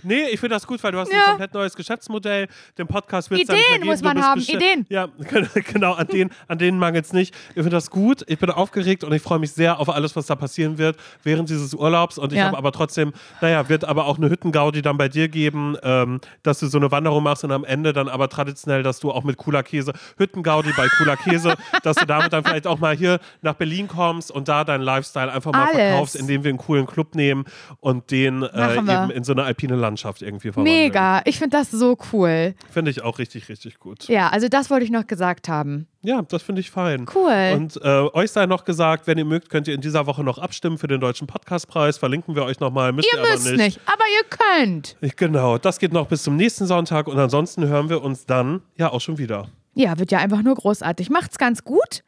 [0.02, 1.28] Nee, ich finde das gut, weil du hast ein Ja.
[1.28, 2.48] komplett neues Geschäftsmodell.
[2.78, 4.86] Den Podcast wird Ideen muss man haben, Ideen.
[4.88, 5.08] Ja,
[5.72, 7.34] genau, an denen, an denen mangelt es nicht.
[7.50, 8.24] Ich finde das gut.
[8.28, 11.48] Ich bin aufgeregt und ich freue mich sehr auf alles, was da passieren wird während
[11.50, 12.18] dieses Urlaubs.
[12.18, 12.46] Und ich Ja.
[12.46, 16.58] habe aber trotzdem, naja, wird aber auch eine Hüttengaudi dann bei dir geben, ähm, dass
[16.60, 19.36] du so eine Wanderung machst und am Ende dann aber traditionell, dass du auch mit
[19.36, 23.54] cooler Käse, Hüttengaudi bei cooler Käse, dass du damit dann vielleicht auch mal hier nach
[23.54, 25.76] Berlin kommst und da deinen Lifestyle einfach mal Alles.
[25.76, 27.44] verkaufst, indem wir einen coolen Club nehmen
[27.80, 30.76] und den äh, eben in so eine alpine Landschaft irgendwie verwandeln.
[30.84, 31.22] Mega.
[31.24, 32.54] Ich finde das so cool.
[32.70, 34.08] Finde ich auch richtig, richtig gut.
[34.08, 35.86] Ja, also das wollte ich noch gesagt haben.
[36.02, 37.06] Ja, das finde ich fein.
[37.14, 37.52] Cool.
[37.54, 40.38] Und äh, euch sei noch gesagt, wenn ihr mögt, könnt ihr in dieser Woche noch
[40.38, 41.98] abstimmen für den Deutschen Podcastpreis.
[41.98, 42.92] Verlinken wir euch nochmal.
[42.92, 44.24] Müsst ihr, Ihr aber müsst nicht, aber ihr
[44.64, 44.96] könnt.
[45.00, 48.62] Ich- Genau, das geht noch bis zum nächsten Sonntag und ansonsten hören wir uns dann
[48.76, 49.48] ja auch schon wieder.
[49.74, 51.10] Ja, wird ja einfach nur großartig.
[51.10, 52.02] Macht's ganz gut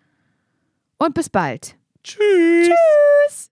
[0.99, 1.75] und bis bald.
[2.05, 2.69] Tschüss.